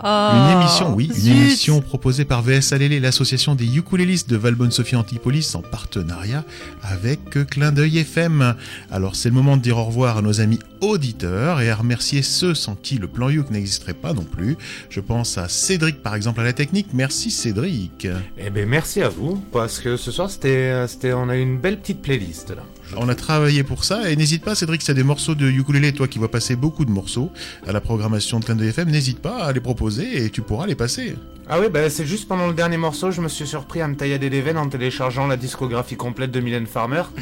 [0.01, 5.55] Une émission, oui, une émission proposée par VS Alélé, l'association des ukulélistes de Valbonne-Sophie Antipolis
[5.55, 6.45] en partenariat
[6.81, 7.19] avec
[7.49, 8.55] Clin d'œil FM.
[8.91, 12.21] Alors c'est le moment de dire au revoir à nos amis auditeurs et à remercier
[12.21, 14.55] ceux sans qui le plan Youk n'existerait pas non plus.
[14.89, 16.87] Je pense à Cédric par exemple à la technique.
[16.93, 18.07] Merci Cédric.
[18.37, 21.41] Eh ben merci à vous, parce que ce soir, c'était, euh, c'était, on a eu
[21.41, 22.63] une belle petite playlist là.
[22.97, 26.07] On a travaillé pour ça et n'hésite pas Cédric, c'est des morceaux de ukulélé, toi
[26.07, 27.31] qui vois passer beaucoup de morceaux
[27.67, 30.65] à la programmation de Clin d'œil FM, n'hésite pas à les proposer et tu pourras
[30.65, 31.15] les passer.
[31.47, 33.95] Ah oui, bah c'est juste pendant le dernier morceau, je me suis surpris à me
[33.95, 37.03] taillader les veines en téléchargeant la discographie complète de Mylène Farmer.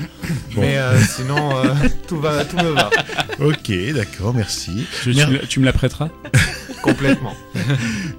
[0.55, 0.61] Bon.
[0.61, 1.65] Mais euh, sinon, euh,
[2.07, 2.89] tout, va, tout me va,
[3.39, 4.87] Ok, d'accord, merci.
[5.03, 6.09] Tu, Mer- tu me la- tu me la prêteras?
[6.81, 7.33] Complètement.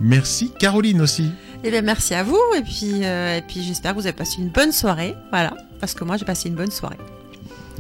[0.01, 1.31] Merci Caroline aussi.
[1.65, 2.39] Eh bien, merci à vous.
[2.57, 5.15] Et puis, euh, et puis j'espère que vous avez passé une bonne soirée.
[5.31, 5.55] Voilà.
[5.81, 6.97] Parce que moi, j'ai passé une bonne soirée.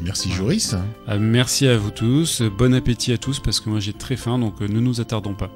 [0.02, 0.74] Merci Joris.
[1.08, 4.38] Euh, Merci à vous tous, bon appétit à tous parce que moi j'ai très faim
[4.38, 5.50] donc euh, ne nous attardons pas.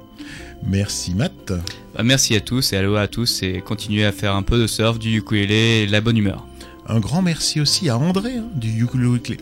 [0.65, 1.53] Merci Matt.
[1.95, 4.67] Bah, merci à tous et aloha à tous et continuez à faire un peu de
[4.67, 6.45] surf, du ukulélé et de la bonne humeur.
[6.87, 8.83] Un grand merci aussi à André hein, du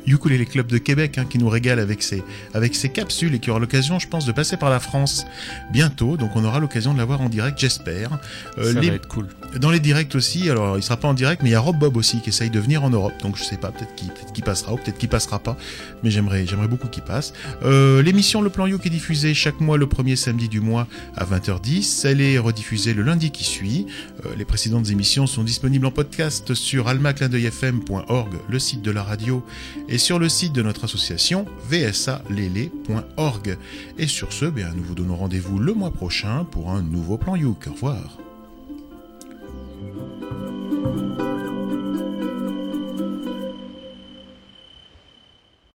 [0.05, 2.23] Ukulele Club de Québec hein, qui nous régale avec ses,
[2.53, 5.26] avec ses capsules et qui aura l'occasion, je pense, de passer par la France
[5.72, 6.18] bientôt.
[6.18, 8.19] Donc on aura l'occasion de la voir en direct, j'espère.
[8.57, 9.27] Euh, Ça les, va être cool.
[9.59, 11.77] Dans les directs aussi, alors il sera pas en direct, mais il y a Rob
[11.77, 13.13] Bob aussi qui essaye de venir en Europe.
[13.23, 15.57] Donc je sais pas, peut-être qu'il peut qu'il passera ou peut-être qu'il passera pas,
[16.03, 17.34] mais j'aimerais beaucoup qu'il passe.
[17.63, 20.88] Euh, L'émission Le Plan Youk est diffusée chaque mois le premier samedi du mois
[21.18, 22.07] à 20h10.
[22.07, 23.88] Elle est rediffusée le lundi qui suit.
[24.26, 26.88] Euh, les précédentes émissions sont disponibles en podcast sur
[27.32, 29.44] clindeuilfm.org, le site de la radio,
[29.88, 33.58] et sur le site de notre association vsalele.org.
[33.98, 37.36] Et sur ce, bien, nous vous donnons rendez-vous le mois prochain pour un nouveau plan
[37.36, 37.68] Youk.
[37.68, 38.18] Au revoir.